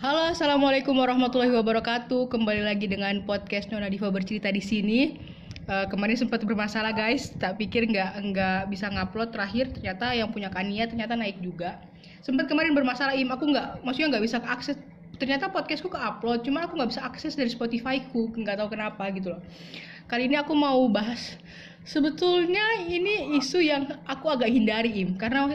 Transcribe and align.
Halo, 0.00 0.32
assalamualaikum 0.32 0.96
warahmatullahi 0.96 1.52
wabarakatuh. 1.52 2.32
Kembali 2.32 2.64
lagi 2.64 2.88
dengan 2.88 3.20
podcast 3.28 3.68
Nona 3.68 3.92
Diva 3.92 4.08
bercerita 4.08 4.48
di 4.48 4.64
sini. 4.64 5.20
Uh, 5.68 5.84
kemarin 5.92 6.16
sempat 6.16 6.40
bermasalah 6.40 6.96
guys, 6.96 7.36
tak 7.36 7.60
pikir 7.60 7.84
nggak 7.84 8.16
nggak 8.32 8.72
bisa 8.72 8.88
ngupload 8.88 9.28
terakhir. 9.28 9.68
Ternyata 9.76 10.16
yang 10.16 10.32
punya 10.32 10.48
Kania 10.48 10.88
ternyata 10.88 11.20
naik 11.20 11.44
juga. 11.44 11.84
Sempat 12.24 12.48
kemarin 12.48 12.72
bermasalah 12.72 13.12
im, 13.12 13.28
aku 13.28 13.52
nggak, 13.52 13.84
maksudnya 13.84 14.16
nggak 14.16 14.24
bisa 14.24 14.40
akses. 14.40 14.80
Ternyata 15.20 15.52
podcastku 15.52 15.92
ke 15.92 16.00
upload, 16.00 16.48
cuman 16.48 16.64
aku 16.64 16.80
nggak 16.80 16.96
bisa 16.96 17.04
akses 17.04 17.36
dari 17.36 17.52
Spotify-ku, 17.52 18.32
nggak 18.40 18.56
tahu 18.56 18.72
kenapa 18.72 19.04
gitu 19.12 19.36
loh. 19.36 19.44
Kali 20.08 20.32
ini 20.32 20.40
aku 20.40 20.56
mau 20.56 20.80
bahas 20.88 21.36
sebetulnya 21.84 22.84
ini 22.86 23.36
isu 23.40 23.60
yang 23.60 23.88
aku 24.04 24.32
agak 24.32 24.50
hindari 24.52 24.92
im. 25.00 25.16
Karena 25.16 25.48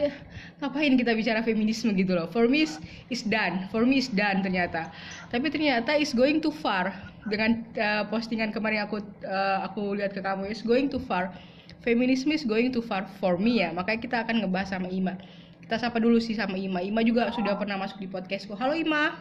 ngapain 0.58 0.94
kita 0.98 1.12
bicara 1.14 1.40
feminisme 1.42 1.92
gitu 1.94 2.16
loh? 2.16 2.26
For 2.30 2.50
me 2.50 2.66
is, 2.66 3.22
done. 3.26 3.70
For 3.70 3.86
me 3.86 4.02
is 4.02 4.10
done 4.10 4.42
ternyata. 4.42 4.90
Tapi 5.30 5.50
ternyata 5.50 5.94
is 5.94 6.14
going 6.16 6.42
too 6.42 6.54
far. 6.54 6.94
Dengan 7.26 7.66
uh, 7.74 8.06
postingan 8.06 8.54
kemarin 8.54 8.86
aku 8.86 9.02
uh, 9.26 9.66
aku 9.66 9.98
lihat 9.98 10.14
ke 10.14 10.22
kamu 10.22 10.46
is 10.50 10.62
going 10.62 10.86
too 10.86 11.02
far. 11.02 11.34
Feminisme 11.82 12.34
is 12.34 12.46
going 12.46 12.70
too 12.70 12.82
far 12.82 13.06
for 13.22 13.38
me 13.38 13.62
ya. 13.62 13.74
Makanya 13.74 14.00
kita 14.02 14.16
akan 14.26 14.42
ngebahas 14.46 14.74
sama 14.74 14.90
Ima. 14.90 15.18
Kita 15.66 15.82
sapa 15.82 15.98
dulu 15.98 16.22
sih 16.22 16.38
sama 16.38 16.54
Ima. 16.54 16.82
Ima 16.82 17.02
juga 17.02 17.30
sudah 17.34 17.58
pernah 17.58 17.78
masuk 17.78 17.98
di 17.98 18.06
podcastku 18.06 18.54
halo 18.54 18.78
Ima. 18.78 19.18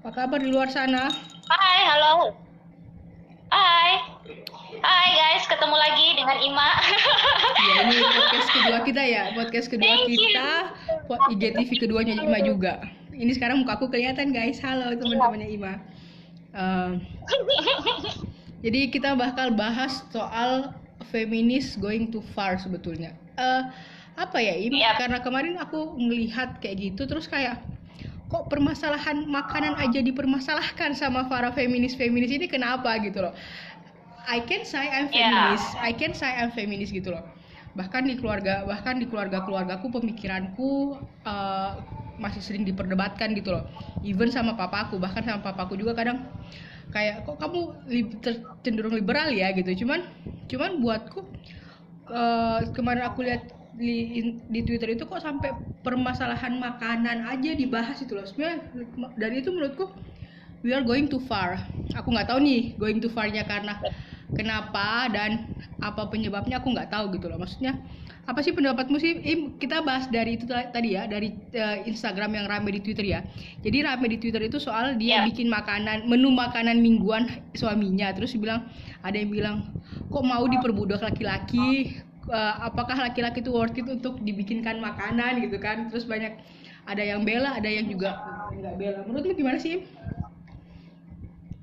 Apa 0.00 0.24
kabar 0.24 0.40
di 0.40 0.48
luar 0.48 0.72
sana? 0.72 1.12
Hai 1.52 1.80
halo 1.84 2.49
Hai 3.50 3.98
Hai 4.80 5.08
guys, 5.12 5.44
ketemu 5.50 5.76
lagi 5.76 6.06
dengan 6.14 6.38
Ima. 6.38 6.70
ya, 7.66 7.74
ini 7.84 7.98
podcast 7.98 8.48
kedua 8.54 8.78
kita 8.86 9.02
ya, 9.02 9.22
podcast 9.34 9.66
kedua 9.68 9.92
Thank 9.92 10.14
kita, 10.14 10.50
buat 11.10 11.20
IGTV 11.34 11.70
keduanya 11.82 12.14
Ima 12.22 12.38
juga. 12.46 12.80
Ini 13.10 13.34
sekarang 13.34 13.66
muka 13.66 13.76
aku 13.76 13.90
kelihatan 13.90 14.30
guys. 14.30 14.62
Halo 14.62 14.94
teman-temannya 14.94 15.50
Ima. 15.50 15.82
Uh, 16.54 17.02
jadi 18.64 18.88
kita 18.88 19.18
bakal 19.18 19.52
bahas 19.52 20.06
soal 20.14 20.72
feminis 21.10 21.74
going 21.74 22.08
too 22.08 22.22
far 22.32 22.56
sebetulnya. 22.56 23.12
Uh, 23.34 23.68
apa 24.14 24.38
ya 24.38 24.54
Ima? 24.56 24.78
Yep. 24.78 24.94
Karena 24.96 25.18
kemarin 25.20 25.54
aku 25.58 25.98
melihat 25.98 26.62
kayak 26.62 26.78
gitu, 26.78 27.04
terus 27.04 27.26
kayak 27.26 27.60
kok 28.30 28.46
permasalahan 28.46 29.26
makanan 29.26 29.74
aja 29.82 29.98
dipermasalahkan 29.98 30.94
sama 30.94 31.26
para 31.26 31.50
feminis-feminis 31.50 32.30
ini 32.30 32.46
kenapa 32.46 32.94
gitu 33.02 33.26
loh? 33.26 33.34
I 34.30 34.38
can 34.46 34.62
say 34.62 34.86
I'm 34.86 35.10
feminist. 35.10 35.74
Yeah. 35.74 35.82
I 35.82 35.90
can 35.90 36.14
say 36.14 36.30
I'm 36.30 36.54
feminist 36.54 36.94
gitu 36.94 37.10
loh. 37.10 37.26
Bahkan 37.74 38.06
di 38.06 38.14
keluarga 38.14 38.62
bahkan 38.62 39.02
di 39.02 39.10
keluarga 39.10 39.42
keluargaku 39.42 39.90
pemikiranku 39.90 41.02
uh, 41.26 41.82
masih 42.22 42.38
sering 42.38 42.62
diperdebatkan 42.62 43.34
gitu 43.34 43.50
loh. 43.50 43.66
Even 44.06 44.30
sama 44.30 44.54
papaku 44.54 45.02
bahkan 45.02 45.26
sama 45.26 45.42
papaku 45.42 45.74
juga 45.74 45.98
kadang 45.98 46.30
kayak 46.94 47.26
kok 47.26 47.42
kamu 47.42 47.74
li 47.90 48.06
cenderung 48.62 48.94
liberal 48.94 49.34
ya? 49.34 49.50
gitu. 49.50 49.82
Cuman 49.82 50.06
cuman 50.46 50.78
buatku 50.78 51.26
uh, 52.14 52.62
kemarin 52.70 53.10
aku 53.10 53.26
lihat 53.26 53.59
di, 53.76 54.34
di 54.50 54.60
Twitter 54.66 54.94
itu 54.94 55.06
kok 55.06 55.22
sampai 55.22 55.54
permasalahan 55.86 56.58
makanan 56.58 57.26
aja 57.26 57.54
dibahas 57.54 57.98
itu 58.02 58.16
loh. 58.16 58.26
Sebenarnya 58.26 58.70
dari 59.16 59.42
itu 59.42 59.50
menurutku 59.54 59.90
we 60.66 60.74
are 60.74 60.84
going 60.84 61.08
too 61.08 61.22
far. 61.24 61.60
Aku 61.96 62.12
nggak 62.12 62.28
tahu 62.30 62.40
nih 62.42 62.74
going 62.76 63.00
too 63.00 63.12
farnya 63.12 63.46
karena 63.46 63.80
kenapa 64.34 65.10
dan 65.10 65.50
apa 65.80 66.06
penyebabnya 66.06 66.60
aku 66.60 66.70
nggak 66.72 66.90
tahu 66.92 67.14
gitu 67.16 67.26
loh. 67.30 67.40
Maksudnya 67.40 67.80
apa 68.28 68.44
sih 68.44 68.52
pendapatmu 68.54 69.00
sih? 69.00 69.18
Im, 69.26 69.40
kita 69.58 69.82
bahas 69.82 70.06
dari 70.06 70.38
itu 70.38 70.46
tadi 70.46 70.94
ya 70.94 71.08
dari 71.08 71.34
uh, 71.56 71.82
Instagram 71.82 72.36
yang 72.36 72.46
rame 72.46 72.78
di 72.78 72.80
Twitter 72.84 73.02
ya. 73.02 73.20
Jadi 73.64 73.82
rame 73.82 74.06
di 74.06 74.18
Twitter 74.20 74.44
itu 74.44 74.60
soal 74.60 74.94
dia 75.00 75.18
yeah. 75.18 75.22
bikin 75.26 75.50
makanan 75.50 76.06
menu 76.06 76.30
makanan 76.30 76.78
mingguan 76.78 77.26
suaminya. 77.56 78.12
Terus 78.14 78.36
bilang 78.36 78.68
ada 79.02 79.16
yang 79.16 79.32
bilang 79.32 79.56
kok 80.12 80.22
mau 80.22 80.44
diperbudak 80.46 81.00
laki-laki 81.00 81.98
uh, 82.28 82.54
apakah 82.68 82.96
laki-laki 82.98 83.40
itu 83.40 83.50
worth 83.54 83.76
it 83.78 83.88
untuk 83.88 84.20
dibikinkan 84.20 84.82
makanan 84.82 85.40
gitu 85.40 85.56
kan 85.56 85.88
terus 85.88 86.04
banyak 86.04 86.36
ada 86.84 87.02
yang 87.02 87.24
bela 87.24 87.56
ada 87.56 87.68
yang 87.70 87.86
juga 87.86 88.18
nggak 88.52 88.74
bela 88.76 89.00
menurut 89.06 89.24
lu 89.30 89.34
gimana 89.36 89.56
sih 89.56 89.86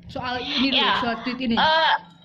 soal 0.07 0.39
ini 0.39 0.79
yeah. 0.79 0.97
soal 1.03 1.19
tweet 1.21 1.37
ini 1.37 1.57
uh 1.59 2.17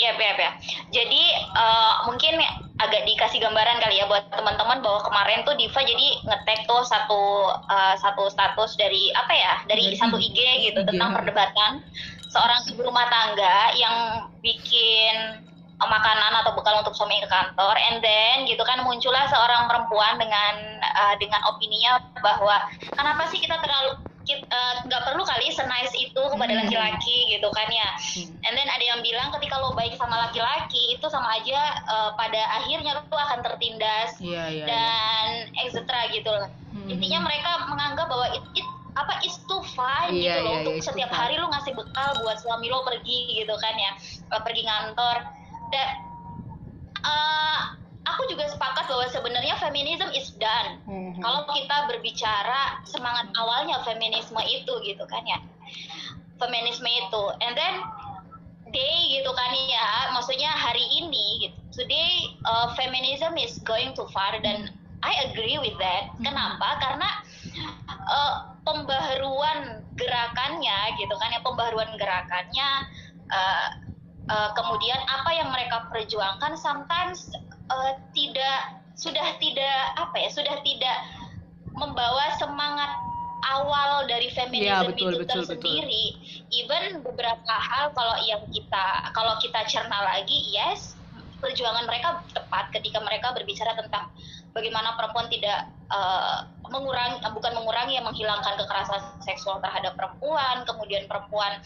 Iya, 0.00 0.16
ya, 0.16 0.32
ya. 0.32 0.50
Jadi 0.96 1.22
uh, 1.52 2.08
mungkin 2.08 2.40
agak 2.80 3.04
dikasih 3.04 3.44
gambaran 3.44 3.84
kali 3.84 4.00
ya 4.00 4.08
buat 4.08 4.24
teman-teman 4.32 4.80
bahwa 4.80 5.04
kemarin 5.04 5.44
tuh 5.44 5.52
Diva 5.60 5.80
jadi 5.84 6.08
ngetek 6.24 6.64
tuh 6.64 6.80
satu 6.88 7.52
uh, 7.68 7.94
satu 8.00 8.32
status 8.32 8.80
dari 8.80 9.12
apa 9.12 9.32
ya 9.36 9.54
dari 9.68 9.92
satu 10.00 10.16
IG 10.16 10.38
gitu 10.72 10.80
IG. 10.80 10.88
tentang 10.88 11.12
perdebatan 11.12 11.84
seorang 12.32 12.64
ibu 12.72 12.80
rumah 12.80 13.04
tangga 13.12 13.76
yang 13.76 13.96
bikin 14.40 15.44
makanan 15.88 16.32
atau 16.44 16.52
bekal 16.52 16.76
untuk 16.84 16.92
suami 16.92 17.16
ke 17.24 17.28
kantor 17.30 17.76
and 17.88 18.04
then 18.04 18.44
gitu 18.44 18.60
kan 18.68 18.84
muncullah 18.84 19.24
seorang 19.32 19.64
perempuan 19.64 20.20
dengan 20.20 20.80
uh, 20.84 21.14
dengan 21.16 21.40
opininya 21.48 22.00
bahwa 22.20 22.68
kenapa 22.92 23.24
sih 23.32 23.40
kita 23.40 23.56
terlalu 23.64 23.96
Eh, 24.30 24.74
nggak 24.86 25.02
uh, 25.02 25.06
perlu 25.10 25.22
kali 25.26 25.50
senice 25.50 25.96
itu 25.98 26.22
kepada 26.22 26.52
hmm. 26.54 26.62
laki-laki 26.62 27.34
gitu 27.34 27.48
kan 27.50 27.66
ya 27.66 27.88
hmm. 27.98 28.46
and 28.46 28.54
then 28.54 28.68
ada 28.70 28.84
yang 28.84 29.00
bilang 29.02 29.32
ketika 29.34 29.58
lo 29.58 29.74
baik 29.74 29.98
sama 29.98 30.28
laki-laki 30.28 30.94
itu 30.94 31.06
sama 31.10 31.34
aja 31.34 31.58
uh, 31.90 32.10
pada 32.14 32.38
akhirnya 32.62 33.00
lo 33.00 33.16
akan 33.16 33.42
tertindas 33.42 34.14
yeah, 34.22 34.46
yeah, 34.46 34.46
iya. 34.54 34.64
dan 34.70 35.26
yeah. 35.50 35.64
etc 35.66 35.80
gitu 36.14 36.30
loh 36.30 36.46
hmm. 36.46 36.88
intinya 36.94 37.26
mereka 37.26 37.50
menganggap 37.66 38.06
bahwa 38.06 38.30
it, 38.30 38.44
it 38.54 38.66
apa 38.94 39.18
is 39.26 39.34
too 39.50 39.62
fine 39.74 40.14
yeah, 40.14 40.38
gitu 40.38 40.40
loh 40.46 40.52
yeah, 40.52 40.60
untuk 40.62 40.74
yeah, 40.78 40.86
setiap 40.86 41.10
hari 41.10 41.34
lo 41.34 41.46
ngasih 41.50 41.72
bekal 41.74 42.10
buat 42.22 42.38
suami 42.38 42.66
lo 42.70 42.86
pergi 42.86 43.34
gitu 43.34 43.54
kan 43.58 43.74
ya 43.74 43.92
pergi 44.46 44.62
kantor 44.62 45.16
dan 45.70 45.88
uh, 47.06 47.80
aku 48.06 48.26
juga 48.30 48.50
sepakat 48.50 48.84
bahwa 48.90 49.06
sebenarnya 49.08 49.54
feminism 49.62 50.08
is 50.12 50.34
done. 50.36 50.80
Mm-hmm. 50.84 51.22
Kalau 51.22 51.46
kita 51.50 51.76
berbicara 51.88 52.82
semangat 52.84 53.30
awalnya 53.38 53.80
feminisme 53.86 54.38
itu 54.44 54.72
gitu 54.84 55.04
kan 55.06 55.22
ya. 55.24 55.38
Feminisme 56.40 56.88
itu. 56.88 57.22
And 57.44 57.54
then 57.54 57.74
day 58.70 58.98
gitu 59.18 59.30
kan 59.34 59.50
ya, 59.68 60.14
maksudnya 60.14 60.50
hari 60.50 60.84
ini 61.00 61.48
gitu. 61.48 61.58
Today 61.70 62.34
uh, 62.44 62.74
feminism 62.74 63.38
is 63.38 63.62
going 63.62 63.94
too 63.94 64.06
far 64.10 64.34
dan 64.42 64.74
I 65.00 65.30
agree 65.30 65.56
with 65.56 65.76
that. 65.80 66.12
Mm-hmm. 66.12 66.24
Kenapa? 66.28 66.68
Karena 66.82 67.08
uh, 68.10 68.34
pembaharuan 68.66 69.86
gerakannya 69.96 70.78
gitu 70.98 71.14
kan 71.16 71.28
ya, 71.32 71.40
pembaharuan 71.40 71.92
gerakannya 71.96 72.68
uh, 73.32 73.68
uh, 74.28 74.50
kemudian 74.52 74.98
apa 75.08 75.30
yang 75.32 75.48
mereka 75.48 75.88
perjuangkan 75.88 76.58
sometimes 76.58 77.32
uh, 77.72 77.96
tidak 78.12 78.82
sudah 78.98 79.38
tidak 79.40 79.78
apa 79.96 80.16
ya 80.20 80.28
sudah 80.28 80.56
tidak 80.60 80.96
membawa 81.72 82.28
semangat 82.36 82.92
awal 83.40 84.04
dari 84.04 84.28
feminisme 84.36 84.68
ya, 84.68 84.84
betul, 84.84 85.16
itu 85.16 85.24
betul, 85.24 85.34
tersendiri. 85.40 86.04
Betul. 86.12 86.52
Even 86.52 86.84
beberapa 87.00 87.54
hal 87.56 87.88
kalau 87.96 88.16
yang 88.28 88.44
kita 88.52 88.84
kalau 89.16 89.40
kita 89.40 89.64
cerna 89.64 90.04
lagi, 90.04 90.52
yes, 90.52 90.92
perjuangan 91.40 91.88
mereka 91.88 92.20
tepat 92.36 92.68
ketika 92.76 93.00
mereka 93.00 93.32
berbicara 93.32 93.72
tentang 93.80 94.12
bagaimana 94.54 94.94
perempuan 94.98 95.30
tidak 95.30 95.70
uh, 95.90 96.46
mengurangi 96.70 97.18
bukan 97.34 97.52
mengurangi 97.54 97.98
yang 97.98 98.06
menghilangkan 98.06 98.54
kekerasan 98.58 99.02
seksual 99.22 99.58
terhadap 99.58 99.98
perempuan, 99.98 100.62
kemudian 100.66 101.06
perempuan 101.10 101.58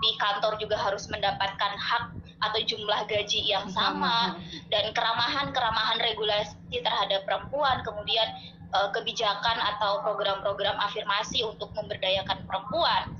di 0.00 0.10
kantor 0.20 0.56
juga 0.60 0.76
harus 0.80 1.08
mendapatkan 1.08 1.72
hak 1.76 2.04
atau 2.40 2.60
jumlah 2.64 3.04
gaji 3.04 3.40
yang 3.44 3.68
sama. 3.68 4.36
dan 4.72 4.94
keramahan-keramahan 4.96 5.98
regulasi 6.00 6.56
terhadap 6.80 7.26
perempuan. 7.28 7.82
Kemudian 7.84 8.28
uh, 8.72 8.88
kebijakan 8.94 9.58
atau 9.76 10.00
program-program 10.00 10.78
afirmasi 10.80 11.44
untuk 11.44 11.74
memberdayakan 11.76 12.46
perempuan 12.46 13.19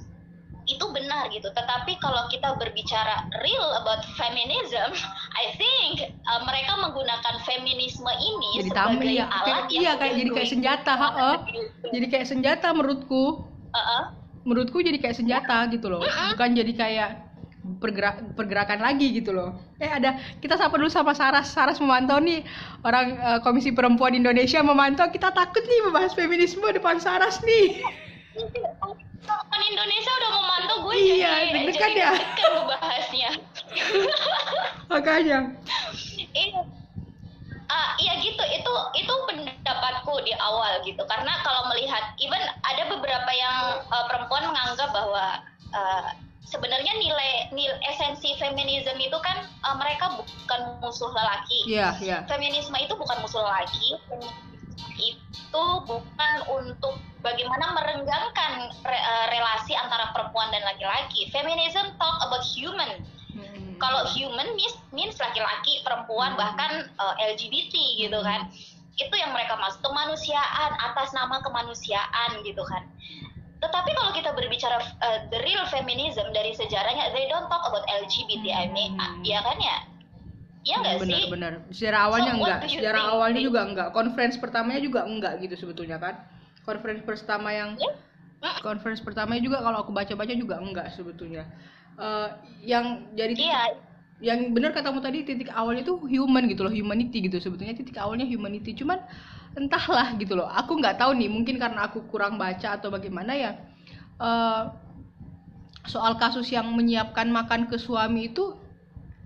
itu 0.71 0.85
benar 0.95 1.27
gitu. 1.35 1.51
Tetapi 1.51 1.99
kalau 1.99 2.31
kita 2.31 2.55
berbicara 2.55 3.27
real 3.43 3.69
about 3.83 4.07
feminism, 4.15 4.95
I 5.43 5.55
think 5.59 6.15
uh, 6.31 6.41
mereka 6.47 6.79
menggunakan 6.79 7.35
feminisme 7.43 8.07
ini 8.07 8.63
jadi 8.63 8.71
sebagai 8.71 9.11
ya, 9.11 9.27
alat 9.27 9.45
kayak, 9.45 9.63
iya 9.75 9.93
kayak 9.99 10.15
jadi 10.15 10.31
kayak 10.31 10.49
senjata, 10.49 10.93
ha 10.95 11.09
Jadi 11.95 12.07
kayak 12.07 12.27
senjata 12.31 12.69
menurutku. 12.71 13.45
Uh 13.71 13.79
-uh. 13.79 14.03
Menurutku 14.47 14.81
jadi 14.81 14.97
kayak 14.97 15.19
senjata 15.19 15.67
gitu 15.75 15.91
loh. 15.91 16.03
Uh 16.03 16.09
-uh. 16.09 16.31
Bukan 16.35 16.55
jadi 16.55 16.73
kayak 16.75 17.11
pergerak 17.61 18.35
pergerakan 18.35 18.81
lagi 18.81 19.13
gitu 19.13 19.37
loh. 19.37 19.53
Eh 19.77 19.89
ada 19.89 20.17
kita 20.41 20.57
sapa 20.57 20.75
dulu 20.81 20.89
sama 20.89 21.13
Saras. 21.13 21.53
Saras 21.53 21.77
memantau 21.77 22.17
nih 22.19 22.41
orang 22.83 23.21
uh, 23.21 23.39
Komisi 23.45 23.71
Perempuan 23.71 24.17
Indonesia 24.17 24.65
memantau. 24.65 25.13
Kita 25.13 25.31
takut 25.31 25.63
nih 25.63 25.81
membahas 25.87 26.17
feminisme 26.17 26.65
depan 26.73 26.99
Saras 26.99 27.45
nih. 27.45 27.79
Perempuan 29.21 29.63
Indonesia 29.69 30.13
udah 30.17 30.31
memantau 30.33 30.77
gue 30.89 30.95
iya, 30.97 31.31
jadi 31.45 31.51
deg-degan 31.53 31.93
ya. 31.93 32.11
Kan 32.35 32.53
bahasnya. 32.67 33.31
Makanya. 34.93 35.39
Iya. 36.33 36.63
Uh, 37.71 37.91
iya 38.03 38.19
gitu, 38.19 38.43
itu 38.51 38.73
itu 38.99 39.15
pendapatku 39.31 40.15
di 40.27 40.35
awal 40.43 40.83
gitu. 40.83 41.07
Karena 41.07 41.39
kalau 41.47 41.71
melihat, 41.71 42.19
even 42.19 42.43
ada 42.67 42.83
beberapa 42.91 43.31
uh, 45.75 46.11
sebenarnya 46.47 46.93
nilai 46.99 47.33
nilai 47.55 47.79
esensi 47.87 48.35
feminisme 48.39 48.99
itu 48.99 49.19
kan 49.23 49.47
uh, 49.63 49.77
mereka 49.79 50.19
bukan 50.19 50.61
musuh 50.83 51.11
lelaki. 51.15 51.71
Iya, 51.71 51.79
yeah, 51.79 51.93
iya. 52.03 52.11
Yeah. 52.11 52.21
Feminisme 52.27 52.75
itu 52.79 52.95
bukan 52.99 53.17
musuh 53.23 53.43
lelaki. 53.43 53.97
Itu 54.99 55.65
bukan 55.87 56.35
untuk 56.51 56.99
bagaimana 57.21 57.73
merenggangkan 57.77 58.53
re, 58.85 58.99
uh, 58.99 59.27
relasi 59.33 59.73
antara 59.77 60.13
perempuan 60.13 60.51
dan 60.53 60.65
laki-laki. 60.67 61.29
Feminism 61.33 61.93
talk 61.97 62.19
about 62.25 62.45
human. 62.45 63.01
Hmm. 63.33 63.77
Kalau 63.81 64.09
human 64.13 64.53
means 64.57 64.77
means 64.93 65.17
laki-laki, 65.17 65.81
perempuan, 65.87 66.35
hmm. 66.35 66.41
bahkan 66.41 66.89
uh, 67.01 67.15
LGBT 67.21 67.75
gitu 68.01 68.19
kan. 68.21 68.51
Itu 69.01 69.15
yang 69.17 69.33
mereka 69.33 69.57
maksud 69.57 69.81
kemanusiaan 69.81 70.73
atas 70.93 71.17
nama 71.17 71.41
kemanusiaan 71.41 72.45
gitu 72.45 72.61
kan 72.69 72.85
tetapi 73.61 73.93
kalau 73.93 74.11
kita 74.17 74.33
berbicara 74.33 74.81
uh, 74.81 75.21
the 75.29 75.37
real 75.45 75.61
feminism 75.69 76.25
dari 76.33 76.57
sejarahnya, 76.57 77.13
they 77.13 77.29
don't 77.29 77.45
talk 77.53 77.61
about 77.69 77.85
LGBT, 77.93 78.41
hmm. 78.41 78.57
I 78.57 78.67
mean, 78.73 78.97
ya 79.21 79.45
kan 79.45 79.61
ya? 79.61 79.85
Iya 80.65 80.77
nggak 80.81 80.97
sih? 81.05 81.09
Benar-benar. 81.09 81.53
Sejarah 81.73 82.01
awalnya 82.09 82.33
so, 82.33 82.39
enggak. 82.41 82.59
Sejarah 82.69 83.03
think? 83.05 83.15
awalnya 83.17 83.41
juga 83.41 83.61
enggak. 83.65 83.89
Conference 83.97 84.37
pertamanya 84.37 84.81
juga 84.81 85.01
enggak 85.09 85.41
gitu 85.45 85.55
sebetulnya 85.57 85.97
kan. 85.97 86.21
Conference 86.71 87.03
pertama 87.03 87.51
yang 87.51 87.75
yeah? 87.75 87.99
conference 88.63 89.05
pertamanya 89.05 89.43
juga 89.45 89.59
kalau 89.61 89.85
aku 89.85 89.91
baca-baca 89.93 90.33
juga 90.33 90.63
enggak 90.63 90.95
sebetulnya. 90.95 91.45
Uh, 92.01 92.33
yang 92.65 93.11
jadi 93.13 93.37
yeah. 93.37 93.77
yang 94.21 94.53
benar 94.57 94.73
katamu 94.73 95.03
tadi 95.05 95.27
titik 95.27 95.53
awalnya 95.53 95.85
itu 95.85 95.97
human 96.09 96.49
gitu 96.49 96.65
loh, 96.65 96.73
humanity 96.73 97.27
gitu 97.27 97.37
sebetulnya 97.37 97.77
titik 97.77 98.01
awalnya 98.01 98.25
humanity. 98.25 98.73
Cuman 98.73 99.03
entahlah 99.59 100.15
gitu 100.15 100.39
loh 100.39 100.47
aku 100.47 100.79
nggak 100.79 101.03
tahu 101.03 101.19
nih 101.19 101.27
mungkin 101.27 101.59
karena 101.59 101.91
aku 101.91 102.07
kurang 102.07 102.39
baca 102.39 102.79
atau 102.79 102.87
bagaimana 102.87 103.35
ya 103.35 103.51
uh, 104.23 104.71
soal 105.91 106.15
kasus 106.23 106.47
yang 106.55 106.71
menyiapkan 106.71 107.27
makan 107.27 107.67
ke 107.67 107.75
suami 107.75 108.31
itu 108.31 108.55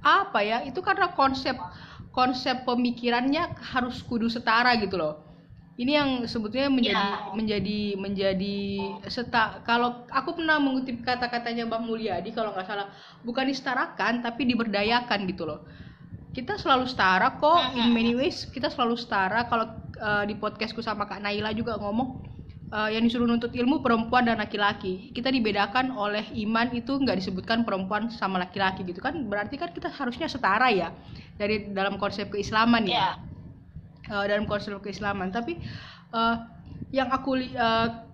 apa 0.01 0.41
ya 0.41 0.59
itu 0.65 0.81
karena 0.81 1.13
konsep 1.13 1.57
konsep 2.15 2.65
pemikirannya 2.65 3.53
harus 3.61 4.01
kudu 4.01 4.33
setara 4.33 4.73
gitu 4.81 4.97
loh 4.97 5.24
ini 5.75 5.99
yang 5.99 6.23
sebetulnya 6.31 6.71
menjadi 6.71 6.95
ya. 6.95 7.35
menjadi 7.35 7.81
menjadi 7.99 8.59
seta 9.11 9.59
kalau 9.67 10.07
aku 10.07 10.39
pernah 10.39 10.63
mengutip 10.63 11.03
kata-katanya 11.03 11.67
Bang 11.67 11.91
Mulyadi 11.91 12.31
kalau 12.31 12.55
nggak 12.55 12.67
salah 12.67 12.95
bukan 13.27 13.51
disetarakan 13.51 14.23
tapi 14.23 14.47
diberdayakan 14.47 15.27
gitu 15.27 15.51
loh. 15.51 15.67
Kita 16.35 16.59
selalu 16.59 16.87
setara 16.91 17.39
kok 17.39 17.79
in 17.79 17.95
many 17.95 18.15
ways 18.15 18.47
kita 18.51 18.71
selalu 18.71 18.99
setara. 18.99 19.47
Kalau 19.51 19.67
uh, 19.99 20.23
di 20.27 20.35
podcastku 20.39 20.83
sama 20.83 21.07
Kak 21.11 21.23
Naila 21.23 21.55
juga 21.55 21.79
ngomong 21.79 22.23
uh, 22.75 22.91
yang 22.91 23.07
disuruh 23.07 23.27
nuntut 23.27 23.55
ilmu 23.55 23.83
perempuan 23.83 24.27
dan 24.27 24.39
laki-laki. 24.39 25.11
Kita 25.11 25.31
dibedakan 25.31 25.95
oleh 25.95 26.27
iman 26.47 26.71
itu 26.75 26.99
nggak 26.99 27.19
disebutkan 27.19 27.63
perempuan 27.63 28.11
sama 28.15 28.43
laki-laki 28.43 28.87
gitu 28.87 29.03
kan. 29.03 29.27
Berarti 29.27 29.59
kan 29.59 29.75
kita 29.75 29.91
harusnya 29.91 30.27
setara 30.31 30.71
ya 30.71 30.95
dari 31.35 31.71
dalam 31.71 31.99
konsep 31.99 32.31
keislaman 32.31 32.87
ya. 32.87 32.95
Yeah. 32.95 33.34
Uh, 34.05 34.29
dalam 34.29 34.45
konsep 34.45 34.77
keislaman. 34.85 35.33
Tapi 35.33 35.57
uh, 36.13 36.37
yang 36.93 37.09
aku 37.09 37.41
uh, 37.57 38.05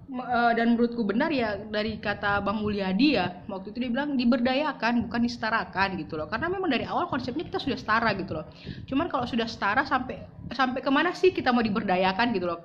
dan 0.55 0.75
menurutku 0.75 1.07
benar 1.07 1.31
ya 1.31 1.55
dari 1.71 2.03
kata 2.03 2.43
Bang 2.43 2.67
Mulyadi 2.67 3.15
ya 3.15 3.47
waktu 3.47 3.71
itu 3.71 3.79
dia 3.79 3.91
bilang 3.95 4.19
diberdayakan 4.19 5.07
bukan 5.07 5.21
disetarakan 5.23 5.99
gitu 5.99 6.19
loh. 6.19 6.27
Karena 6.27 6.51
memang 6.51 6.71
dari 6.71 6.87
awal 6.87 7.07
konsepnya 7.07 7.47
kita 7.47 7.59
sudah 7.63 7.79
setara 7.79 8.11
gitu 8.19 8.39
loh. 8.39 8.47
Cuman 8.91 9.07
kalau 9.07 9.27
sudah 9.27 9.47
setara 9.47 9.87
sampai 9.87 10.23
sampai 10.51 10.83
ke 10.83 10.91
mana 10.91 11.15
sih 11.15 11.31
kita 11.35 11.55
mau 11.55 11.63
diberdayakan 11.63 12.35
gitu 12.35 12.47
loh? 12.51 12.63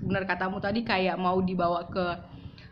Benar 0.00 0.28
katamu 0.28 0.60
tadi 0.60 0.84
kayak 0.84 1.16
mau 1.16 1.40
dibawa 1.40 1.88
ke 1.88 2.04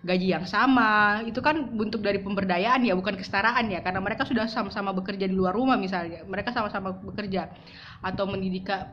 gaji 0.05 0.33
yang 0.33 0.45
sama. 0.45 1.21
Itu 1.25 1.41
kan 1.41 1.77
bentuk 1.77 2.01
dari 2.05 2.21
pemberdayaan 2.21 2.85
ya 2.85 2.93
bukan 2.97 3.17
kesetaraan 3.17 3.73
ya. 3.73 3.81
Karena 3.81 4.05
mereka 4.05 4.29
sudah 4.29 4.45
sama-sama 4.49 4.93
bekerja 4.93 5.25
di 5.29 5.37
luar 5.37 5.57
rumah 5.57 5.81
misalnya. 5.81 6.25
Mereka 6.29 6.53
sama-sama 6.53 6.93
bekerja 6.93 7.49
atau 8.01 8.25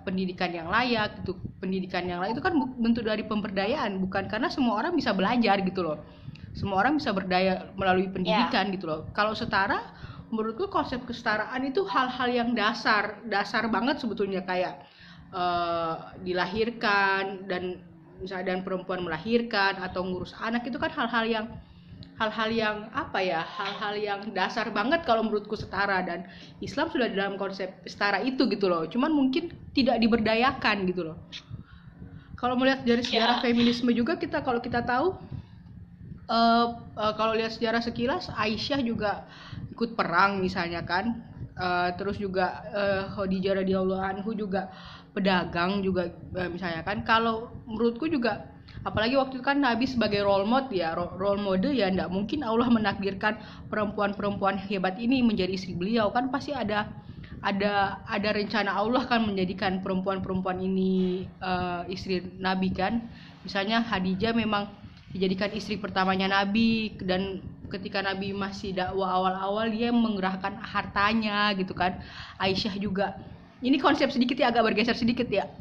pendidikan 0.03 0.51
yang 0.51 0.67
layak 0.67 1.23
itu 1.23 1.31
pendidikan 1.63 2.03
yang 2.03 2.19
layak 2.19 2.35
itu 2.35 2.43
kan 2.43 2.53
bentuk 2.75 3.07
dari 3.07 3.23
pemberdayaan 3.23 4.03
bukan 4.03 4.27
karena 4.27 4.51
semua 4.51 4.83
orang 4.83 4.99
bisa 4.99 5.15
belajar 5.15 5.63
gitu 5.63 5.79
loh 5.79 6.03
semua 6.51 6.83
orang 6.83 6.99
bisa 6.99 7.15
berdaya 7.15 7.71
melalui 7.79 8.11
pendidikan 8.11 8.67
yeah. 8.67 8.75
gitu 8.75 8.85
loh 8.91 9.07
kalau 9.15 9.31
setara 9.31 9.79
menurutku 10.27 10.67
konsep 10.67 10.99
kesetaraan 11.07 11.63
itu 11.63 11.87
hal-hal 11.87 12.27
yang 12.27 12.49
dasar 12.51 13.23
dasar 13.31 13.71
banget 13.71 14.03
sebetulnya 14.03 14.43
kayak 14.43 14.83
uh, 15.31 16.11
dilahirkan 16.19 17.47
dan 17.47 17.79
misalnya 18.19 18.57
dan 18.57 18.59
perempuan 18.67 19.07
melahirkan 19.07 19.79
atau 19.79 20.03
ngurus 20.03 20.35
anak 20.43 20.67
itu 20.67 20.75
kan 20.75 20.91
hal-hal 20.91 21.23
yang 21.23 21.45
hal-hal 22.17 22.49
yang 22.49 22.77
apa 22.97 23.21
ya 23.21 23.45
hal-hal 23.45 23.93
yang 23.93 24.21
dasar 24.33 24.73
banget 24.73 25.05
kalau 25.05 25.21
menurutku 25.21 25.53
setara 25.53 26.01
dan 26.01 26.25
Islam 26.65 26.89
sudah 26.89 27.13
dalam 27.13 27.37
konsep 27.37 27.69
setara 27.85 28.21
itu 28.25 28.49
gitu 28.49 28.65
loh. 28.65 28.89
Cuman 28.89 29.13
mungkin 29.13 29.53
tidak 29.77 30.01
diberdayakan 30.01 30.89
gitu 30.89 31.13
loh. 31.13 31.17
Kalau 32.37 32.57
melihat 32.57 32.85
dari 32.85 33.01
sejarah 33.01 33.41
ya. 33.41 33.43
feminisme 33.49 33.89
juga 33.93 34.17
kita 34.17 34.41
kalau 34.41 34.61
kita 34.61 34.85
tahu 34.85 35.17
uh, 36.29 36.67
uh, 36.97 37.13
kalau 37.17 37.33
lihat 37.37 37.53
sejarah 37.53 37.81
sekilas 37.81 38.29
Aisyah 38.33 38.81
juga 38.81 39.25
ikut 39.73 39.93
perang 39.93 40.41
misalnya 40.41 40.81
kan. 40.81 41.21
Uh, 41.57 41.89
terus 41.97 42.21
juga 42.21 42.61
uh, 42.69 43.09
Khadijah 43.17 43.65
radhiyallahu 43.65 43.97
anhu 43.97 44.29
juga 44.37 44.69
pedagang 45.17 45.81
juga 45.81 46.13
eh, 46.37 46.49
misalnya 46.49 46.85
kan. 46.85 47.01
Kalau 47.01 47.49
menurutku 47.65 48.05
juga 48.05 48.45
apalagi 48.87 49.19
waktu 49.19 49.43
itu 49.43 49.43
kan 49.43 49.59
Nabi 49.59 49.83
sebagai 49.83 50.23
role 50.23 50.47
model 50.47 50.71
ya 50.71 50.95
role 50.95 51.43
model 51.43 51.75
ya 51.75 51.91
tidak 51.91 52.07
mungkin 52.07 52.39
Allah 52.47 52.71
menakdirkan 52.71 53.35
perempuan-perempuan 53.67 54.55
hebat 54.55 54.95
ini 54.95 55.19
menjadi 55.19 55.51
istri 55.51 55.75
beliau. 55.75 56.07
Kan 56.15 56.31
pasti 56.31 56.55
ada 56.55 56.87
ada 57.43 57.99
ada 58.07 58.29
rencana 58.31 58.71
Allah 58.71 59.03
kan 59.03 59.27
menjadikan 59.27 59.83
perempuan-perempuan 59.83 60.63
ini 60.63 61.27
uh, 61.43 61.83
istri 61.91 62.23
Nabi 62.39 62.71
kan. 62.71 63.03
Misalnya 63.43 63.83
Hadijah 63.83 64.31
memang 64.31 64.71
dijadikan 65.11 65.51
istri 65.51 65.75
pertamanya 65.75 66.31
Nabi 66.31 66.95
dan 67.03 67.43
ketika 67.67 67.99
Nabi 67.99 68.31
masih 68.31 68.71
dakwah 68.71 69.11
awal-awal 69.19 69.67
dia 69.67 69.91
mengerahkan 69.91 70.63
hartanya 70.63 71.51
gitu 71.59 71.75
kan. 71.75 71.99
Aisyah 72.39 72.79
juga 72.79 73.19
ini 73.59 73.75
konsep 73.83 74.07
sedikit 74.15 74.39
ya 74.39 74.47
agak 74.47 74.63
bergeser 74.63 74.95
sedikit 74.95 75.27
ya. 75.27 75.51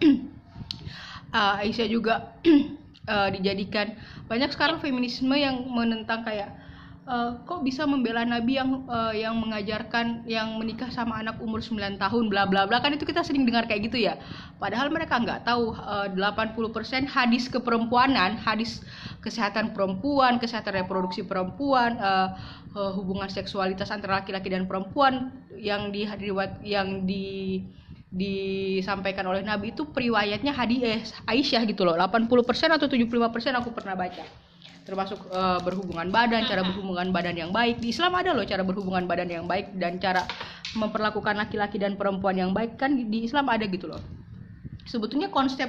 Uh, 1.35 1.59
Aisyah 1.67 1.89
juga 1.91 2.15
uh, 3.09 3.29
dijadikan. 3.33 3.97
Banyak 4.31 4.53
sekarang 4.53 4.83
feminisme 4.83 5.33
yang 5.35 5.67
menentang 5.71 6.27
kayak 6.27 6.55
uh, 7.07 7.39
kok 7.47 7.63
bisa 7.63 7.87
membela 7.87 8.27
Nabi 8.27 8.59
yang 8.59 8.85
uh, 8.91 9.15
yang 9.15 9.39
mengajarkan 9.39 10.27
yang 10.27 10.59
menikah 10.59 10.91
sama 10.91 11.23
anak 11.23 11.39
umur 11.39 11.63
9 11.63 11.97
tahun 11.97 12.25
bla 12.29 12.45
bla 12.45 12.67
bla. 12.67 12.83
Kan 12.83 12.99
itu 12.99 13.07
kita 13.07 13.23
sering 13.23 13.47
dengar 13.47 13.65
kayak 13.65 13.89
gitu 13.89 13.99
ya. 14.03 14.19
Padahal 14.59 14.91
mereka 14.91 15.17
nggak 15.17 15.47
tahu 15.47 15.73
uh, 15.73 16.11
80% 16.13 17.07
hadis 17.07 17.47
keperempuanan 17.49 18.37
hadis 18.37 18.83
kesehatan 19.23 19.75
perempuan 19.75 20.39
kesehatan 20.39 20.87
reproduksi 20.87 21.27
perempuan 21.27 21.99
uh, 21.99 22.37
uh, 22.75 22.93
hubungan 22.95 23.31
seksualitas 23.31 23.91
antara 23.91 24.23
laki-laki 24.23 24.53
dan 24.53 24.71
perempuan 24.71 25.33
yang 25.57 25.91
di 25.91 26.07
yang 26.63 27.09
di 27.09 27.65
disampaikan 28.07 29.27
oleh 29.27 29.43
Nabi 29.43 29.75
itu 29.75 29.83
periwayatnya 29.91 30.55
hadis 30.55 31.11
Aisyah 31.27 31.67
gitu 31.67 31.83
loh. 31.83 31.99
80% 31.99 32.31
atau 32.71 32.87
75% 32.87 33.59
aku 33.59 33.71
pernah 33.75 33.99
baca. 33.99 34.23
Termasuk 34.87 35.19
uh, 35.35 35.59
berhubungan 35.67 36.07
badan 36.15 36.47
cara 36.47 36.63
berhubungan 36.63 37.11
badan 37.11 37.35
yang 37.35 37.51
baik. 37.51 37.83
Di 37.83 37.91
Islam 37.91 38.15
ada 38.15 38.31
loh 38.31 38.47
cara 38.47 38.63
berhubungan 38.63 39.11
badan 39.11 39.27
yang 39.27 39.47
baik 39.51 39.75
dan 39.75 39.99
cara 39.99 40.23
memperlakukan 40.79 41.35
laki-laki 41.35 41.83
dan 41.83 41.99
perempuan 41.99 42.39
yang 42.39 42.55
baik. 42.55 42.79
Kan 42.79 42.95
di 42.95 43.27
Islam 43.27 43.51
ada 43.51 43.67
gitu 43.67 43.91
loh. 43.91 43.99
Sebetulnya 44.87 45.27
konsep 45.27 45.67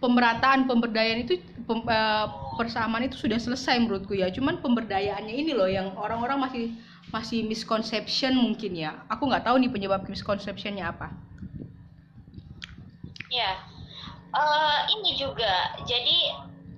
pemerataan 0.00 0.64
pemberdayaan 0.64 1.28
itu 1.28 1.44
pem, 1.68 1.84
uh, 1.84 2.56
persamaan 2.56 3.04
itu 3.04 3.20
sudah 3.20 3.36
selesai 3.36 3.76
menurutku 3.84 4.16
ya. 4.16 4.32
Cuman 4.32 4.64
pemberdayaannya 4.64 5.36
ini 5.36 5.52
loh 5.52 5.68
yang 5.68 5.92
orang-orang 6.00 6.40
masih 6.48 6.72
masih 7.12 7.44
misconception 7.44 8.32
mungkin 8.32 8.72
ya. 8.72 9.04
Aku 9.12 9.28
nggak 9.28 9.44
tahu 9.44 9.60
nih 9.60 9.68
penyebab 9.68 10.08
misconceptionnya 10.08 10.88
apa 10.88 11.12
Ya, 13.32 13.60
uh, 14.34 14.78
ini 14.90 15.16
juga. 15.16 15.78
Jadi 15.88 16.32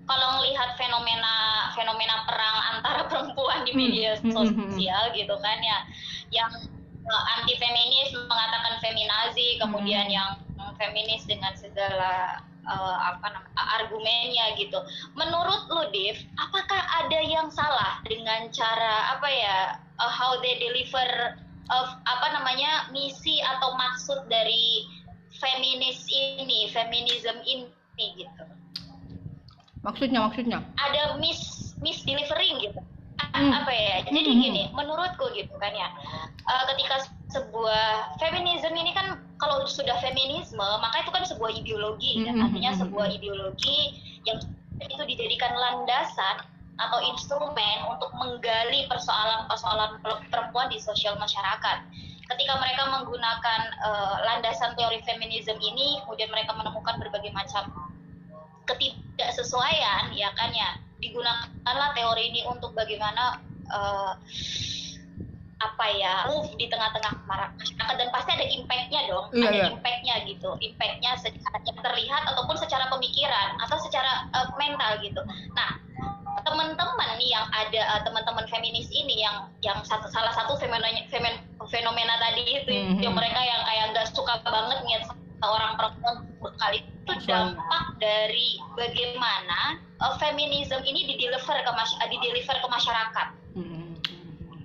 kalau 0.07 0.38
melihat 0.38 0.79
fenomena 0.79 1.69
fenomena 1.75 2.23
perang 2.31 2.59
antara 2.79 3.00
perempuan 3.11 3.67
di 3.67 3.73
media 3.75 4.15
hmm. 4.19 4.31
Hmm, 4.31 4.33
hmm, 4.33 4.71
sosial 4.75 5.03
gitu 5.15 5.35
kan 5.43 5.59
ya, 5.59 5.79
yang 6.31 6.53
uh, 7.07 7.12
eh, 7.15 7.23
anti 7.38 7.55
feminis 7.59 8.15
mengatakan 8.15 8.79
feminazi, 8.83 9.59
kemudian 9.59 10.07
yang 10.11 10.38
feminis 10.76 11.25
dengan 11.25 11.57
segala 11.57 12.45
uh, 12.69 12.97
apa 13.15 13.26
namanya 13.33 13.65
argumennya 13.81 14.53
gitu. 14.59 14.79
Menurut 15.17 15.71
lu, 15.71 15.88
Div, 15.95 16.19
apakah 16.37 16.83
ada 17.05 17.21
yang 17.23 17.49
salah 17.49 18.03
dengan 18.05 18.50
cara 18.53 19.17
apa 19.17 19.29
ya 19.31 19.57
uh, 20.03 20.12
how 20.12 20.37
they 20.43 20.59
deliver 20.61 21.38
of 21.73 21.88
apa 22.07 22.26
namanya 22.38 22.87
misi 22.95 23.43
atau 23.43 23.75
maksud 23.75 24.31
dari 24.31 24.87
feminis 25.35 26.06
ini, 26.11 26.71
feminism 26.71 27.37
ini 27.45 28.06
gitu. 28.18 28.45
Maksudnya 29.83 30.21
maksudnya? 30.26 30.59
Ada 30.78 31.18
miss 31.23 31.73
miss 31.80 32.02
delivering 32.06 32.59
gitu. 32.62 32.80
hmm. 33.16 33.52
apa 33.52 33.73
ya 33.73 33.97
jadi 34.09 34.28
hmm. 34.33 34.40
gini 34.45 34.62
menurutku 34.76 35.28
gitu 35.33 35.52
kan 35.56 35.73
ya 35.73 35.88
uh, 36.49 36.64
ketika 36.73 37.09
sebuah 37.33 38.16
feminisme 38.21 38.73
ini 38.76 38.92
kan 38.92 39.21
kalau 39.40 39.64
sudah 39.68 39.97
feminisme 40.00 40.61
maka 40.61 41.04
itu 41.04 41.11
kan 41.12 41.25
sebuah 41.25 41.52
ideologi 41.52 42.25
kan 42.25 42.37
artinya 42.40 42.73
sebuah 42.76 43.09
ideologi 43.12 43.97
yang 44.25 44.40
itu 44.80 45.02
dijadikan 45.09 45.52
landasan 45.56 46.45
atau 46.76 47.00
instrumen 47.09 47.76
untuk 47.88 48.12
menggali 48.12 48.85
persoalan-persoalan 48.92 49.97
perempuan 50.28 50.68
di 50.68 50.76
sosial 50.76 51.16
masyarakat. 51.16 51.88
Ketika 52.26 52.59
mereka 52.59 52.83
menggunakan 52.90 53.61
uh, 53.87 54.16
landasan 54.26 54.75
teori 54.75 54.99
feminisme 55.06 55.54
ini, 55.62 56.02
kemudian 56.02 56.30
mereka 56.30 56.59
menemukan 56.59 56.99
berbagai 56.99 57.30
macam 57.30 57.71
ketidaksesuaian, 58.66 60.11
ya 60.11 60.35
kan 60.35 60.50
ya, 60.50 60.75
digunakanlah 60.99 61.95
teori 61.95 62.35
ini 62.35 62.42
untuk 62.50 62.75
bagaimana 62.75 63.38
uh, 63.71 64.18
apa 65.56 65.87
ya 65.97 66.28
move 66.28 66.52
di 66.61 66.68
tengah-tengah 66.68 67.25
masyarakat. 67.25 67.95
Dan 67.97 68.09
pasti 68.12 68.30
ada 68.35 68.45
impactnya 68.45 69.00
dong. 69.09 69.26
Iya, 69.33 69.47
ada 69.47 69.56
iya. 69.56 69.66
impactnya 69.73 70.14
gitu. 70.28 70.50
Impactnya 70.61 71.16
secara 71.16 71.59
terlihat 71.62 72.23
ataupun 72.28 72.56
secara 72.61 72.90
pemikiran 72.92 73.56
atau 73.64 73.78
secara 73.80 74.28
uh, 74.37 74.52
mental 74.61 75.00
gitu. 75.00 75.23
Nah 75.56 75.80
teman-teman 76.45 77.09
nih 77.16 77.31
yang 77.33 77.47
ada 77.49 77.81
uh, 77.97 78.00
teman-teman 78.05 78.45
feminis 78.50 78.90
ini 78.93 79.25
yang 79.25 79.49
yang 79.64 79.78
satu 79.87 80.11
salah 80.12 80.35
satu 80.37 80.59
fenomena 80.61 81.00
fenomena, 81.09 81.40
fenomena 81.71 82.14
tadi 82.21 82.43
itu 82.45 82.73
mm 82.73 82.85
-hmm. 82.97 83.00
yang 83.00 83.14
mereka 83.16 83.40
yang 83.40 83.62
kayak 83.64 83.85
nggak 83.97 84.07
suka 84.12 84.37
banget 84.45 84.78
ngeliat 84.85 85.05
seorang 85.37 85.73
perempuan 85.76 86.16
berkali 86.40 86.78
itu 86.83 87.12
dampak 87.28 87.85
dari 88.02 88.61
bagaimana 88.75 89.81
uh, 90.05 90.14
feminisme 90.21 90.81
ini 90.85 91.09
dideliver 91.14 91.57
ke 91.62 91.71
mas 91.73 91.93
dideliver 92.11 92.57
ke 92.61 92.69
masyarakat. 92.69 93.26
Mm 93.57 93.64
-hmm. 93.64 93.88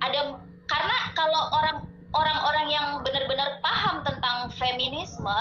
Ada 0.01 0.19
karena 0.67 0.97
kalau 1.15 1.51
orang 1.55 1.77
orang-orang 2.11 2.67
yang 2.67 2.87
benar-benar 3.03 3.59
paham 3.63 4.03
tentang 4.03 4.51
feminisme 4.59 5.37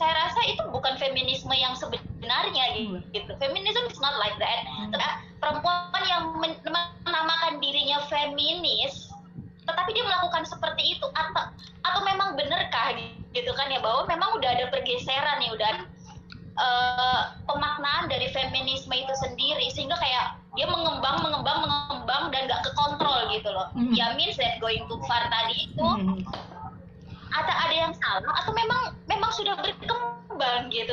saya 0.00 0.16
rasa 0.16 0.40
itu 0.48 0.64
bukan 0.72 0.96
feminisme 0.96 1.52
yang 1.52 1.76
sebenarnya 1.76 2.64
hmm. 2.72 3.04
gitu. 3.12 3.36
Feminism 3.36 3.84
is 3.92 4.00
not 4.00 4.16
like 4.16 4.32
that. 4.40 4.64
Hmm. 4.64 4.96
Perempuan 5.44 6.02
yang 6.08 6.40
menamakan 6.40 7.60
dirinya 7.60 8.00
feminis, 8.08 9.12
tetapi 9.68 9.92
dia 9.92 10.00
melakukan 10.08 10.48
seperti 10.48 10.96
itu 10.96 11.04
atau 11.12 11.52
atau 11.84 12.00
memang 12.08 12.32
benarkah 12.32 12.96
gitu 13.36 13.52
kan 13.52 13.68
ya 13.68 13.84
bahwa 13.84 14.08
memang 14.08 14.40
udah 14.40 14.50
ada 14.56 14.72
pergeseran 14.72 15.36
nih 15.44 15.52
udah 15.52 15.72
uh, 16.56 17.22
pemaknaan 17.44 18.08
dari 18.08 18.32
feminisme 18.32 18.96
itu 18.96 19.12
sendiri 19.20 19.68
sehingga 19.68 20.00
kayak 20.00 20.40
dia 20.56 20.64
mengembang 20.64 21.20
mengembang 21.22 21.60
mengembang 21.62 22.32
dan 22.32 22.48
gak 22.48 22.64
kekontrol 22.72 23.28
gitu 23.28 23.52
loh. 23.52 23.68
Hmm. 23.76 23.92
Ya 23.92 24.16
means 24.16 24.40
that 24.40 24.56
going 24.64 24.80
too 24.88 24.96
far 25.04 25.28
tadi 25.28 25.68
itu 25.68 25.84
hmm 25.84 26.24
ada 27.30 27.52
ada 27.66 27.74
yang 27.74 27.92
salah 27.94 28.34
atau 28.42 28.52
memang 28.54 28.79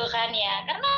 kan 0.09 0.29
ya. 0.33 0.55
Karena 0.65 0.91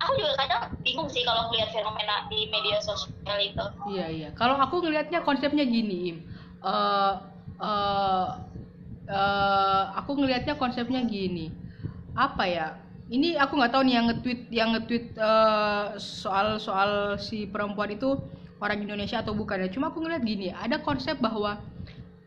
aku 0.00 0.12
juga 0.20 0.32
kadang 0.40 0.62
bingung 0.84 1.08
sih 1.08 1.24
kalau 1.24 1.48
melihat 1.52 1.72
fenomena 1.72 2.28
di 2.28 2.48
media 2.52 2.78
sosial 2.82 3.38
itu. 3.40 3.64
Iya 3.92 4.06
iya. 4.10 4.28
Kalau 4.36 4.56
aku 4.60 4.84
ngelihatnya 4.84 5.24
konsepnya 5.24 5.64
gini 5.64 6.20
uh, 6.66 7.12
uh, 7.60 8.28
uh, 9.08 9.82
aku 9.96 10.18
ngelihatnya 10.18 10.58
konsepnya 10.58 11.04
gini. 11.04 11.52
Apa 12.16 12.44
ya? 12.48 12.68
Ini 13.06 13.38
aku 13.38 13.54
nggak 13.54 13.70
tahu 13.70 13.82
nih 13.86 13.94
yang 13.94 14.06
nge-tweet 14.10 14.40
yang 14.50 14.68
nge-tweet 14.74 15.06
uh, 15.22 15.94
soal 16.00 16.58
soal 16.58 17.14
si 17.22 17.46
perempuan 17.46 17.94
itu 17.94 18.18
orang 18.58 18.82
Indonesia 18.82 19.22
atau 19.22 19.36
bukan 19.36 19.62
ya. 19.62 19.68
Cuma 19.70 19.94
aku 19.94 20.02
ngeliat 20.02 20.26
gini 20.26 20.50
ada 20.50 20.82
konsep 20.82 21.14
bahwa 21.22 21.62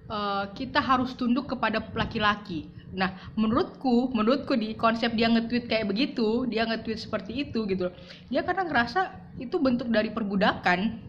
uh, 0.07 0.47
kita 0.55 0.79
harus 0.79 1.11
tunduk 1.19 1.51
kepada 1.51 1.83
laki-laki. 1.91 2.71
Nah, 2.89 3.13
menurutku, 3.37 4.09
menurutku 4.11 4.57
di 4.57 4.73
konsep 4.73 5.13
dia 5.13 5.29
nge-tweet 5.29 5.69
kayak 5.69 5.89
begitu, 5.89 6.49
dia 6.49 6.65
nge-tweet 6.65 6.97
seperti 6.97 7.45
itu 7.45 7.69
gitu. 7.69 7.93
Dia 8.33 8.41
karena 8.41 8.65
ngerasa 8.65 9.13
itu 9.37 9.61
bentuk 9.61 9.89
dari 9.93 10.09
perbudakan. 10.09 11.05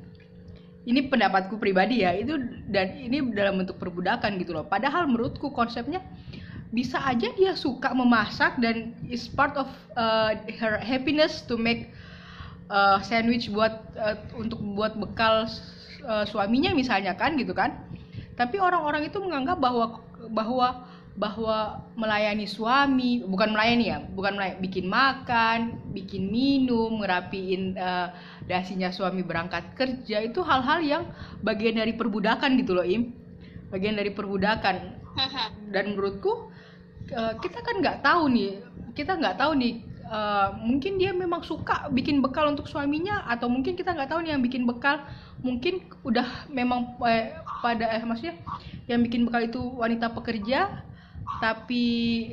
Ini 0.85 1.13
pendapatku 1.13 1.61
pribadi 1.61 2.05
ya, 2.05 2.17
itu 2.17 2.37
dan 2.73 2.97
ini 2.97 3.21
dalam 3.33 3.61
bentuk 3.61 3.77
perbudakan 3.77 4.41
gitu 4.41 4.57
loh. 4.57 4.65
Padahal 4.65 5.09
menurutku 5.09 5.53
konsepnya 5.53 6.01
bisa 6.71 7.03
aja 7.03 7.35
dia 7.35 7.53
suka 7.59 7.91
memasak 7.91 8.55
dan 8.63 8.95
is 9.11 9.27
part 9.27 9.59
of 9.59 9.67
uh, 9.99 10.39
her 10.47 10.79
happiness 10.79 11.43
to 11.43 11.59
make 11.59 11.91
uh, 12.71 13.03
sandwich 13.03 13.51
buat 13.51 13.83
uh, 13.99 14.15
untuk 14.39 14.63
buat 14.79 14.95
bekal 14.95 15.51
uh, 16.07 16.25
suaminya 16.31 16.71
misalnya 16.71 17.19
kan 17.19 17.35
gitu 17.35 17.51
kan 17.51 17.75
tapi 18.39 18.63
orang-orang 18.63 19.11
itu 19.11 19.19
menganggap 19.19 19.59
bahwa 19.59 19.99
bahwa 20.31 20.87
bahwa 21.19 21.85
melayani 21.99 22.47
suami 22.47 23.21
bukan 23.27 23.53
melayani 23.53 23.85
ya 23.93 23.99
bukan 24.15 24.39
melayani, 24.39 24.59
bikin 24.63 24.87
makan 24.87 25.59
bikin 25.91 26.31
minum 26.31 27.03
ngerapiin 27.03 27.75
uh, 27.77 28.15
dasinya 28.47 28.89
suami 28.95 29.27
berangkat 29.27 29.75
kerja 29.75 30.23
itu 30.23 30.41
hal-hal 30.41 30.81
yang 30.81 31.03
bagian 31.43 31.77
dari 31.79 31.95
perbudakan 31.95 32.57
gitu 32.59 32.75
loh 32.79 32.87
im. 32.87 33.15
Bagian 33.71 33.95
dari 33.95 34.11
perbudakan. 34.11 34.99
Dan 35.75 35.95
menurutku 35.95 36.51
uh, 37.15 37.35
kita 37.39 37.59
kan 37.63 37.83
nggak 37.83 38.03
tahu 38.03 38.31
nih 38.31 38.63
kita 38.95 39.19
nggak 39.19 39.39
tahu 39.39 39.55
nih 39.59 39.75
uh, 40.11 40.59
mungkin 40.61 40.99
dia 40.99 41.15
memang 41.15 41.47
suka 41.47 41.89
bikin 41.95 42.19
bekal 42.21 42.51
untuk 42.51 42.67
suaminya 42.67 43.23
atau 43.31 43.47
mungkin 43.47 43.79
kita 43.79 43.95
nggak 43.95 44.11
tahu 44.11 44.21
nih 44.27 44.35
yang 44.35 44.43
bikin 44.43 44.67
bekal 44.67 45.01
mungkin 45.41 45.87
udah 46.05 46.51
memang 46.51 46.99
eh, 47.07 47.39
pada 47.63 47.87
eh 47.97 48.03
maksudnya 48.05 48.37
yang 48.91 49.01
bikin 49.07 49.25
bekal 49.25 49.47
itu 49.47 49.63
wanita 49.79 50.11
pekerja 50.13 50.85
tapi 51.39 51.85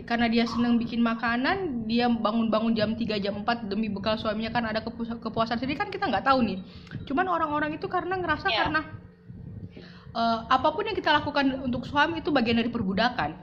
karena 0.09 0.25
dia 0.25 0.49
senang 0.49 0.81
bikin 0.81 0.99
makanan 0.99 1.85
dia 1.85 2.09
bangun-bangun 2.09 2.73
jam 2.73 2.97
3 2.97 3.21
jam 3.21 3.45
4 3.45 3.69
demi 3.69 3.87
bekal 3.87 4.17
suaminya. 4.17 4.49
Kan 4.49 4.65
ada 4.65 4.81
kepu 4.81 5.05
kepuasan 5.05 5.61
sendiri 5.61 5.77
kan 5.77 5.93
kita 5.93 6.09
nggak 6.09 6.25
tahu 6.25 6.41
nih. 6.41 6.57
Cuman 7.05 7.29
orang-orang 7.29 7.77
itu 7.77 7.85
karena 7.85 8.17
ngerasa 8.17 8.49
yeah. 8.49 8.57
karena 8.65 8.81
uh, 10.17 10.49
apa 10.49 10.73
pun 10.73 10.89
yang 10.89 10.97
kita 10.97 11.13
lakukan 11.13 11.61
untuk 11.61 11.85
suami 11.85 12.25
itu 12.25 12.33
bagian 12.33 12.57
dari 12.57 12.73
perbudakan. 12.73 13.37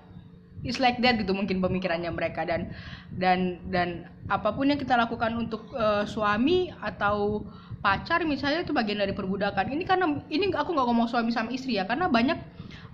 It's 0.64 0.80
like 0.80 1.00
that 1.04 1.20
gitu 1.20 1.32
mungkin 1.32 1.64
pemikirannya 1.64 2.10
mereka. 2.10 2.42
Dan 2.44 2.74
dan 3.14 3.62
dan 3.72 4.10
apa 4.26 4.52
pun 4.52 4.68
yang 4.68 4.80
kita 4.80 4.98
lakukan 4.98 5.32
untuk 5.38 5.70
uh, 5.72 6.04
suami 6.04 6.74
atau 6.82 7.46
pacar 7.80 8.20
misalnya 8.28 8.68
itu 8.68 8.76
bagian 8.76 9.00
dari 9.00 9.16
perbudakan. 9.16 9.72
Ini 9.72 9.84
karena 9.88 10.12
ini 10.28 10.52
aku 10.52 10.76
nggak 10.76 10.88
ngomong 10.88 11.08
suami 11.08 11.32
sama 11.32 11.52
istri 11.52 11.80
ya 11.80 11.88
karena 11.88 12.08
banyak 12.12 12.36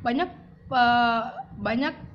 banyak 0.07 0.31
uh, 0.71 1.23
banyak 1.59 2.10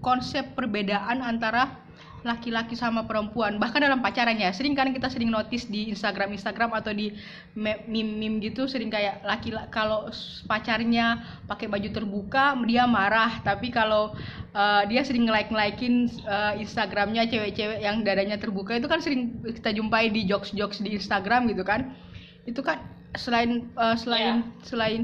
konsep 0.00 0.56
perbedaan 0.56 1.20
antara 1.20 1.80
laki-laki 2.20 2.76
sama 2.76 3.08
perempuan 3.08 3.56
bahkan 3.56 3.80
dalam 3.80 4.04
pacarannya. 4.04 4.52
Sering 4.52 4.76
kan 4.76 4.92
kita 4.92 5.08
sering 5.08 5.32
notice 5.32 5.68
di 5.68 5.88
Instagram 5.88 6.36
Instagram 6.36 6.76
atau 6.76 6.92
di 6.92 7.12
meme 7.56 7.88
meme 7.88 8.44
gitu 8.44 8.68
sering 8.68 8.92
kayak 8.92 9.24
laki 9.24 9.56
kalau 9.72 10.08
pacarnya 10.44 11.24
pakai 11.48 11.66
baju 11.68 11.88
terbuka 11.88 12.52
dia 12.68 12.84
marah. 12.84 13.40
Tapi 13.40 13.72
kalau 13.72 14.12
uh, 14.52 14.82
dia 14.84 15.00
sering 15.00 15.28
nge 15.28 15.32
like 15.32 15.50
ngelakin 15.50 15.94
uh, 16.28 16.52
Instagramnya 16.60 17.24
cewek-cewek 17.28 17.80
yang 17.80 18.04
dadanya 18.04 18.36
terbuka 18.36 18.76
itu 18.76 18.88
kan 18.88 19.00
sering 19.00 19.40
kita 19.44 19.72
jumpai 19.72 20.12
di 20.12 20.28
jokes 20.28 20.52
jokes 20.52 20.84
di 20.84 20.96
Instagram 20.96 21.48
gitu 21.48 21.64
kan. 21.64 21.96
Itu 22.44 22.60
kan 22.60 22.84
selain 23.16 23.72
uh, 23.74 23.96
selain 23.96 24.44
yeah. 24.44 24.62
selain 24.62 25.02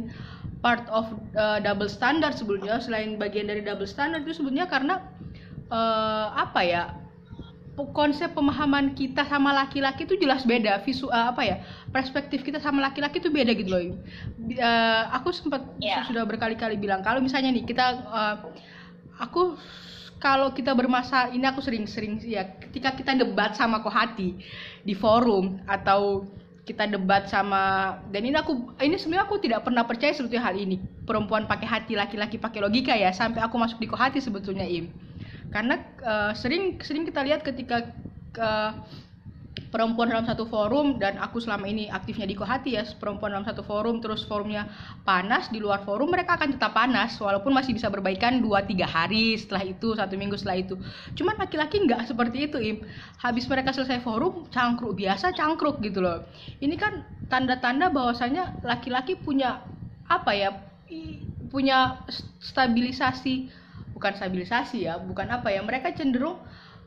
part 0.64 0.82
of 0.90 1.06
uh, 1.38 1.62
double 1.62 1.88
standard 1.88 2.34
sebetulnya 2.34 2.82
selain 2.82 3.16
bagian 3.20 3.46
dari 3.46 3.62
double 3.62 3.86
standard 3.86 4.26
itu 4.26 4.42
sebetulnya 4.42 4.66
karena 4.66 5.02
uh, 5.70 6.34
apa 6.34 6.60
ya 6.64 6.82
konsep 7.92 8.32
pemahaman 8.32 8.96
kita 8.96 9.28
sama 9.28 9.52
laki-laki 9.52 10.08
itu 10.08 10.16
jelas 10.16 10.48
beda. 10.48 10.80
Visu 10.80 11.12
uh, 11.12 11.28
apa 11.36 11.42
ya 11.44 11.56
perspektif 11.92 12.40
kita 12.40 12.56
sama 12.56 12.80
laki-laki 12.80 13.20
itu 13.20 13.28
beda 13.28 13.52
gitu 13.52 13.68
loh. 13.68 13.80
Uh, 14.56 15.04
aku 15.12 15.28
sempat 15.36 15.60
yeah. 15.76 16.00
sudah 16.08 16.24
berkali-kali 16.24 16.80
bilang 16.80 17.04
kalau 17.04 17.20
misalnya 17.20 17.52
nih 17.52 17.68
kita 17.68 18.00
uh, 18.08 18.36
aku 19.20 19.60
kalau 20.16 20.56
kita 20.56 20.72
bermasalah 20.72 21.28
ini 21.36 21.44
aku 21.44 21.60
sering-sering 21.60 22.16
ya 22.24 22.48
ketika 22.56 22.96
kita 22.96 23.12
debat 23.12 23.52
sama 23.52 23.84
kohati 23.84 24.40
di 24.80 24.94
forum 24.96 25.60
atau 25.68 26.24
kita 26.66 26.90
debat 26.90 27.30
sama 27.30 27.94
dan 28.10 28.26
ini 28.26 28.34
aku 28.34 28.74
ini 28.82 28.98
sebenarnya 28.98 29.24
aku 29.30 29.38
tidak 29.38 29.62
pernah 29.62 29.86
percaya 29.86 30.10
sebetulnya 30.10 30.50
hal 30.50 30.58
ini. 30.58 30.82
Perempuan 31.06 31.46
pakai 31.46 31.62
hati 31.62 31.94
laki-laki 31.94 32.42
pakai 32.42 32.58
logika 32.58 32.90
ya 32.98 33.14
sampai 33.14 33.38
aku 33.38 33.54
masuk 33.54 33.78
di 33.78 33.86
hati 33.86 34.18
sebetulnya 34.18 34.66
im. 34.66 34.90
Karena 35.54 35.78
uh, 36.02 36.34
sering 36.34 36.82
sering 36.82 37.06
kita 37.06 37.22
lihat 37.22 37.46
ketika 37.46 37.94
uh, 38.42 38.74
perempuan 39.68 40.10
dalam 40.10 40.24
satu 40.26 40.46
forum 40.46 40.96
dan 40.96 41.18
aku 41.18 41.42
selama 41.42 41.66
ini 41.66 41.90
aktifnya 41.90 42.26
di 42.26 42.36
Kohati 42.38 42.78
ya 42.78 42.82
perempuan 42.96 43.34
dalam 43.34 43.46
satu 43.46 43.66
forum 43.66 43.98
terus 43.98 44.22
forumnya 44.24 44.70
panas 45.02 45.50
di 45.50 45.58
luar 45.58 45.82
forum 45.82 46.10
mereka 46.10 46.38
akan 46.38 46.54
tetap 46.54 46.72
panas 46.72 47.18
walaupun 47.18 47.50
masih 47.50 47.74
bisa 47.74 47.90
berbaikan 47.90 48.38
2-3 48.38 48.86
hari 48.86 49.34
setelah 49.38 49.64
itu 49.66 49.94
satu 49.98 50.14
minggu 50.14 50.38
setelah 50.38 50.58
itu. 50.62 50.74
Cuman 51.18 51.34
laki-laki 51.40 51.82
nggak 51.82 52.06
seperti 52.06 52.50
itu 52.50 52.58
im. 52.62 52.76
Habis 53.20 53.46
mereka 53.50 53.74
selesai 53.74 54.02
forum 54.02 54.46
cangkruk 54.50 54.94
biasa 54.94 55.34
cangkruk 55.34 55.82
gitu 55.82 56.02
loh. 56.02 56.24
Ini 56.62 56.74
kan 56.78 57.02
tanda-tanda 57.26 57.90
bahwasanya 57.90 58.62
laki-laki 58.62 59.18
punya 59.18 59.62
apa 60.06 60.30
ya 60.32 60.50
punya 61.50 62.06
stabilisasi. 62.38 63.66
Bukan 63.96 64.12
stabilisasi 64.12 64.84
ya 64.84 65.00
bukan 65.00 65.24
apa 65.32 65.48
ya 65.48 65.64
mereka 65.64 65.88
cenderung 65.96 66.36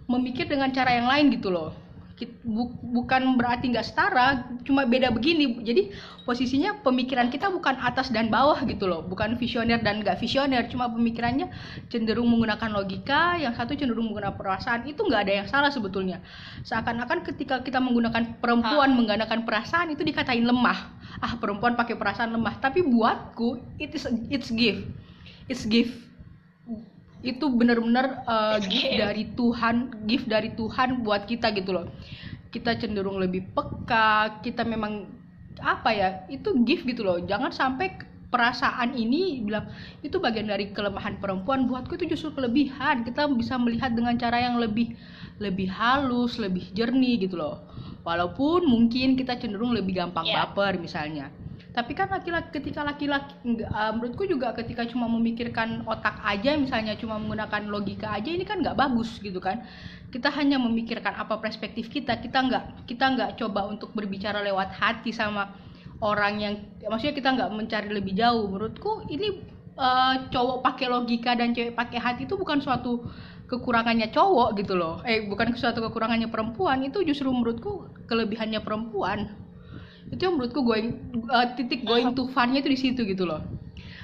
memikir 0.05 0.45
dengan 0.45 0.69
cara 0.69 0.93
yang 0.93 1.09
lain 1.09 1.33
gitu 1.33 1.49
loh 1.49 1.88
bukan 2.81 3.37
berarti 3.37 3.71
nggak 3.71 3.85
setara 3.85 4.49
cuma 4.65 4.83
beda 4.83 5.13
begini. 5.13 5.61
Jadi 5.61 5.93
posisinya 6.25 6.81
pemikiran 6.81 7.29
kita 7.31 7.47
bukan 7.53 7.77
atas 7.79 8.09
dan 8.09 8.27
bawah 8.27 8.59
gitu 8.65 8.89
loh. 8.89 9.05
Bukan 9.05 9.37
visioner 9.37 9.79
dan 9.79 10.01
nggak 10.01 10.17
visioner 10.17 10.65
cuma 10.67 10.89
pemikirannya 10.89 11.47
cenderung 11.87 12.27
menggunakan 12.27 12.73
logika 12.73 13.37
yang 13.37 13.53
satu 13.53 13.77
cenderung 13.77 14.11
menggunakan 14.11 14.35
perasaan. 14.35 14.89
Itu 14.89 15.05
nggak 15.05 15.21
ada 15.29 15.33
yang 15.43 15.47
salah 15.47 15.71
sebetulnya. 15.71 16.19
Seakan-akan 16.65 17.23
ketika 17.29 17.61
kita 17.61 17.77
menggunakan 17.77 18.41
perempuan 18.41 18.97
menggunakan 18.97 19.45
perasaan 19.45 19.93
itu 19.93 20.01
dikatain 20.01 20.43
lemah. 20.43 20.97
Ah 21.21 21.37
perempuan 21.37 21.77
pakai 21.77 21.93
perasaan 21.93 22.33
lemah. 22.33 22.57
Tapi 22.57 22.81
buatku 22.81 23.77
it 23.77 23.93
is 23.93 24.09
it's 24.33 24.49
gift 24.49 24.83
it's 25.49 25.65
gift 25.65 26.08
itu 27.19 27.51
benar-benar 27.51 28.23
uh, 28.23 28.57
gift 28.63 28.95
dari 28.95 29.23
Tuhan, 29.35 30.07
gift 30.07 30.27
dari 30.31 30.49
Tuhan 30.55 31.03
buat 31.03 31.27
kita 31.27 31.51
gitu 31.51 31.75
loh. 31.75 31.85
Kita 32.49 32.79
cenderung 32.79 33.19
lebih 33.19 33.51
peka, 33.51 34.39
kita 34.39 34.63
memang 34.63 35.05
apa 35.59 35.91
ya? 35.91 36.09
Itu 36.31 36.63
gift 36.63 36.87
gitu 36.87 37.03
loh. 37.03 37.19
Jangan 37.19 37.51
sampai 37.51 37.91
perasaan 38.29 38.93
ini 38.93 39.41
bilang 39.41 39.67
itu 40.05 40.21
bagian 40.21 40.47
dari 40.47 40.69
kelemahan 40.69 41.17
perempuan 41.17 41.67
buatku 41.67 41.99
itu 41.99 42.15
justru 42.15 42.39
kelebihan. 42.39 43.03
Kita 43.03 43.27
bisa 43.35 43.59
melihat 43.59 43.91
dengan 43.91 44.15
cara 44.15 44.39
yang 44.39 44.55
lebih 44.55 44.95
lebih 45.43 45.67
halus, 45.67 46.39
lebih 46.39 46.71
jernih 46.71 47.19
gitu 47.27 47.35
loh. 47.35 47.67
Walaupun 48.07 48.63
mungkin 48.63 49.19
kita 49.19 49.35
cenderung 49.35 49.75
lebih 49.75 49.99
gampang 49.99 50.23
yeah. 50.23 50.47
baper 50.47 50.79
misalnya 50.79 51.27
tapi 51.79 51.95
kan 51.95 52.11
laki-laki 52.11 52.59
ketika 52.59 52.83
laki-laki 52.83 53.31
uh, 53.71 53.95
menurutku 53.95 54.27
juga 54.27 54.51
ketika 54.51 54.83
cuma 54.83 55.07
memikirkan 55.07 55.87
otak 55.87 56.19
aja 56.27 56.59
misalnya 56.59 56.99
cuma 56.99 57.15
menggunakan 57.15 57.71
logika 57.71 58.11
aja 58.11 58.27
ini 58.27 58.43
kan 58.43 58.59
nggak 58.59 58.75
bagus 58.75 59.15
gitu 59.23 59.39
kan. 59.39 59.63
Kita 60.11 60.27
hanya 60.35 60.59
memikirkan 60.59 61.15
apa 61.15 61.39
perspektif 61.39 61.87
kita 61.87 62.19
kita 62.19 62.35
nggak 62.35 62.83
kita 62.83 63.05
nggak 63.15 63.31
coba 63.39 63.71
untuk 63.71 63.95
berbicara 63.95 64.43
lewat 64.43 64.75
hati 64.75 65.15
sama 65.15 65.55
orang 66.03 66.43
yang 66.43 66.53
maksudnya 66.83 67.15
kita 67.15 67.29
nggak 67.31 67.49
mencari 67.55 67.87
lebih 67.95 68.11
jauh. 68.11 68.51
Menurutku 68.51 69.07
ini 69.07 69.39
uh, 69.79 70.27
cowok 70.27 70.59
pakai 70.59 70.91
logika 70.91 71.31
dan 71.39 71.55
cewek 71.55 71.79
pakai 71.79 72.03
hati 72.03 72.27
itu 72.27 72.35
bukan 72.35 72.59
suatu 72.59 73.07
kekurangannya 73.47 74.11
cowok 74.11 74.59
gitu 74.59 74.75
loh. 74.75 74.99
Eh 75.07 75.31
bukan 75.31 75.55
suatu 75.55 75.79
kekurangannya 75.79 76.27
perempuan 76.27 76.83
itu 76.83 77.07
justru 77.07 77.31
menurutku 77.31 77.87
kelebihannya 78.11 78.59
perempuan 78.59 79.47
itu 80.09 80.21
yang 80.25 80.37
menurutku 80.37 80.61
going 80.65 80.97
uh, 81.29 81.45
titik 81.53 81.85
going 81.85 82.17
to 82.17 82.25
funnya 82.33 82.61
itu 82.65 82.69
di 82.73 82.79
situ 82.79 83.01
gitu 83.05 83.29
loh. 83.29 83.41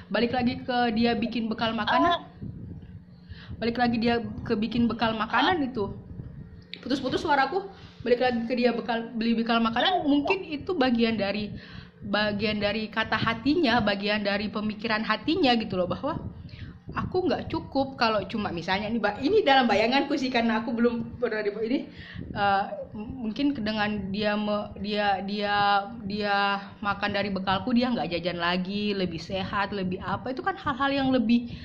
Balik 0.06 0.34
lagi 0.34 0.62
ke 0.62 0.94
dia 0.94 1.18
bikin 1.18 1.50
bekal 1.50 1.74
makanan. 1.74 2.30
Balik 3.58 3.76
lagi 3.80 3.96
dia 3.98 4.22
ke 4.46 4.54
bikin 4.54 4.86
bekal 4.86 5.18
makanan 5.18 5.66
itu. 5.66 5.90
Putus-putus 6.78 7.26
suaraku 7.26 7.66
balik 8.06 8.22
lagi 8.22 8.46
ke 8.46 8.54
dia 8.54 8.70
bekal 8.70 9.10
beli 9.18 9.34
bekal 9.34 9.58
makanan. 9.58 10.06
Mungkin 10.06 10.46
itu 10.46 10.78
bagian 10.78 11.18
dari 11.18 11.50
bagian 12.06 12.62
dari 12.62 12.86
kata 12.86 13.18
hatinya 13.18 13.82
bagian 13.82 14.22
dari 14.22 14.46
pemikiran 14.46 15.02
hatinya 15.02 15.58
gitu 15.58 15.74
loh 15.74 15.90
bahwa 15.90 16.22
aku 16.94 17.26
nggak 17.26 17.50
cukup 17.50 17.98
kalau 17.98 18.22
cuma 18.30 18.54
misalnya 18.54 18.86
ini 18.86 19.02
ini 19.24 19.42
dalam 19.42 19.66
bayanganku 19.66 20.14
sih 20.14 20.30
karena 20.30 20.62
aku 20.62 20.70
belum 20.70 21.18
pernah 21.18 21.42
di 21.42 21.50
ini 21.50 21.78
uh, 22.36 22.64
mungkin 22.94 23.56
dengan 23.56 24.12
dia 24.12 24.36
me, 24.36 24.70
dia 24.78 25.24
dia 25.24 25.88
dia 26.04 26.60
makan 26.84 27.10
dari 27.16 27.32
bekalku 27.32 27.72
dia 27.72 27.90
nggak 27.90 28.12
jajan 28.12 28.38
lagi 28.38 28.92
lebih 28.92 29.18
sehat 29.18 29.72
lebih 29.72 29.98
apa. 30.04 30.30
Itu 30.30 30.44
kan 30.44 30.54
hal-hal 30.60 30.92
yang 30.92 31.08
lebih 31.10 31.56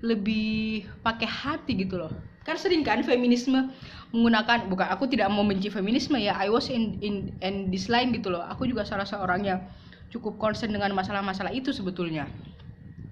lebih 0.00 0.88
pakai 1.04 1.28
hati 1.28 1.76
gitu 1.76 2.00
loh. 2.00 2.12
Kan 2.42 2.56
sering 2.56 2.82
kan 2.82 3.02
feminisme 3.04 3.70
menggunakan 4.14 4.70
bukan 4.70 4.86
aku 4.88 5.10
tidak 5.10 5.28
mau 5.28 5.44
membenci 5.44 5.68
feminisme 5.68 6.16
ya. 6.16 6.34
I 6.40 6.48
was 6.48 6.72
in 6.72 6.96
in 7.04 7.36
in 7.44 7.68
this 7.68 7.92
line 7.92 8.10
gitu 8.16 8.32
loh. 8.32 8.42
Aku 8.48 8.64
juga 8.64 8.82
salah 8.88 9.06
seorang 9.06 9.44
yang 9.44 9.60
cukup 10.10 10.38
concern 10.40 10.72
dengan 10.72 10.94
masalah-masalah 10.94 11.50
itu 11.50 11.74
sebetulnya 11.74 12.30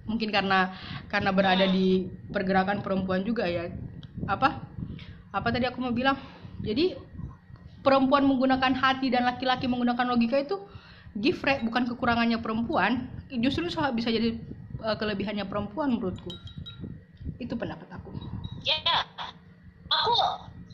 mungkin 0.05 0.29
karena 0.29 0.73
karena 1.09 1.31
berada 1.33 1.65
di 1.69 2.09
pergerakan 2.29 2.85
perempuan 2.85 3.25
juga 3.25 3.49
ya. 3.49 3.69
Apa? 4.29 4.61
Apa 5.35 5.49
tadi 5.51 5.67
aku 5.67 5.81
mau 5.81 5.93
bilang? 5.93 6.17
Jadi 6.65 6.97
perempuan 7.85 8.25
menggunakan 8.25 8.73
hati 8.73 9.13
dan 9.13 9.29
laki-laki 9.29 9.69
menggunakan 9.69 10.09
logika 10.09 10.41
itu 10.41 10.57
gift 11.21 11.45
bukan 11.63 11.85
kekurangannya 11.87 12.41
perempuan 12.41 13.13
justru 13.39 13.69
bisa 13.69 14.09
jadi 14.09 14.35
uh, 14.81 14.97
kelebihannya 14.97 15.45
perempuan 15.45 15.93
menurutku. 15.97 16.33
Itu 17.37 17.57
pendapat 17.59 17.89
aku. 17.93 18.11
Ya 18.65 18.81
aku 19.93 20.13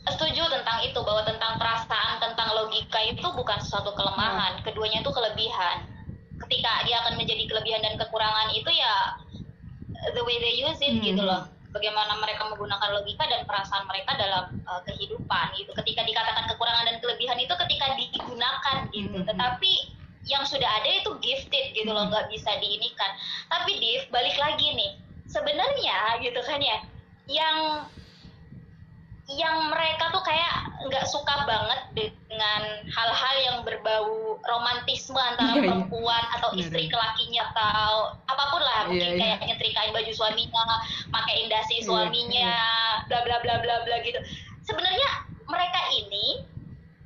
setuju 0.07 0.49
tentang 0.49 0.81
itu 0.81 0.97
bahwa 1.03 1.21
tentang 1.27 1.59
perasaan 1.61 2.17
tentang 2.23 2.57
logika 2.57 2.99
itu 3.05 3.27
bukan 3.35 3.59
suatu 3.61 3.93
kelemahan. 3.93 4.57
Hmm. 4.57 4.63
keduanya 4.65 5.05
itu 5.05 5.11
kelebihan 5.13 5.90
ketika 6.51 6.83
dia 6.83 6.99
akan 6.99 7.15
menjadi 7.15 7.47
kelebihan 7.47 7.79
dan 7.79 7.95
kekurangan 7.95 8.51
itu 8.51 8.67
ya 8.75 9.15
the 10.11 10.19
way 10.27 10.35
they 10.43 10.59
use 10.59 10.83
it 10.83 10.91
hmm. 10.91 10.99
gitu 10.99 11.23
loh 11.23 11.47
bagaimana 11.71 12.19
mereka 12.19 12.51
menggunakan 12.51 12.91
logika 12.91 13.23
dan 13.31 13.47
perasaan 13.47 13.87
mereka 13.87 14.19
dalam 14.19 14.59
uh, 14.67 14.83
kehidupan 14.83 15.55
gitu 15.55 15.71
ketika 15.79 16.03
dikatakan 16.03 16.43
kekurangan 16.51 16.91
dan 16.91 16.99
kelebihan 16.99 17.39
itu 17.39 17.55
ketika 17.55 17.95
digunakan 17.95 18.77
gitu 18.91 19.15
hmm. 19.23 19.27
tetapi 19.31 19.95
yang 20.27 20.43
sudah 20.43 20.67
ada 20.67 20.91
itu 20.91 21.15
gifted 21.23 21.71
gitu 21.71 21.87
loh 21.87 22.03
hmm. 22.03 22.11
nggak 22.11 22.27
bisa 22.35 22.51
diinikan 22.59 23.11
tapi 23.47 23.79
Div 23.79 24.11
balik 24.11 24.35
lagi 24.35 24.75
nih 24.75 24.91
sebenarnya 25.31 26.19
gitu 26.19 26.43
kan 26.43 26.59
ya 26.59 26.77
yang 27.31 27.87
yang 29.29 29.69
mereka 29.69 30.09
tuh 30.09 30.23
kayak 30.25 30.71
nggak 30.89 31.05
suka 31.05 31.45
banget 31.45 31.81
dengan 31.93 32.61
hal-hal 32.89 33.35
yang 33.45 33.57
berbau 33.61 34.41
romantisme 34.49 35.19
antara 35.19 35.53
yeah, 35.53 35.61
iya. 35.61 35.69
perempuan 35.69 36.23
yeah. 36.25 36.35
atau 36.41 36.49
istri 36.57 36.89
ke 36.89 36.97
lakinya 36.97 37.47
atau 37.53 38.17
apa 38.25 38.43
pun 38.49 38.61
lah 38.65 38.79
mungkin 38.89 38.97
yeah, 38.97 39.13
yeah. 39.13 39.37
kayak 39.37 39.39
nyetrikain 39.45 39.91
baju 39.93 40.11
suaminya, 40.11 40.65
pakai 41.13 41.35
indasi 41.45 41.75
iya, 41.79 41.85
suaminya, 41.85 42.53
yeah, 42.57 42.91
bla 43.07 43.19
bla 43.21 43.37
bla 43.45 43.55
bla 43.61 43.75
bla 43.85 43.95
gitu. 44.01 44.19
Sebenarnya 44.65 45.09
mereka 45.45 45.81
ini 45.93 46.43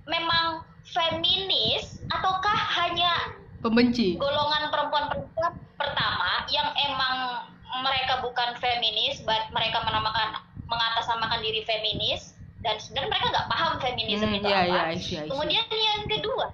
memang 0.08 0.63
feminis 0.86 1.99
ataukah 2.13 2.58
hanya 2.80 3.36
pembenci 3.60 4.15
golongan 4.21 4.69
perempuan-perempuan 4.69 5.54
pertama 5.75 6.45
yang 6.54 6.69
emang 6.88 7.49
mereka 7.84 8.23
bukan 8.23 8.56
feminis, 8.62 9.19
but 9.28 9.51
mereka 9.51 9.84
menamakan 9.84 10.39
mengatasnamakan 10.69 11.39
diri 11.41 11.62
feminis 11.63 12.36
dan 12.65 12.82
sebenarnya 12.82 13.10
mereka 13.13 13.28
nggak 13.30 13.49
paham 13.49 13.73
feminisme 13.78 14.30
hmm, 14.30 14.39
itu 14.41 14.47
yeah, 14.49 14.65
apa. 14.65 14.73
Yeah, 14.73 14.86
I 14.89 14.97
see, 14.97 15.15
I 15.21 15.25
see. 15.25 15.30
Kemudian 15.30 15.65
yang 15.69 16.01
kedua, 16.10 16.47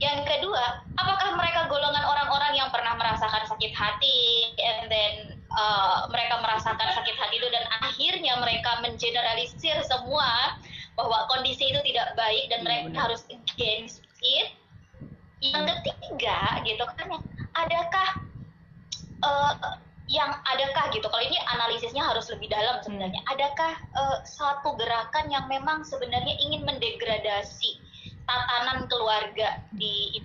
yang 0.00 0.20
kedua, 0.24 0.64
apakah 0.96 1.36
mereka 1.36 1.68
golongan 1.68 2.04
orang-orang 2.04 2.52
yang 2.56 2.68
pernah 2.72 2.96
merasakan 2.96 3.44
sakit 3.44 3.72
hati, 3.76 4.52
and 4.56 4.88
then 4.88 5.14
uh, 5.52 6.08
mereka 6.08 6.40
merasakan 6.40 6.88
sakit 6.92 7.16
hati 7.16 7.34
itu 7.36 7.48
dan 7.52 7.64
akhirnya 7.84 8.34
mereka 8.40 8.80
mengeneralisir 8.80 9.76
semua 9.84 10.56
bahwa 10.96 11.28
kondisi 11.28 11.68
itu 11.68 11.80
tidak 11.92 12.16
baik 12.16 12.48
dan 12.48 12.64
hmm, 12.64 12.66
mereka 12.68 12.84
benar. 12.92 13.00
harus 13.08 13.22
against 13.28 14.04
it. 14.24 14.56
Yang 15.44 15.84
ketiga, 15.84 16.64
gitu 16.64 16.84
kan, 16.96 17.12
adakah 17.52 18.08
uh, 19.20 19.52
yang 20.06 20.30
adakah 20.46 20.86
gitu 20.94 21.06
kalau 21.10 21.24
ini 21.24 21.34
analisisnya 21.50 22.06
harus 22.06 22.30
lebih 22.30 22.46
dalam 22.46 22.78
sebenarnya 22.82 23.20
hmm. 23.26 23.32
adakah 23.34 23.72
uh, 23.98 24.18
satu 24.22 24.78
gerakan 24.78 25.26
yang 25.30 25.50
memang 25.50 25.82
sebenarnya 25.82 26.34
ingin 26.46 26.62
mendegradasi 26.62 27.82
tatanan 28.26 28.86
keluarga 28.86 29.62
di 29.74 30.22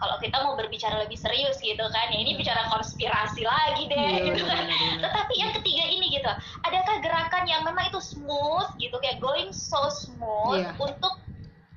kalau 0.00 0.16
kita 0.16 0.40
mau 0.40 0.56
berbicara 0.56 0.96
lebih 1.04 1.20
serius 1.20 1.60
gitu 1.60 1.84
kan 1.92 2.08
ya 2.08 2.16
ini 2.16 2.32
hmm. 2.32 2.40
bicara 2.40 2.72
konspirasi 2.72 3.44
lagi 3.44 3.84
deh 3.84 4.00
yeah, 4.00 4.26
gitu 4.32 4.42
kan 4.48 4.64
tetapi 5.04 5.32
yang 5.36 5.52
ketiga 5.60 5.84
ini 5.84 6.06
gitu 6.08 6.32
adakah 6.64 6.96
gerakan 7.04 7.44
yang 7.44 7.68
memang 7.68 7.92
itu 7.92 8.00
smooth 8.00 8.68
gitu 8.80 8.96
kayak 9.04 9.20
going 9.20 9.52
so 9.52 9.92
smooth 9.92 10.64
yeah. 10.64 10.72
untuk 10.80 11.20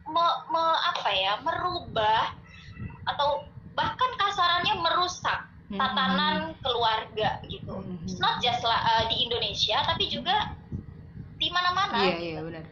me, 0.07 0.25
me, 0.51 0.63
apa 0.95 1.09
ya 1.11 1.33
merubah 1.43 2.31
atau 3.07 3.43
bahkan 3.77 4.11
kasarannya 4.17 4.75
merusak. 4.81 5.39
Tatanan 5.67 6.55
keluarga 6.63 7.43
gitu. 7.51 7.83
Mm-hmm. 7.83 8.07
It's 8.07 8.19
not 8.23 8.39
just 8.39 8.63
uh, 8.63 9.03
di 9.11 9.27
Indonesia 9.27 9.83
tapi 9.83 10.07
juga 10.07 10.55
di 11.35 11.51
mana-mana. 11.51 11.99
Iya 12.07 12.15
iya 12.17 12.39
benar. 12.39 12.63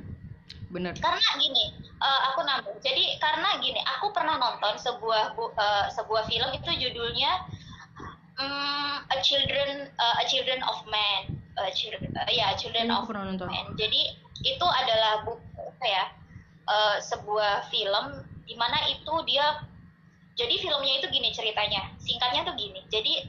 Benar. 0.71 0.93
Karena 0.99 1.29
gini, 1.39 1.75
uh, 1.99 2.21
aku 2.31 2.43
nambah. 2.43 2.75
Jadi 2.79 3.19
karena 3.19 3.60
gini, 3.60 3.79
aku 3.84 4.12
pernah 4.15 4.39
nonton 4.39 4.75
sebuah 4.79 5.36
uh, 5.36 5.86
sebuah 5.91 6.27
film 6.27 6.49
itu 6.55 6.71
judulnya 6.88 7.31
um, 8.39 9.03
A 9.08 9.17
Children 9.23 9.91
uh, 9.95 10.15
A 10.19 10.23
Children 10.27 10.63
of 10.63 10.84
Man. 10.88 11.39
Uh, 11.55 11.71
children, 11.71 12.12
uh, 12.19 12.27
ya, 12.27 12.51
Children 12.60 12.91
of 12.91 13.08
Man. 13.08 13.39
Jadi 13.79 14.12
itu 14.43 14.67
adalah 14.67 15.23
buku 15.23 15.63
apa 15.63 15.86
ya? 15.88 16.05
Uh, 16.67 16.97
sebuah 16.99 17.71
film 17.71 18.27
di 18.43 18.60
mana 18.60 18.75
itu 18.91 19.13
dia 19.23 19.63
jadi 20.36 20.56
filmnya 20.60 21.00
itu 21.00 21.08
gini 21.12 21.32
ceritanya. 21.32 21.95
Singkatnya 22.00 22.43
tuh 22.43 22.56
gini. 22.60 22.84
Jadi 22.91 23.24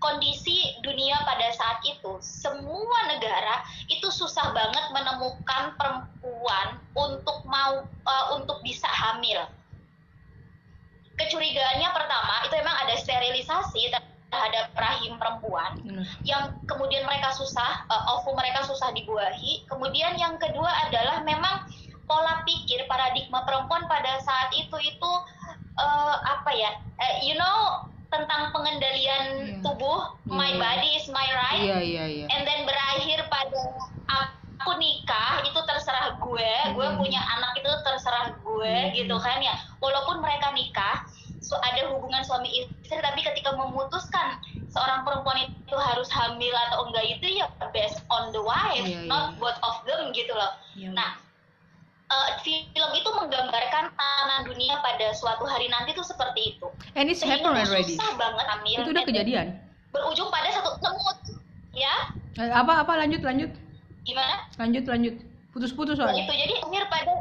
kondisi 0.00 0.76
dunia 0.84 1.16
pada 1.24 1.48
saat 1.56 1.80
itu 1.84 2.20
semua 2.20 2.98
negara 3.08 3.64
itu 3.88 4.08
susah 4.12 4.52
banget 4.52 4.84
menemukan 4.92 5.72
perempuan 5.76 6.76
untuk 6.92 7.44
mau 7.48 7.84
uh, 8.04 8.26
untuk 8.36 8.60
bisa 8.60 8.88
hamil 8.88 9.48
kecurigaannya 11.16 11.88
pertama 11.96 12.44
itu 12.44 12.54
memang 12.60 12.76
ada 12.84 12.94
sterilisasi 13.00 13.88
terhadap 14.28 14.68
rahim 14.76 15.16
perempuan 15.16 15.80
hmm. 15.80 16.04
yang 16.28 16.52
kemudian 16.68 17.08
mereka 17.08 17.32
susah 17.32 17.88
uh, 17.88 18.20
ovum 18.20 18.36
mereka 18.36 18.68
susah 18.68 18.92
dibuahi 18.92 19.64
kemudian 19.64 20.12
yang 20.20 20.36
kedua 20.36 20.68
adalah 20.86 21.24
memang 21.24 21.64
pola 22.04 22.44
pikir 22.44 22.84
paradigma 22.86 23.42
perempuan 23.48 23.88
pada 23.88 24.20
saat 24.22 24.52
itu 24.54 24.76
itu 24.84 25.12
uh, 25.80 26.14
apa 26.24 26.50
ya 26.52 26.70
uh, 27.00 27.14
you 27.22 27.36
know 27.36 27.86
tentang 28.06 28.54
pengendalian 28.54 29.24
yeah. 29.58 29.60
tubuh 29.60 30.14
my 30.24 30.54
yeah. 30.54 30.60
body 30.62 30.90
is 30.96 31.06
my 31.10 31.26
right 31.36 31.64
yeah, 31.64 31.82
yeah, 31.82 32.06
yeah. 32.06 32.28
and 32.32 32.46
then 32.46 32.64
berakhir 32.64 33.18
pada 33.26 33.60
aku 34.66 34.82
nikah 34.82 35.46
itu 35.46 35.60
terserah 35.62 36.18
gue 36.18 36.52
hmm. 36.66 36.74
gue 36.74 36.88
punya 36.98 37.22
anak 37.38 37.54
itu 37.60 37.70
terserah 37.86 38.34
gue 38.40 38.74
hmm. 38.74 38.92
gitu 38.98 39.16
kan 39.22 39.38
ya 39.38 39.54
walaupun 39.78 40.18
mereka 40.18 40.50
nikah 40.56 41.06
so 41.38 41.54
ada 41.62 41.86
hubungan 41.94 42.26
suami 42.26 42.50
istri 42.50 42.98
tapi 42.98 43.22
ketika 43.22 43.54
memutuskan 43.54 44.42
seorang 44.66 45.06
perempuan 45.06 45.46
itu 45.46 45.76
harus 45.78 46.10
hamil 46.10 46.50
atau 46.66 46.90
enggak 46.90 47.06
itu 47.06 47.38
ya 47.38 47.46
based 47.70 48.02
on 48.10 48.34
the 48.34 48.42
wife 48.42 48.82
yeah, 48.82 49.06
yeah. 49.06 49.06
not 49.06 49.38
both 49.38 49.54
of 49.62 49.78
them 49.86 50.10
gitu 50.10 50.34
loh 50.34 50.58
yeah, 50.74 50.90
nah 50.90 51.14
uh, 52.10 52.28
film 52.42 52.90
itu 52.94 53.08
menggambarkan 53.10 53.90
tatanan 53.94 54.40
dunia 54.46 54.78
pada 54.82 55.12
suatu 55.14 55.44
hari 55.46 55.66
nanti 55.70 55.92
tuh 55.94 56.06
seperti 56.06 56.56
itu. 56.56 56.66
And 56.94 57.10
it's 57.10 57.22
happened 57.22 57.58
already. 57.58 57.98
Susah 57.98 58.14
banget 58.14 58.46
ambil. 58.58 58.78
Itu 58.82 58.90
udah 58.94 59.04
kejadian. 59.06 59.46
Berujung 59.90 60.28
pada 60.28 60.48
satu 60.52 60.76
semut, 60.78 61.18
ya? 61.72 62.12
Eh, 62.36 62.52
apa 62.52 62.84
apa 62.84 62.92
lanjut 63.00 63.24
lanjut? 63.24 63.50
Gimana? 64.04 64.46
Lanjut 64.60 64.84
lanjut. 64.86 65.14
Putus-putus 65.56 65.96
soalnya. 65.96 66.28
Itu 66.28 66.34
jadi 66.36 66.54
akhir 66.60 66.82
pada 66.92 67.14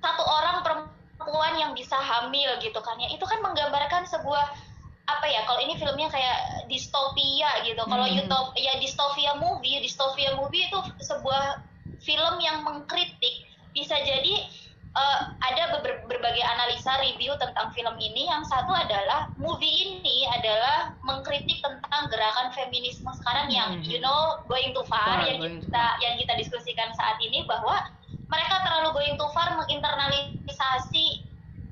satu 0.00 0.24
orang 0.24 0.56
perempuan 0.64 1.52
yang 1.60 1.72
bisa 1.76 1.94
hamil 1.98 2.56
gitu 2.64 2.80
kan 2.80 2.96
ya. 2.96 3.12
Itu 3.12 3.28
kan 3.28 3.44
menggambarkan 3.44 4.08
sebuah 4.08 4.66
apa 5.06 5.26
ya 5.30 5.46
kalau 5.46 5.62
ini 5.62 5.78
filmnya 5.78 6.10
kayak 6.10 6.66
distopia 6.66 7.46
gitu 7.62 7.78
kalau 7.86 8.10
hmm. 8.10 8.26
utop 8.26 8.50
ya 8.58 8.74
distopia 8.82 9.38
movie 9.38 9.78
distopia 9.78 10.34
movie 10.34 10.66
itu 10.66 10.78
sebuah 10.98 11.62
film 12.02 12.42
yang 12.42 12.66
mengkritik 12.66 13.46
bisa 13.76 13.92
jadi 14.00 14.48
uh, 14.96 15.20
ada 15.44 15.76
ber 15.76 16.08
berbagai 16.08 16.40
analisa 16.40 16.96
review 17.04 17.36
tentang 17.36 17.68
film 17.76 17.92
ini. 18.00 18.24
Yang 18.24 18.48
satu 18.48 18.72
adalah 18.72 19.28
movie 19.36 20.00
ini 20.00 20.24
adalah 20.32 20.96
mengkritik 21.04 21.60
tentang 21.60 22.08
gerakan 22.08 22.48
feminisme 22.56 23.12
sekarang 23.20 23.52
yang 23.52 23.78
hmm. 23.78 23.84
you 23.84 24.00
know 24.00 24.40
going 24.48 24.72
too 24.72 24.86
far 24.88 25.20
yang 25.28 25.38
kita 25.60 25.84
yang 26.00 26.16
kita 26.16 26.32
diskusikan 26.40 26.88
saat 26.96 27.20
ini 27.20 27.44
bahwa 27.44 27.84
mereka 28.26 28.64
terlalu 28.64 28.96
going 28.96 29.16
too 29.20 29.30
far 29.36 29.54
menginternalisasi 29.54 31.22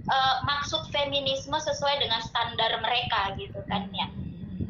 uh, 0.06 0.44
maksud 0.44 0.86
feminisme 0.92 1.56
sesuai 1.56 1.98
dengan 1.98 2.20
standar 2.20 2.76
mereka 2.84 3.32
gitu 3.40 3.58
kan 3.66 3.88
ya. 3.96 4.06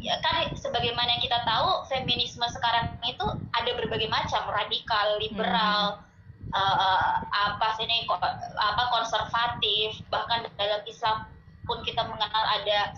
Ya, 0.05 0.21
kan 0.21 0.53
sebagaimana 0.53 1.17
yang 1.17 1.25
kita 1.25 1.41
tahu 1.49 1.89
feminisme 1.89 2.45
sekarang 2.53 2.93
itu 3.09 3.25
ada 3.57 3.71
berbagai 3.73 4.05
macam 4.13 4.53
radikal 4.53 5.17
liberal 5.17 5.97
hmm 5.97 6.14
uh, 6.55 7.21
apa 7.27 7.67
sih 7.77 7.85
ini 7.85 8.07
apa 8.07 8.83
konservatif 8.95 9.99
bahkan 10.09 10.47
dalam 10.55 10.83
Islam 10.87 11.27
pun 11.67 11.83
kita 11.83 12.07
mengenal 12.07 12.45
ada 12.47 12.95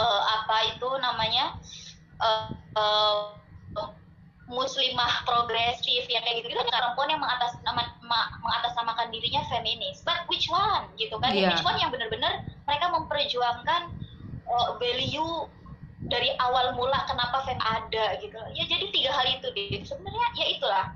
uh, 0.00 0.22
apa 0.40 0.74
itu 0.74 0.88
namanya 0.98 1.60
uh, 2.18 2.50
uh, 2.74 3.44
muslimah 4.48 5.24
progresif 5.24 6.04
yang 6.08 6.22
kayak 6.24 6.44
gitu. 6.44 6.52
Gitu 6.52 6.60
kan 6.60 6.68
perempuan 6.68 7.08
yang 7.08 7.20
mengatas 7.22 7.56
nama, 7.64 7.96
mengatasnamakan 8.44 9.08
dirinya 9.08 9.40
feminis. 9.48 10.04
But 10.04 10.28
which 10.28 10.48
one? 10.52 10.88
Gitu 11.00 11.16
kan? 11.20 11.32
Yeah. 11.32 11.52
which 11.52 11.64
one 11.64 11.80
yang 11.80 11.88
benar-benar 11.88 12.44
mereka 12.68 12.92
memperjuangkan 12.92 13.82
uh, 14.44 14.68
value 14.76 15.48
dari 16.12 16.36
awal 16.36 16.76
mula 16.76 17.08
kenapa 17.08 17.48
fem 17.48 17.60
ada 17.64 18.20
gitu. 18.20 18.36
Ya 18.52 18.68
jadi 18.68 18.92
tiga 18.92 19.10
hal 19.16 19.26
itu 19.40 19.48
deh 19.56 19.80
sebenarnya 19.84 20.26
ya 20.36 20.46
itulah. 20.52 20.86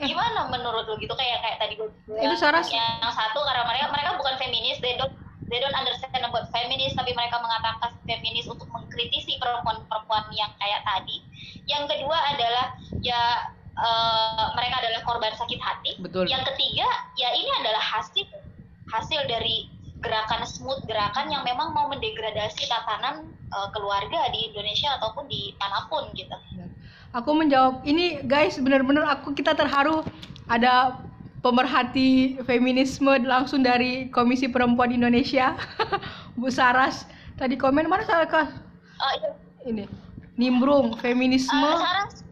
Gimana 0.00 0.48
menurut 0.48 0.88
lo 0.88 0.96
gitu? 0.96 1.12
Kayak 1.12 1.38
kayak 1.44 1.56
tadi 1.60 1.74
gue 1.76 1.88
itu 2.20 2.36
Saras 2.38 2.68
yang 2.72 3.02
satu 3.12 3.40
karena 3.44 3.64
mereka 3.68 3.86
mereka 3.92 4.10
bukan 4.16 4.34
feminis. 4.40 4.78
They 4.80 4.96
don't 4.96 5.12
they 5.52 5.60
don't 5.60 5.76
understand 5.76 6.24
about 6.24 6.48
feminis 6.54 6.96
tapi 6.96 7.12
mereka 7.12 7.40
mengatakan 7.42 7.92
feminis 8.08 8.48
untuk 8.48 8.68
mengkritisi 8.72 9.36
perempuan-perempuan 9.36 10.24
yang 10.32 10.52
kayak 10.56 10.80
tadi. 10.86 11.16
Yang 11.68 11.84
kedua 11.96 12.18
adalah 12.32 12.66
ya 13.04 13.22
uh, 13.76 14.46
mereka 14.56 14.80
adalah 14.80 15.00
korban 15.04 15.32
sakit 15.36 15.60
hati. 15.60 15.92
Betul. 16.00 16.28
yang 16.30 16.44
ketiga 16.46 16.88
ya 17.20 17.28
ini 17.36 17.50
adalah 17.60 17.80
hasil 17.80 18.26
hasil 18.92 19.20
dari 19.28 19.72
gerakan 20.02 20.42
smooth 20.42 20.82
gerakan 20.90 21.30
yang 21.30 21.46
memang 21.46 21.70
mau 21.70 21.86
mendegradasi 21.86 22.66
tatanan 22.66 23.30
uh, 23.54 23.68
keluarga 23.70 24.28
di 24.34 24.50
Indonesia 24.50 24.98
ataupun 24.98 25.30
di 25.30 25.54
mana 25.56 25.86
pun 25.86 26.10
gitu 26.18 26.34
aku 27.12 27.30
menjawab 27.36 27.84
ini 27.84 28.20
guys 28.24 28.56
benar-benar 28.58 29.04
aku 29.08 29.36
kita 29.36 29.52
terharu. 29.56 30.04
Ada 30.50 30.98
pemerhati 31.40 32.40
feminisme 32.44 33.08
langsung 33.24 33.64
dari 33.64 34.10
Komisi 34.10 34.50
Perempuan 34.50 34.92
Indonesia 34.92 35.56
Bu 36.40 36.48
Saras. 36.52 37.08
Tadi 37.40 37.56
komen 37.56 37.88
mana 37.88 38.04
kah 38.28 38.46
oh, 39.00 39.12
iya. 39.16 39.30
ini 39.64 39.84
nimbrung 40.36 40.94
feminisme. 41.00 41.56
Uh, 41.56 41.80
Saras 41.80 42.22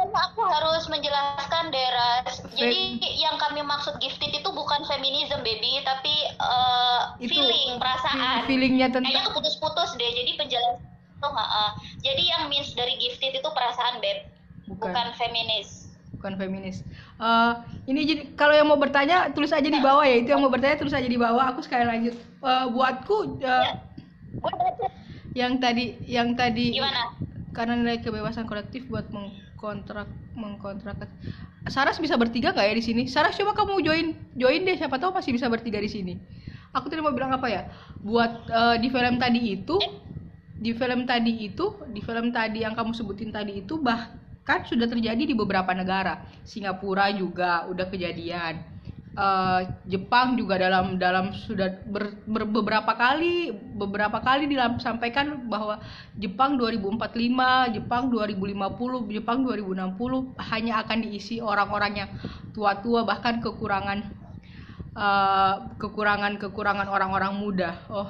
aku 0.00 0.40
harus 0.40 0.88
menjelaskan 0.88 1.68
daerah. 1.68 2.24
Jadi 2.56 3.04
yang 3.20 3.36
kami 3.36 3.60
maksud 3.60 4.00
gifted 4.00 4.32
itu 4.32 4.48
bukan 4.48 4.80
feminisme 4.88 5.44
baby 5.44 5.84
tapi 5.84 6.14
uh, 6.40 7.12
itu, 7.20 7.36
feeling 7.36 7.76
perasaan. 7.76 8.48
Feelingnya 8.48 8.88
tentang 8.88 9.12
kayaknya 9.12 9.28
keputus-putus 9.28 10.00
deh 10.00 10.10
jadi 10.16 10.32
penjelasan 10.40 10.80
tuh 11.20 11.30
uh, 11.30 11.76
jadi 12.00 12.22
yang 12.36 12.42
means 12.48 12.72
dari 12.72 12.96
gifted 12.96 13.36
itu 13.36 13.48
perasaan 13.52 14.00
beb. 14.00 14.26
Bukan, 14.66 14.90
bukan 14.90 15.06
feminis. 15.20 15.90
Bukan 16.16 16.32
feminis. 16.36 16.82
Uh, 17.20 17.60
ini 17.84 18.04
jadi 18.08 18.22
kalau 18.36 18.54
yang 18.56 18.68
mau 18.68 18.80
bertanya 18.80 19.28
tulis 19.32 19.52
aja 19.52 19.66
di 19.66 19.78
nah. 19.78 19.84
bawah 19.84 20.04
ya. 20.04 20.16
Itu 20.20 20.32
yang 20.32 20.42
mau 20.42 20.52
bertanya 20.52 20.80
tulis 20.80 20.96
aja 20.96 21.06
di 21.06 21.18
bawah. 21.20 21.52
Aku 21.52 21.60
sekali 21.60 21.84
lanjut 21.84 22.16
uh, 22.40 22.66
buatku 22.72 23.40
uh, 23.40 23.64
ya. 23.66 23.76
yang 25.36 25.60
tadi 25.60 25.98
yang 26.08 26.34
tadi 26.34 26.76
gimana? 26.76 27.14
karena 27.50 27.74
nilai 27.78 27.98
kebebasan 28.00 28.46
kolektif 28.46 28.86
buat 28.86 29.08
mengkontrak 29.10 30.06
mengkontrak. 30.38 30.96
Saras 31.68 31.98
bisa 32.00 32.16
bertiga 32.16 32.54
nggak 32.54 32.66
ya 32.68 32.74
di 32.76 32.84
sini? 32.84 33.02
Saras 33.10 33.36
coba 33.36 33.52
kamu 33.52 33.82
join 33.84 34.06
join 34.38 34.64
deh. 34.64 34.78
Siapa 34.78 34.96
tahu 34.96 35.12
masih 35.12 35.34
bisa 35.34 35.50
bertiga 35.50 35.82
di 35.82 35.90
sini. 35.90 36.14
Aku 36.70 36.86
tadi 36.86 37.02
mau 37.02 37.10
bilang 37.10 37.34
apa 37.34 37.50
ya? 37.50 37.66
Buat 38.06 38.46
uh, 38.48 38.76
di 38.78 38.86
film 38.86 39.18
tadi 39.18 39.58
itu 39.58 39.76
eh 39.82 40.09
di 40.60 40.76
film 40.76 41.08
tadi 41.08 41.48
itu 41.48 41.72
di 41.88 42.04
film 42.04 42.28
tadi 42.28 42.60
yang 42.60 42.76
kamu 42.76 42.92
sebutin 42.92 43.32
tadi 43.32 43.64
itu 43.64 43.80
bahkan 43.80 44.60
sudah 44.68 44.84
terjadi 44.84 45.24
di 45.24 45.32
beberapa 45.32 45.72
negara. 45.72 46.20
Singapura 46.44 47.08
juga 47.16 47.64
udah 47.72 47.88
kejadian. 47.88 48.60
Uh, 49.10 49.66
Jepang 49.90 50.38
juga 50.38 50.54
dalam 50.54 50.94
dalam 50.94 51.34
sudah 51.34 51.82
ber, 51.82 52.14
ber, 52.30 52.46
beberapa 52.46 52.94
kali 52.94 53.50
beberapa 53.74 54.22
kali 54.22 54.46
disampaikan 54.46 55.50
bahwa 55.50 55.82
Jepang 56.14 56.54
2045 56.54 57.74
Jepang 57.74 58.06
2050 58.06 59.10
Jepang 59.10 59.42
2060 59.42 60.46
hanya 60.54 60.72
akan 60.86 60.98
diisi 61.02 61.42
orang-orang 61.42 62.06
yang 62.06 62.10
tua-tua 62.54 63.02
bahkan 63.02 63.42
kekurangan 63.42 64.14
uh, 64.94 65.74
kekurangan 65.82 66.38
kekurangan 66.38 66.86
orang-orang 66.86 67.34
muda. 67.34 67.82
Oh 67.90 68.06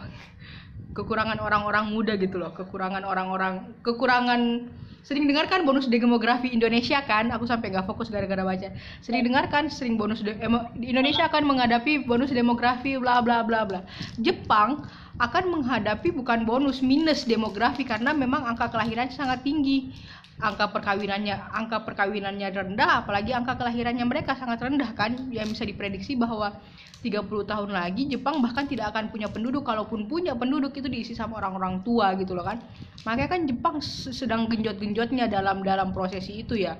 kekurangan 0.90 1.38
orang-orang 1.38 1.90
muda 1.90 2.18
gitu 2.18 2.42
loh 2.42 2.50
kekurangan 2.50 3.07
orang-orang 3.07 3.74
kekurangan 3.87 4.66
sering 5.00 5.24
dengarkan 5.24 5.64
bonus 5.64 5.88
demografi 5.88 6.53
Indonesia 6.53 7.00
kan? 7.00 7.33
Aku 7.33 7.48
sampai 7.48 7.72
nggak 7.72 7.88
fokus 7.88 8.12
gara-gara 8.12 8.44
baca. 8.44 8.68
Sering 9.00 9.24
dengarkan 9.24 9.72
sering 9.72 9.96
bonus 9.96 10.20
de, 10.20 10.37
di 10.76 10.92
Indonesia 10.92 11.24
akan 11.24 11.48
menghadapi 11.48 12.05
bonus 12.05 12.31
demografi 12.31 13.00
bla 13.00 13.24
bla 13.24 13.40
bla 13.40 13.64
bla. 13.64 13.81
Jepang 14.20 14.85
akan 15.20 15.44
menghadapi 15.53 16.12
bukan 16.12 16.44
bonus 16.48 16.81
minus 16.85 17.24
demografi 17.24 17.85
karena 17.85 18.12
memang 18.12 18.44
angka 18.44 18.72
kelahiran 18.72 19.09
sangat 19.12 19.44
tinggi 19.44 19.92
angka 20.40 20.72
perkawinannya 20.72 21.53
angka 21.53 21.85
perkawinannya 21.85 22.48
rendah 22.48 23.05
apalagi 23.05 23.37
angka 23.37 23.61
kelahirannya 23.61 24.05
mereka 24.09 24.33
sangat 24.35 24.64
rendah 24.64 24.90
kan. 24.96 25.29
Yang 25.29 25.57
bisa 25.57 25.64
diprediksi 25.68 26.16
bahwa 26.16 26.57
30 27.00 27.48
tahun 27.48 27.70
lagi 27.72 28.12
Jepang 28.12 28.44
bahkan 28.44 28.68
tidak 28.68 28.92
akan 28.92 29.09
punya 29.09 29.29
penduduk 29.33 29.64
kalaupun 29.64 30.05
punya 30.05 30.37
penduduk 30.37 30.76
itu 30.76 30.88
diisi 30.88 31.16
sama 31.16 31.40
orang-orang 31.40 31.81
tua 31.81 32.12
gitu 32.16 32.37
loh 32.37 32.44
kan. 32.44 32.61
Makanya 33.09 33.29
kan 33.29 33.40
Jepang 33.48 33.76
sedang 34.12 34.48
genjot-genjotnya 34.48 35.29
dalam 35.29 35.64
dalam 35.64 35.92
prosesi 35.96 36.44
itu 36.44 36.57
ya. 36.57 36.76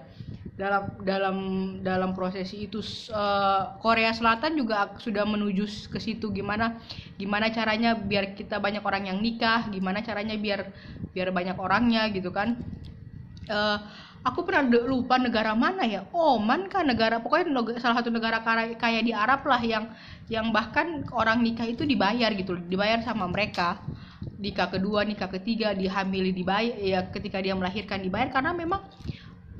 Dalam 0.61 0.93
dalam 1.09 1.37
dalam 1.81 2.13
prosesi 2.13 2.69
itu 2.69 2.85
uh, 3.17 3.81
Korea 3.81 4.13
Selatan 4.13 4.61
juga 4.61 4.93
sudah 5.01 5.25
menuju 5.25 5.89
ke 5.89 5.97
situ. 5.97 6.29
Gimana 6.29 6.77
gimana 7.17 7.49
caranya 7.49 7.97
biar 7.97 8.37
kita 8.37 8.61
banyak 8.61 8.85
orang 8.85 9.09
yang 9.09 9.25
nikah 9.25 9.73
gimana 9.73 10.05
caranya 10.05 10.37
biar 10.37 10.69
biar 11.11 11.33
banyak 11.35 11.57
orangnya 11.59 12.07
gitu 12.13 12.31
kan 12.31 12.61
uh, 13.51 13.77
aku 14.25 14.45
pernah 14.45 14.65
lupa 14.87 15.17
negara 15.17 15.53
mana 15.57 15.85
ya. 15.85 16.07
Oman 16.13 16.69
kan 16.69 16.87
negara 16.87 17.21
pokoknya 17.21 17.53
salah 17.81 18.01
satu 18.01 18.13
negara 18.13 18.41
kaya 18.77 19.01
di 19.01 19.13
Arab 19.13 19.45
lah 19.49 19.61
yang 19.61 19.93
yang 20.31 20.55
bahkan 20.55 21.05
orang 21.11 21.43
nikah 21.43 21.67
itu 21.67 21.83
dibayar 21.83 22.31
gitu 22.37 22.57
dibayar 22.69 23.03
sama 23.03 23.27
mereka. 23.27 23.81
Nikah 24.41 24.73
kedua 24.73 25.05
nikah 25.05 25.29
ketiga 25.29 25.77
dihamili 25.77 26.33
dibayar 26.33 26.77
ya 26.77 27.01
ketika 27.09 27.41
dia 27.41 27.57
melahirkan 27.57 28.01
dibayar. 28.01 28.29
Karena 28.33 28.53
memang 28.53 28.85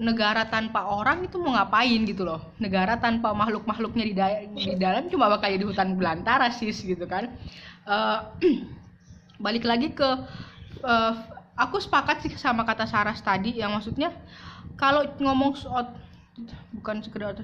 negara 0.01 0.49
tanpa 0.49 0.89
orang 0.89 1.29
itu 1.29 1.37
mau 1.37 1.53
ngapain 1.57 2.01
gitu 2.09 2.25
loh. 2.25 2.41
Negara 2.57 2.97
tanpa 2.97 3.37
makhluk 3.37 3.69
makhluknya 3.69 4.05
di, 4.09 4.15
da 4.17 4.27
di 4.49 4.77
dalam 4.81 5.09
cuma 5.13 5.29
bakal 5.29 5.53
jadi 5.53 5.65
hutan 5.65 5.97
belantara 5.97 6.49
sis 6.53 6.81
gitu 6.85 7.05
kan. 7.05 7.29
Uh, 7.85 8.29
balik 9.45 9.65
lagi 9.65 9.93
ke 9.93 10.09
uh, 10.85 11.40
aku 11.61 11.77
sepakat 11.77 12.25
sih 12.25 12.33
sama 12.41 12.65
kata 12.65 12.89
Saras 12.89 13.21
tadi 13.21 13.61
yang 13.61 13.77
maksudnya 13.77 14.17
kalau 14.81 15.05
ngomong 15.21 15.53
soal 15.61 15.93
bukan 16.73 17.05
sekedar 17.05 17.37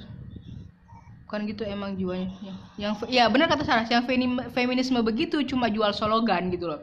bukan 1.29 1.41
gitu 1.45 1.69
emang 1.69 1.93
jiwanya. 2.01 2.33
Yang 2.81 3.05
ya 3.13 3.29
benar 3.29 3.53
kata 3.53 3.69
Saras 3.69 3.93
yang 3.93 4.09
feminisme 4.57 4.97
begitu 5.05 5.45
cuma 5.45 5.69
jual 5.69 5.93
slogan 5.93 6.49
gitu 6.49 6.73
loh. 6.73 6.81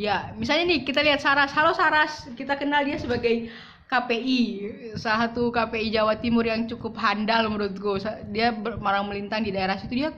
Ya 0.00 0.32
misalnya 0.40 0.72
nih 0.72 0.80
kita 0.88 1.04
lihat 1.04 1.20
Saras 1.20 1.52
halo 1.52 1.76
Saras 1.76 2.32
kita 2.32 2.56
kenal 2.56 2.88
dia 2.88 2.96
sebagai 2.96 3.52
KPI 3.92 4.40
salah 4.96 5.28
satu 5.28 5.52
KPI 5.52 5.92
Jawa 5.92 6.16
Timur 6.16 6.48
yang 6.48 6.64
cukup 6.64 6.96
handal 6.96 7.52
menurutku. 7.52 8.00
Dia 8.32 8.56
malang 8.80 9.12
melintang 9.12 9.44
di 9.44 9.52
daerah 9.52 9.76
situ. 9.76 9.92
Dia 10.00 10.16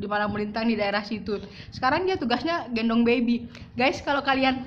di 0.00 0.08
malang 0.08 0.32
melintang 0.32 0.66
di 0.66 0.74
daerah 0.74 1.04
situ. 1.04 1.36
Sekarang 1.70 2.08
dia 2.08 2.16
tugasnya 2.16 2.72
gendong 2.72 3.04
baby. 3.04 3.46
Guys 3.76 4.00
kalau 4.00 4.24
kalian 4.24 4.64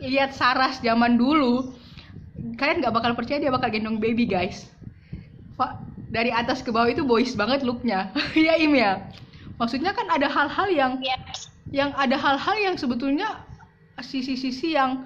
lihat 0.00 0.32
Saras 0.32 0.80
zaman 0.80 1.20
dulu 1.20 1.76
kalian 2.56 2.80
nggak 2.80 2.94
bakal 2.96 3.12
percaya 3.12 3.36
dia 3.36 3.52
bakal 3.52 3.68
gendong 3.68 4.00
baby 4.00 4.24
guys. 4.24 4.72
Pak 5.60 5.76
dari 6.10 6.32
atas 6.32 6.64
ke 6.64 6.72
bawah 6.72 6.88
itu 6.88 7.04
boys 7.04 7.36
banget 7.36 7.60
looknya. 7.62 8.10
Ya 8.34 8.56
Im 8.56 8.72
ya? 8.72 9.04
Maksudnya 9.60 9.92
kan 9.92 10.08
ada 10.08 10.26
hal-hal 10.26 10.68
yang 10.72 10.92
yang 11.70 11.92
ada 11.94 12.16
hal-hal 12.16 12.56
yang 12.56 12.74
sebetulnya 12.80 13.44
sisi-sisi 14.00 14.74
yang 14.74 15.04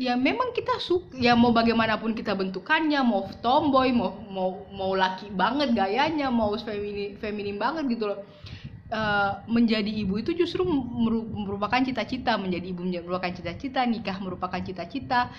ya 0.00 0.16
memang 0.16 0.56
kita 0.56 0.80
suka 0.80 1.12
ya 1.12 1.36
mau 1.36 1.52
bagaimanapun 1.52 2.16
kita 2.16 2.32
bentukannya 2.32 3.04
mau 3.04 3.28
tomboy 3.44 3.92
mau 3.92 4.16
mau 4.32 4.64
mau 4.72 4.96
laki 4.96 5.28
banget 5.36 5.76
gayanya 5.76 6.32
mau 6.32 6.56
feminin 6.56 7.20
feminin 7.20 7.60
banget 7.60 7.84
gitu 7.92 8.08
loh 8.08 8.24
uh, 8.90 9.42
menjadi 9.46 9.88
ibu 9.88 10.20
itu 10.20 10.34
justru 10.36 10.62
merupakan 11.34 11.80
cita-cita 11.80 12.36
menjadi 12.36 12.66
ibu 12.74 12.82
merupakan 12.84 13.32
cita-cita 13.32 13.86
nikah 13.86 14.18
merupakan 14.18 14.60
cita-cita. 14.60 15.30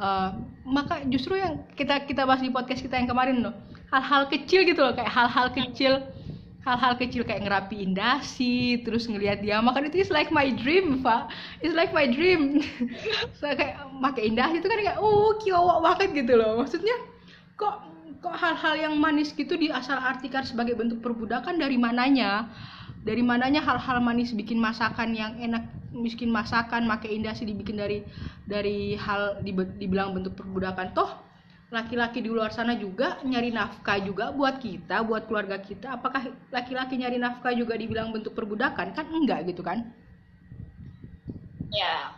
Uh, 0.00 0.46
maka 0.64 1.04
justru 1.06 1.36
yang 1.36 1.60
kita 1.76 2.08
kita 2.08 2.24
bahas 2.24 2.40
di 2.40 2.48
podcast 2.48 2.80
kita 2.80 2.96
yang 2.96 3.10
kemarin 3.10 3.44
loh 3.44 3.54
hal-hal 3.92 4.30
kecil 4.30 4.64
gitu 4.64 4.80
loh 4.80 4.94
kayak 4.96 5.10
hal-hal 5.12 5.52
kecil 5.52 6.00
hal-hal 6.60 6.92
kecil 7.00 7.24
kayak 7.24 7.48
ngerapiin 7.48 7.96
dasi 7.96 8.84
terus 8.84 9.08
ngelihat 9.08 9.40
dia 9.40 9.58
makan 9.64 9.88
itu 9.88 10.04
is 10.04 10.12
like 10.12 10.28
my 10.28 10.52
dream 10.52 11.00
pak. 11.00 11.32
It's 11.64 11.72
like 11.72 11.90
my 11.96 12.04
dream. 12.04 12.60
So, 13.40 13.48
kayak 13.48 13.80
pakai 14.04 14.28
indah 14.28 14.52
itu 14.52 14.68
kan 14.68 14.78
kayak 14.84 15.00
oh 15.00 15.40
kiowak 15.40 15.80
banget 15.80 16.24
gitu 16.24 16.36
loh. 16.36 16.60
Maksudnya 16.60 16.96
kok 17.56 17.80
kok 18.20 18.36
hal-hal 18.36 18.76
yang 18.76 18.94
manis 19.00 19.32
gitu 19.32 19.56
diasal 19.56 19.96
artikan 19.96 20.44
sebagai 20.44 20.76
bentuk 20.76 21.00
perbudakan 21.00 21.56
dari 21.56 21.80
mananya 21.80 22.52
dari 23.00 23.24
mananya 23.24 23.64
hal-hal 23.64 23.98
manis 24.04 24.36
bikin 24.36 24.60
masakan 24.60 25.16
yang 25.16 25.32
enak 25.40 25.64
miskin 25.90 26.28
masakan 26.30 26.86
pakai 26.86 27.16
indah 27.16 27.32
sih 27.32 27.48
dibikin 27.48 27.80
dari 27.80 28.04
dari 28.44 28.94
hal 28.94 29.40
dibilang 29.80 30.12
bentuk 30.14 30.36
perbudakan 30.36 30.92
toh 30.92 31.30
laki-laki 31.70 32.18
di 32.18 32.30
luar 32.30 32.50
sana 32.50 32.74
juga 32.74 33.22
nyari 33.22 33.54
nafkah 33.54 34.02
juga 34.02 34.34
buat 34.34 34.58
kita, 34.58 35.06
buat 35.06 35.30
keluarga 35.30 35.62
kita. 35.62 35.94
Apakah 35.94 36.34
laki-laki 36.50 36.98
nyari 36.98 37.16
nafkah 37.16 37.54
juga 37.54 37.78
dibilang 37.78 38.10
bentuk 38.10 38.34
perbudakan? 38.34 38.90
Kan 38.90 39.06
enggak 39.06 39.46
gitu 39.46 39.62
kan? 39.62 39.86
Ya. 41.70 42.10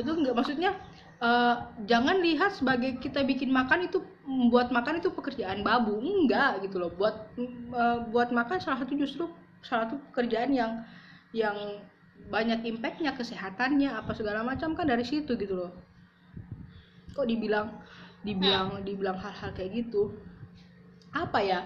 Itu 0.00 0.16
enggak 0.16 0.32
maksudnya 0.32 0.80
uh, 1.20 1.68
jangan 1.84 2.24
lihat 2.24 2.56
sebagai 2.56 2.96
kita 3.04 3.20
bikin 3.20 3.52
makan 3.52 3.84
itu 3.84 4.00
buat 4.48 4.72
makan 4.72 5.04
itu 5.04 5.12
pekerjaan 5.12 5.60
babu. 5.60 6.00
Enggak 6.00 6.64
gitu 6.64 6.80
loh. 6.80 6.88
Buat 6.96 7.36
uh, 7.76 8.08
buat 8.08 8.32
makan 8.32 8.64
salah 8.64 8.80
satu 8.80 8.96
justru 8.96 9.28
salah 9.60 9.88
satu 9.88 9.96
pekerjaan 10.12 10.50
yang 10.52 10.72
yang 11.30 11.56
banyak 12.28 12.66
impactnya 12.66 13.16
kesehatannya 13.16 13.88
apa 13.88 14.12
segala 14.12 14.44
macam 14.44 14.76
kan 14.76 14.84
dari 14.88 15.06
situ 15.06 15.36
gitu 15.38 15.56
loh. 15.56 15.72
Kok 17.16 17.26
dibilang 17.26 17.80
dibilang 18.26 18.84
dibilang 18.84 19.16
hal-hal 19.16 19.50
kayak 19.56 19.72
gitu. 19.84 20.12
Apa 21.16 21.40
ya? 21.40 21.60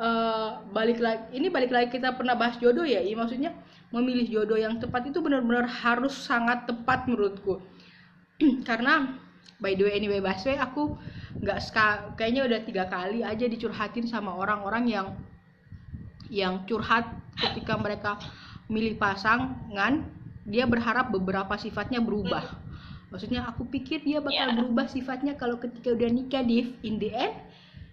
Uh, 0.00 0.64
balik 0.72 0.96
lagi 0.96 1.28
ini 1.36 1.52
balik 1.52 1.68
lagi 1.68 1.92
kita 1.92 2.16
pernah 2.16 2.32
bahas 2.32 2.56
jodoh 2.56 2.88
ya 2.88 3.04
iya 3.04 3.12
maksudnya 3.12 3.52
memilih 3.92 4.32
jodoh 4.32 4.56
yang 4.56 4.80
tepat 4.80 5.12
itu 5.12 5.20
benar-benar 5.20 5.68
harus 5.68 6.16
sangat 6.16 6.64
tepat 6.64 7.04
menurutku. 7.04 7.60
Karena 8.68 9.20
by 9.60 9.76
the 9.76 9.84
way 9.84 9.94
anyway 10.00 10.24
Baswe 10.24 10.56
aku 10.56 10.96
nggak 11.44 11.60
kayaknya 12.16 12.48
udah 12.48 12.60
tiga 12.64 12.88
kali 12.88 13.20
aja 13.20 13.44
dicurhatin 13.44 14.08
sama 14.08 14.32
orang-orang 14.32 14.88
yang 14.88 15.06
yang 16.30 16.62
curhat 16.64 17.10
ketika 17.34 17.74
mereka 17.74 18.16
milih 18.70 18.94
pasangan 18.96 20.06
dia 20.46 20.64
berharap 20.64 21.10
beberapa 21.10 21.58
sifatnya 21.58 21.98
berubah. 21.98 22.46
Maksudnya 23.10 23.42
aku 23.50 23.66
pikir 23.66 24.06
dia 24.06 24.22
bakal 24.22 24.54
yeah. 24.54 24.54
berubah 24.54 24.86
sifatnya 24.86 25.34
kalau 25.34 25.58
ketika 25.58 25.90
udah 25.90 26.08
nikah 26.08 26.46
di 26.46 26.78
in 26.86 27.02
the 27.02 27.10
end 27.10 27.34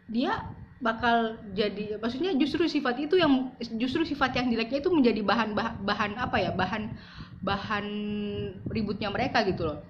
dia 0.07 0.45
bakal 0.77 1.41
jadi 1.57 1.97
maksudnya 1.97 2.37
justru 2.37 2.69
sifat 2.69 3.01
itu 3.01 3.17
yang 3.17 3.49
justru 3.81 4.05
sifat 4.05 4.37
yang 4.37 4.53
jeleknya 4.53 4.77
itu 4.77 4.93
menjadi 4.93 5.21
bahan 5.25 5.57
bahan 5.81 6.11
apa 6.21 6.37
ya 6.37 6.53
bahan 6.53 6.93
bahan 7.41 7.85
ributnya 8.69 9.09
mereka 9.09 9.41
gitu 9.41 9.73
loh 9.73 9.81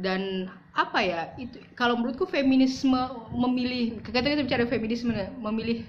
dan 0.00 0.50
apa 0.72 1.04
ya 1.04 1.28
itu 1.36 1.60
kalau 1.76 2.00
menurutku 2.00 2.24
feminisme 2.24 2.96
memilih 3.36 4.00
kita 4.00 4.24
kita 4.24 4.40
bicara 4.40 4.64
feminisme 4.64 5.12
memilih 5.36 5.84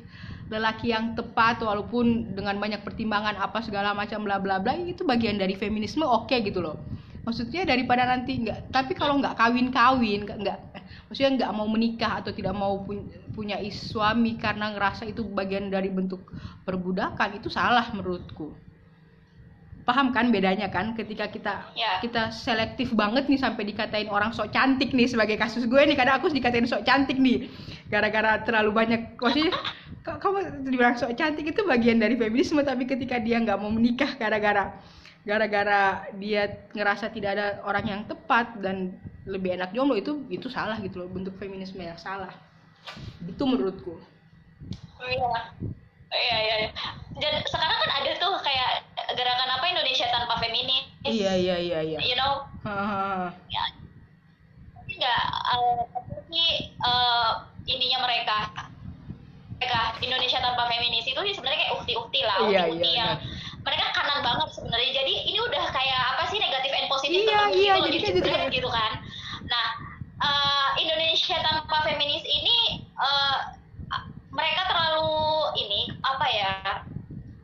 lelaki 0.51 0.91
yang 0.91 1.15
tepat 1.15 1.63
walaupun 1.63 2.35
dengan 2.35 2.59
banyak 2.59 2.83
pertimbangan 2.83 3.39
apa 3.39 3.63
segala 3.63 3.95
macam 3.95 4.27
bla 4.27 4.43
bla 4.43 4.59
bla 4.59 4.75
itu 4.75 5.07
bagian 5.07 5.39
dari 5.39 5.55
feminisme 5.55 6.03
oke 6.03 6.27
okay 6.27 6.43
gitu 6.43 6.59
loh. 6.59 6.75
Maksudnya 7.23 7.63
daripada 7.63 8.03
nanti 8.03 8.43
nggak 8.43 8.75
tapi 8.75 8.91
kalau 8.91 9.15
nggak 9.23 9.39
kawin 9.39 9.71
kawin 9.71 10.27
nggak 10.27 10.59
maksudnya 11.07 11.47
nggak 11.47 11.51
mau 11.55 11.67
menikah 11.71 12.19
atau 12.19 12.35
tidak 12.35 12.51
mau 12.51 12.83
punya, 12.83 13.15
punya 13.31 13.57
suami 13.71 14.35
karena 14.35 14.75
ngerasa 14.75 15.07
itu 15.07 15.23
bagian 15.23 15.71
dari 15.71 15.87
bentuk 15.87 16.19
perbudakan 16.67 17.39
itu 17.39 17.47
salah 17.47 17.87
menurutku 17.95 18.51
paham 19.83 20.15
kan 20.15 20.31
bedanya 20.31 20.71
kan? 20.71 20.95
Ketika 20.95 21.27
kita 21.27 21.71
ya. 21.75 21.99
kita 21.99 22.31
selektif 22.31 22.95
banget 22.95 23.27
nih 23.27 23.39
sampai 23.39 23.67
dikatain 23.67 24.07
orang 24.07 24.31
sok 24.31 24.51
cantik 24.55 24.95
nih 24.95 25.07
sebagai 25.07 25.35
kasus 25.35 25.67
gue 25.67 25.81
nih. 25.83 25.95
Kadang 25.95 26.23
aku 26.23 26.31
dikatain 26.31 26.67
sok 26.67 26.87
cantik 26.87 27.19
nih. 27.19 27.51
Gara-gara 27.91 28.41
terlalu 28.47 28.71
banyak 28.71 29.01
maksudnya 29.19 29.51
kamu 30.23 30.67
dibilang 30.67 30.95
sok 30.95 31.15
cantik? 31.19 31.45
Itu 31.51 31.67
bagian 31.67 31.99
dari 31.99 32.15
feminisme. 32.15 32.63
Tapi 32.63 32.87
ketika 32.87 33.19
dia 33.19 33.39
nggak 33.43 33.59
mau 33.59 33.69
menikah 33.69 34.15
gara-gara 34.15 34.73
gara-gara 35.23 36.11
dia 36.19 36.67
ngerasa 36.75 37.07
tidak 37.15 37.39
ada 37.39 37.47
orang 37.63 37.85
yang 37.87 38.01
tepat 38.03 38.59
dan 38.59 38.99
lebih 39.23 39.55
enak 39.55 39.71
jomblo 39.71 39.95
itu 39.95 40.23
itu 40.31 40.47
salah 40.47 40.79
gitu 40.79 41.03
loh. 41.03 41.09
Bentuk 41.11 41.35
feminisme 41.35 41.79
yang 41.83 41.99
salah. 41.99 42.31
Itu 43.23 43.43
menurutku. 43.43 43.99
Oh 45.03 45.09
iya 45.11 45.51
iya 46.13 46.37
iya 46.45 46.55
dan 47.19 47.33
sekarang 47.45 47.77
kan 47.77 47.91
ada 48.01 48.11
tuh 48.17 48.33
kayak 48.41 48.71
gerakan 49.13 49.49
apa 49.53 49.65
Indonesia 49.69 50.07
tanpa 50.09 50.41
feminis. 50.41 50.83
Iya 51.05 51.31
iya 51.37 51.55
iya 51.61 51.79
iya. 51.85 51.99
You 52.01 52.17
know? 52.17 52.47
Ya. 53.53 53.63
Nggak 54.93 55.23
uh, 55.57 55.83
uh, 56.85 57.31
ininya 57.69 57.99
mereka. 58.01 58.37
Mereka 59.57 59.81
Indonesia 60.01 60.39
tanpa 60.41 60.67
feminis 60.67 61.05
itu 61.05 61.19
sih 61.23 61.33
sebenarnya 61.37 61.59
kayak 61.65 61.73
ukti-ukti 61.79 62.19
lah 62.25 62.37
iya, 62.49 62.67
ukti-ukti 62.67 62.89
iya, 62.91 62.99
yang 62.99 63.11
iya. 63.15 63.25
mereka 63.63 63.85
kanan 63.93 64.19
banget 64.25 64.49
sebenarnya. 64.57 64.91
Jadi 64.91 65.13
ini 65.29 65.39
udah 65.39 65.65
kayak 65.69 66.01
apa 66.17 66.23
sih 66.33 66.37
negatif 66.41 66.71
and 66.73 66.87
positif 66.89 67.19
Iya, 67.23 67.41
iya, 67.53 67.73
gitu, 67.87 67.87
jadi 67.87 67.97
gitu. 68.19 68.29
gitu 68.59 68.69
kan. 68.73 68.91
Nah 69.47 69.67
eh, 70.19 70.69
Indonesia 70.81 71.37
tanpa 71.39 71.77
feminis 71.87 72.25
ini 72.25 72.83
eh, 72.91 73.39
mereka 74.33 74.61
terlalu 74.65 75.13
ini 75.55 75.81
apa 76.01 76.25
ya 76.27 76.51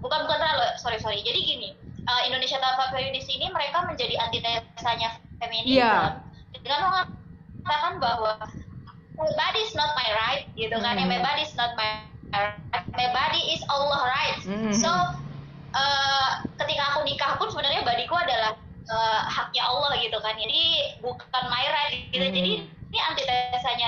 bukan 0.02 0.26
bukan 0.26 0.38
terlalu 0.38 0.66
sorry 0.78 0.98
sorry 0.98 1.22
jadi 1.22 1.38
gini 1.38 1.70
eh, 2.02 2.22
Indonesia 2.26 2.58
tanpa 2.58 2.90
feminis 2.90 3.30
ini 3.30 3.48
mereka 3.50 3.86
menjadi 3.86 4.18
antitesanya 4.20 5.22
feminisme 5.38 5.78
Iya. 5.80 6.20
dengan 6.60 6.80
mengatakan 6.90 7.94
bahwa 8.02 8.32
my 9.16 9.30
body 9.36 9.62
is 9.62 9.74
not 9.74 9.94
my 9.94 10.10
right 10.18 10.44
gitu 10.56 10.74
kan 10.76 10.98
Hmm. 10.98 11.08
my 11.08 11.22
body 11.22 11.44
is 11.46 11.54
not 11.54 11.78
my 11.78 12.02
right 12.34 12.58
my 12.96 13.08
body 13.12 13.54
is 13.54 13.62
Allah 13.70 14.02
right 14.08 14.40
Hmm. 14.44 14.74
so 14.74 14.90
eh, 15.72 16.30
ketika 16.58 16.84
aku 16.96 17.06
nikah 17.06 17.38
pun 17.38 17.48
sebenarnya 17.54 17.86
badiku 17.86 18.18
adalah 18.18 18.58
eh, 18.90 19.22
haknya 19.30 19.64
Allah 19.64 19.94
gitu 20.02 20.18
kan 20.20 20.34
jadi 20.34 20.64
bukan 21.00 21.44
my 21.48 21.66
right 21.70 21.94
gitu 22.10 22.26
Hmm. 22.26 22.34
jadi 22.34 22.52
ini 22.90 23.00
antitesanya 23.06 23.88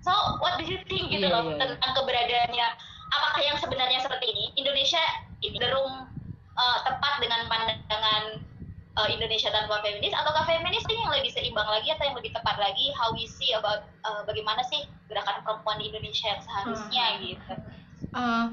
so 0.00 0.12
what 0.40 0.56
do 0.56 0.64
you 0.64 0.80
think 0.88 1.08
gitu 1.08 1.24
Iya, 1.24 1.32
loh 1.32 1.42
iya, 1.44 1.52
iya. 1.54 1.60
tentang 1.60 1.92
keberadaannya 1.94 2.66
apakah 3.10 3.42
yang 3.42 3.58
sebenarnya 3.58 4.00
seperti 4.00 4.26
ini 4.30 4.44
Indonesia 4.56 5.00
cenderung 5.40 6.08
eh, 6.54 6.78
tepat 6.84 7.14
dengan 7.20 7.40
pandangan 7.46 8.22
eh, 8.96 9.08
Indonesia 9.12 9.50
tanpa 9.50 9.80
feminis 9.80 10.12
ataukah 10.12 10.44
feminis 10.44 10.84
ini 10.88 11.00
yang 11.00 11.12
lebih 11.12 11.30
seimbang 11.32 11.68
lagi 11.68 11.88
atau 11.92 12.04
yang 12.04 12.16
lebih 12.16 12.32
tepat 12.32 12.56
lagi 12.56 12.92
how 12.96 13.12
we 13.12 13.24
see 13.26 13.52
about 13.52 13.84
eh, 14.04 14.22
bagaimana 14.24 14.64
sih 14.66 14.80
gerakan 15.06 15.42
perempuan 15.42 15.78
di 15.78 15.90
Indonesia 15.90 16.26
yang 16.28 16.42
seharusnya 16.42 17.04
Hmm. 17.10 17.22
gitu 17.24 17.52
Eh, 18.10 18.46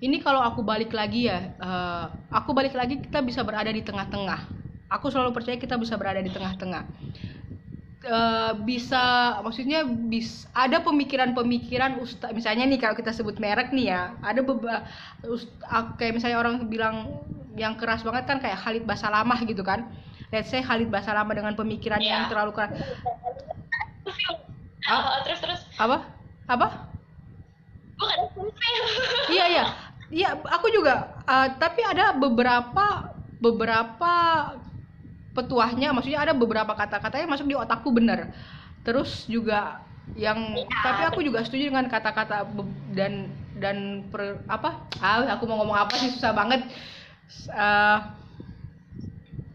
ini 0.00 0.24
kalau 0.24 0.40
aku 0.40 0.64
balik 0.64 0.88
lagi 0.96 1.28
ya, 1.28 1.52
eh, 1.52 2.04
aku 2.32 2.56
balik 2.56 2.72
lagi 2.72 2.96
kita 2.96 3.20
bisa 3.20 3.44
berada 3.44 3.68
di 3.68 3.84
tengah-tengah. 3.84 4.40
Aku 4.88 5.12
selalu 5.12 5.36
percaya 5.36 5.60
kita 5.60 5.76
bisa 5.76 6.00
berada 6.00 6.16
di 6.16 6.32
tengah-tengah. 6.32 6.84
Eh, 8.02 8.52
bisa, 8.66 9.38
maksudnya 9.46 9.86
bis, 9.86 10.50
ada 10.50 10.82
pemikiran-pemikiran 10.82 12.02
ustaz, 12.02 12.34
misalnya 12.34 12.66
nih 12.66 12.82
kalau 12.82 12.98
kita 12.98 13.14
sebut 13.14 13.38
merek 13.38 13.70
nih 13.70 13.94
ya, 13.94 14.18
ada 14.26 14.42
beberapa 14.42 14.82
kayak 15.94 16.18
misalnya 16.18 16.42
orang 16.42 16.66
bilang 16.66 17.14
yang 17.54 17.78
keras 17.78 18.02
banget 18.02 18.26
kan 18.26 18.42
kayak 18.42 18.58
Khalid 18.58 18.82
Basalamah 18.90 19.38
gitu 19.46 19.62
kan. 19.62 19.86
Let's 20.34 20.50
say 20.50 20.66
Khalid 20.66 20.90
Basalamah 20.90 21.30
dengan 21.30 21.54
pemikiran 21.54 22.02
yang 22.02 22.26
Iya. 22.26 22.30
terlalu 22.34 22.50
keras. 22.58 22.74
Ah, 24.90 25.22
terus 25.22 25.38
terus 25.38 25.60
Apa? 25.78 26.02
Apa? 26.50 26.90
bukan 28.02 28.18
iya 29.30 29.44
iya 29.46 29.64
iya 30.10 30.30
aku 30.34 30.66
juga 30.74 31.22
eh, 31.22 31.54
tapi 31.54 31.86
ada 31.86 32.18
beberapa 32.18 33.14
beberapa 33.38 34.14
petuahnya 35.32 35.92
maksudnya 35.96 36.20
ada 36.28 36.34
beberapa 36.36 36.72
kata-kata 36.76 37.20
yang 37.20 37.30
masuk 37.32 37.48
di 37.48 37.56
otakku 37.56 37.88
bener. 37.92 38.32
Terus 38.84 39.24
juga 39.28 39.80
yang 40.18 40.58
Iya, 40.58 40.66
tapi 40.82 41.02
aku 41.08 41.20
juga 41.24 41.40
setuju 41.46 41.72
dengan 41.72 41.86
kata-kata 41.88 42.48
dan 42.92 43.30
dan 43.56 44.06
per, 44.10 44.42
apa? 44.50 44.82
Ah 44.98 45.24
aku 45.38 45.46
mau 45.46 45.62
ngomong 45.62 45.78
apa 45.78 45.94
sih 45.96 46.10
susah 46.10 46.34
banget. 46.34 46.66
Eh, 47.48 47.98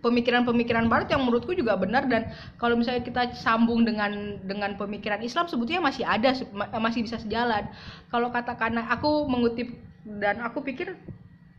pemikiran-pemikiran 0.02 0.88
barat 0.88 1.12
yang 1.12 1.26
menurutku 1.26 1.52
juga 1.52 1.76
benar 1.76 2.08
dan 2.08 2.32
kalau 2.62 2.78
misalnya 2.80 3.04
kita 3.04 3.34
sambung 3.36 3.84
dengan 3.84 4.40
dengan 4.46 4.78
pemikiran 4.78 5.20
Islam 5.20 5.50
sebetulnya 5.52 5.84
masih 5.84 6.08
ada 6.08 6.32
masih 6.80 7.04
bisa 7.04 7.20
sejalan. 7.20 7.68
Kalau 8.08 8.32
katakan 8.32 8.78
aku 8.88 9.28
mengutip 9.28 9.74
dan 10.08 10.40
aku 10.40 10.64
pikir 10.64 10.96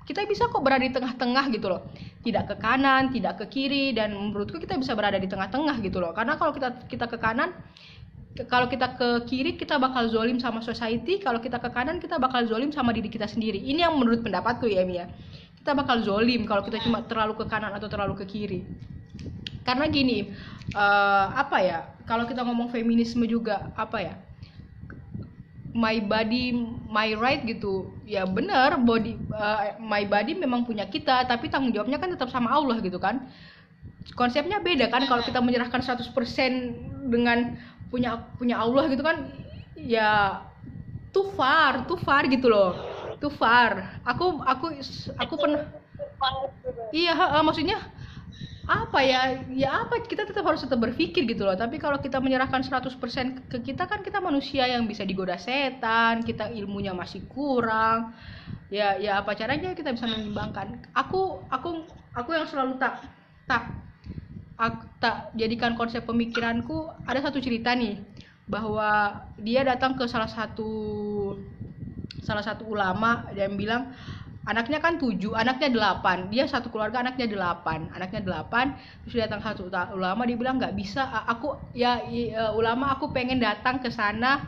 kita 0.09 0.25
bisa 0.25 0.49
kok 0.49 0.65
berada 0.65 0.81
di 0.81 0.89
tengah-tengah 0.89 1.53
gitu 1.53 1.69
loh. 1.69 1.85
Tidak 2.25 2.49
ke 2.49 2.55
kanan 2.57 3.13
tidak 3.13 3.45
ke 3.45 3.45
kiri 3.53 3.93
dan 3.93 4.17
menurutku 4.17 4.57
kita 4.57 4.81
bisa 4.81 4.97
berada 4.97 5.21
di 5.21 5.29
tengah-tengah 5.29 5.77
gitu 5.85 6.01
loh. 6.01 6.17
Karena 6.17 6.41
kalau 6.41 6.57
kita 6.57 6.89
kita 6.89 7.05
ke 7.13 7.21
kanan 7.21 7.53
kalau 8.49 8.73
kita 8.73 8.97
ke 8.97 9.29
kiri 9.29 9.61
kita 9.61 9.77
bakal 9.77 10.09
zolim 10.09 10.41
sama 10.41 10.65
society. 10.65 11.21
Kalau 11.21 11.45
kita 11.45 11.61
ke 11.61 11.69
kanan 11.69 12.01
kita 12.01 12.17
bakal 12.17 12.49
zolim 12.49 12.73
sama 12.73 12.97
diri 12.97 13.13
kita 13.13 13.29
sendiri. 13.29 13.61
Ini 13.61 13.85
yang 13.85 14.01
menurut 14.01 14.25
pendapatku 14.25 14.65
ya 14.65 14.89
Mia. 14.89 15.13
Kita 15.61 15.77
bakal 15.77 16.01
zolim 16.01 16.49
kalau 16.49 16.65
kita 16.65 16.81
cuma 16.81 17.05
terlalu 17.05 17.37
ke 17.37 17.45
kanan 17.45 17.77
atau 17.77 17.93
terlalu 17.93 18.17
ke 18.17 18.25
kiri. 18.25 18.61
Karena 19.69 19.85
gini 19.93 20.33
eh, 20.73 21.27
apa 21.37 21.61
ya 21.61 21.85
kalau 22.09 22.25
kita 22.25 22.41
ngomong 22.49 22.73
feminisme 22.73 23.29
juga 23.29 23.69
apa 23.77 24.01
ya 24.01 24.17
my 25.79 26.03
body 26.03 26.51
my 26.91 27.15
right 27.15 27.47
gitu. 27.47 27.95
Ya 28.03 28.27
benar 28.27 28.83
body 28.83 29.15
eh, 29.15 29.79
my 29.79 30.03
body 30.11 30.35
memang 30.35 30.67
punya 30.67 30.91
kita 30.91 31.23
tapi 31.31 31.47
tanggung 31.47 31.71
jawabnya 31.71 32.03
kan 32.03 32.11
tetap 32.11 32.29
sama 32.35 32.51
Allah 32.51 32.83
gitu 32.83 32.99
kan. 32.99 33.31
Konsepnya 34.19 34.59
beda 34.59 34.91
kan 34.91 35.07
kalau 35.07 35.23
kita 35.23 35.39
menyerahkan 35.39 35.79
100% 35.79 36.11
dengan 37.07 37.55
punya 37.95 38.27
punya 38.37 38.59
Allah 38.59 38.91
gitu 38.91 39.01
kan 39.07 39.31
ya 39.79 40.43
too 41.15 41.31
far 41.39 41.87
too 41.87 42.01
far 42.03 42.27
gitu 42.27 42.51
loh. 42.51 42.75
Too 43.23 43.31
far. 43.31 44.03
Aku 44.03 44.43
aku 44.43 44.67
aku 45.15 45.35
pernah 45.39 45.63
iya 46.91 47.13
ha, 47.15 47.41
maksudnya 47.47 47.79
apa 48.69 49.01
ya? 49.01 49.41
Ya 49.49 49.71
apa? 49.83 50.05
Kita 50.05 50.29
tetap 50.29 50.45
harus 50.45 50.61
tetap 50.61 50.77
berpikir 50.77 51.25
gitu 51.25 51.49
loh. 51.49 51.57
Tapi 51.57 51.81
kalau 51.81 51.97
kita 51.97 52.21
menyerahkan 52.21 52.61
100% 52.61 53.49
ke 53.49 53.57
kita 53.65 53.89
kan 53.89 54.05
kita 54.05 54.21
manusia 54.21 54.69
yang 54.69 54.85
bisa 54.85 55.09
digoda 55.09 55.41
setan 55.41 56.21
kita 56.21 56.53
ilmunya 56.53 56.93
masih 56.93 57.25
kurang. 57.33 58.13
Ya 58.69 59.01
ya 59.01 59.25
apa 59.25 59.33
caranya 59.33 59.73
kita 59.73 59.97
bisa 59.97 60.05
menyeimbangkan? 60.05 60.85
Aku 60.93 61.41
aku 61.49 61.89
aku 62.13 62.31
yang 62.37 62.45
selalu 62.45 62.77
tak 62.77 63.01
tak 63.49 63.73
aku 64.61 64.85
tak 65.01 65.33
jadikan 65.33 65.73
konsep 65.73 66.05
pemikiranku 66.05 66.93
ada 67.09 67.25
satu 67.25 67.41
cerita 67.41 67.73
nih 67.73 67.97
bahwa 68.45 69.25
dia 69.41 69.65
datang 69.65 69.97
ke 69.97 70.05
salah 70.05 70.29
satu 70.29 70.69
salah 72.21 72.45
satu 72.45 72.69
ulama 72.69 73.25
dan 73.33 73.57
bilang 73.57 73.89
anaknya 74.49 74.79
kan 74.81 74.97
tujuh, 74.97 75.37
anaknya 75.37 75.69
delapan, 75.69 76.19
dia 76.33 76.49
satu 76.49 76.73
keluarga 76.73 77.05
anaknya 77.05 77.29
delapan, 77.29 77.93
anaknya 77.93 78.21
delapan, 78.25 78.67
terus 79.05 79.15
datang 79.21 79.45
satu 79.45 79.69
ulama 79.93 80.25
dia 80.25 80.37
bilang 80.41 80.57
nggak 80.57 80.73
bisa, 80.73 81.05
aku 81.29 81.49
ya 81.77 82.01
e, 82.09 82.33
ulama 82.57 82.89
aku 82.97 83.13
pengen 83.13 83.39
datang 83.45 83.77
ke 83.85 83.93
sana, 83.93 84.41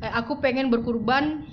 eh, 0.00 0.12
aku 0.20 0.40
pengen 0.40 0.72
berkurban 0.72 1.44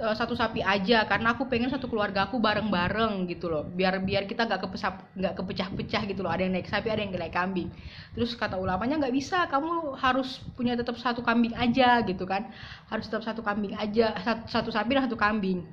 e, 0.00 0.06
satu 0.16 0.32
sapi 0.32 0.64
aja 0.64 1.04
karena 1.10 1.36
aku 1.36 1.44
pengen 1.52 1.68
satu 1.68 1.92
keluarga 1.92 2.24
aku 2.24 2.40
bareng-bareng 2.40 3.28
gitu 3.28 3.52
loh, 3.52 3.68
biar 3.68 4.00
biar 4.08 4.24
kita 4.24 4.48
nggak 4.48 4.60
kepesap 4.64 4.94
nggak 5.12 5.34
kepecah-pecah 5.38 6.02
gitu 6.08 6.20
loh, 6.24 6.32
ada 6.32 6.42
yang 6.48 6.56
naik 6.56 6.72
sapi, 6.72 6.88
ada 6.88 7.04
yang 7.04 7.12
naik 7.12 7.36
kambing, 7.36 7.68
terus 8.16 8.32
kata 8.32 8.56
ulamanya 8.56 8.96
nggak 9.04 9.12
bisa, 9.12 9.44
kamu 9.52 9.92
harus 10.00 10.40
punya 10.56 10.72
tetap 10.72 10.96
satu 10.96 11.20
kambing 11.20 11.52
aja 11.52 12.00
gitu 12.08 12.24
kan, 12.24 12.48
harus 12.88 13.04
tetap 13.12 13.22
satu 13.28 13.44
kambing 13.44 13.76
aja, 13.76 14.16
satu, 14.24 14.42
satu 14.48 14.70
sapi 14.72 14.96
dan 14.96 15.04
satu 15.04 15.20
kambing 15.20 15.68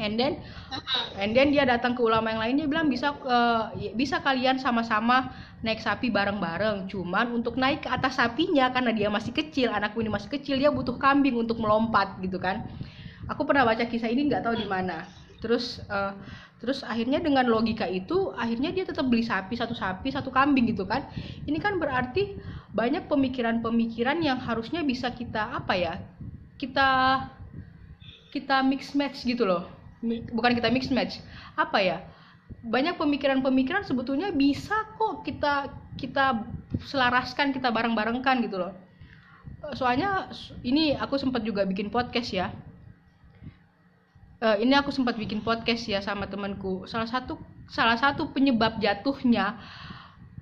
and 0.00 0.16
then 0.16 0.40
and 1.20 1.36
then 1.36 1.52
dia 1.52 1.68
datang 1.68 1.92
ke 1.92 2.00
ulama 2.00 2.32
yang 2.32 2.40
lain 2.40 2.54
dia 2.64 2.68
bilang 2.68 2.88
bisa 2.88 3.12
eh, 3.12 3.92
bisa 3.92 4.24
kalian 4.24 4.56
sama-sama 4.56 5.32
naik 5.60 5.84
sapi 5.84 6.08
bareng-bareng. 6.08 6.88
Cuman 6.88 7.36
untuk 7.36 7.60
naik 7.60 7.84
ke 7.84 7.88
atas 7.92 8.16
sapinya 8.16 8.72
karena 8.72 8.90
dia 8.96 9.08
masih 9.12 9.36
kecil 9.36 9.68
anakku 9.68 10.00
ini 10.00 10.08
masih 10.08 10.32
kecil 10.32 10.56
dia 10.56 10.72
butuh 10.72 10.96
kambing 10.96 11.36
untuk 11.36 11.60
melompat 11.60 12.16
gitu 12.24 12.40
kan. 12.40 12.64
Aku 13.28 13.44
pernah 13.44 13.62
baca 13.62 13.84
kisah 13.84 14.08
ini 14.08 14.32
nggak 14.32 14.48
tahu 14.48 14.56
di 14.56 14.66
mana. 14.66 15.04
Terus 15.44 15.84
eh, 15.84 16.12
terus 16.62 16.86
akhirnya 16.86 17.18
dengan 17.18 17.44
logika 17.44 17.84
itu 17.84 18.32
akhirnya 18.38 18.70
dia 18.70 18.86
tetap 18.86 19.10
beli 19.10 19.26
sapi 19.26 19.58
satu 19.58 19.76
sapi 19.76 20.08
satu 20.08 20.32
kambing 20.32 20.72
gitu 20.72 20.88
kan. 20.88 21.04
Ini 21.44 21.58
kan 21.60 21.76
berarti 21.76 22.40
banyak 22.72 23.12
pemikiran-pemikiran 23.12 24.24
yang 24.24 24.40
harusnya 24.40 24.80
bisa 24.80 25.12
kita 25.12 25.52
apa 25.52 25.76
ya 25.76 25.94
kita 26.56 26.88
kita 28.32 28.64
mix 28.64 28.96
match 28.96 29.28
gitu 29.28 29.44
loh 29.44 29.81
bukan 30.34 30.52
kita 30.58 30.68
mix 30.68 30.90
match. 30.90 31.22
Apa 31.54 31.78
ya? 31.78 31.98
Banyak 32.66 32.98
pemikiran-pemikiran 32.98 33.86
sebetulnya 33.86 34.34
bisa 34.34 34.74
kok 34.98 35.22
kita 35.24 35.72
kita 35.96 36.44
selaraskan 36.84 37.54
kita 37.54 37.70
bareng-barengkan 37.70 38.42
gitu 38.44 38.60
loh. 38.60 38.72
Eh, 39.70 39.74
soalnya 39.78 40.28
ini 40.66 40.98
aku 40.98 41.16
sempat 41.16 41.46
juga 41.46 41.62
bikin 41.62 41.88
podcast 41.88 42.34
ya. 42.34 42.50
Eh, 44.42 44.56
ini 44.66 44.74
aku 44.74 44.90
sempat 44.90 45.14
bikin 45.14 45.40
podcast 45.40 45.86
ya 45.86 46.02
sama 46.02 46.26
temanku. 46.26 46.84
Salah 46.90 47.06
satu 47.06 47.38
salah 47.70 47.96
satu 47.96 48.34
penyebab 48.34 48.82
jatuhnya 48.82 49.56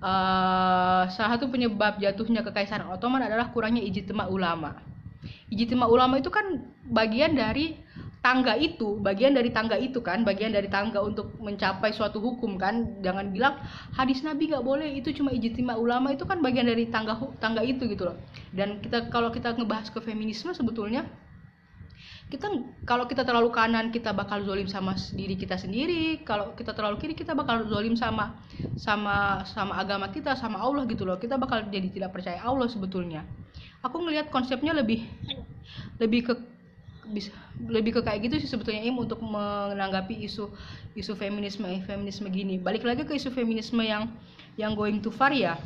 eh 0.00 1.04
salah 1.12 1.36
satu 1.36 1.52
penyebab 1.52 2.00
jatuhnya 2.00 2.40
kekaisaran 2.40 2.88
Ottoman 2.88 3.20
adalah 3.20 3.52
kurangnya 3.52 3.84
ijtima 3.84 4.24
ulama. 4.32 4.80
Ijtima 5.52 5.84
ulama 5.84 6.16
itu 6.16 6.32
kan 6.32 6.64
bagian 6.88 7.36
dari 7.36 7.76
tangga 8.20 8.53
itu, 8.57 9.01
bagian 9.01 9.32
dari 9.32 9.49
tangga 9.49 9.80
itu 9.80 10.05
kan, 10.05 10.24
bagian 10.24 10.53
dari 10.53 10.68
tangga 10.68 11.01
untuk 11.01 11.32
mencapai 11.40 11.92
suatu 11.92 12.20
hukum 12.20 12.61
kan. 12.61 13.01
Jangan 13.01 13.32
bilang 13.32 13.57
hadis 13.97 14.20
Nabi 14.20 14.53
nggak 14.53 14.64
boleh, 14.64 14.88
itu 14.92 15.12
cuma 15.16 15.32
ijtima 15.32 15.76
ulama 15.76 16.12
itu 16.12 16.28
kan 16.28 16.44
bagian 16.44 16.68
dari 16.68 16.88
tangga 16.92 17.16
tangga 17.40 17.64
itu 17.64 17.88
gitu 17.88 18.12
loh. 18.12 18.16
Dan 18.53 18.84
kita 18.84 19.09
kalau 19.09 19.32
kita 19.32 19.57
ngebahas 19.57 19.88
ke 19.88 20.01
feminisme 20.05 20.53
sebetulnya 20.53 21.09
kita 22.30 22.47
kalau 22.86 23.11
kita 23.11 23.26
terlalu 23.26 23.51
kanan 23.51 23.90
kita 23.90 24.14
bakal 24.14 24.38
zolim 24.47 24.70
sama 24.70 24.94
diri 25.18 25.34
kita 25.34 25.59
sendiri 25.59 26.22
kalau 26.22 26.55
kita 26.55 26.70
terlalu 26.70 27.03
kiri 27.03 27.14
kita 27.18 27.34
bakal 27.34 27.66
zolim 27.66 27.99
sama 27.99 28.38
sama 28.78 29.42
sama 29.51 29.74
agama 29.74 30.07
kita 30.14 30.38
sama 30.38 30.62
Allah 30.62 30.86
gitu 30.86 31.03
loh 31.03 31.18
kita 31.18 31.34
bakal 31.34 31.66
jadi 31.66 31.90
tidak 31.90 32.14
percaya 32.14 32.38
Allah 32.38 32.70
sebetulnya 32.70 33.26
aku 33.82 33.99
ngelihat 33.99 34.30
konsepnya 34.30 34.70
lebih 34.70 35.11
lebih 35.99 36.30
ke 36.30 36.32
bisa 37.11 37.34
lebih 37.66 37.98
ke 37.98 38.00
kayak 38.06 38.30
gitu 38.30 38.40
sih 38.40 38.48
sebetulnya 38.48 38.80
im 38.86 38.96
untuk 38.96 39.20
menanggapi 39.20 40.22
isu 40.24 40.48
isu 40.94 41.12
feminisme 41.18 41.66
feminisme 41.84 42.30
gini. 42.30 42.56
Balik 42.56 42.86
lagi 42.86 43.02
ke 43.02 43.18
isu 43.18 43.34
feminisme 43.34 43.82
yang 43.82 44.08
yang 44.54 44.72
going 44.78 45.02
too 45.02 45.12
far 45.12 45.34
ya. 45.34 45.58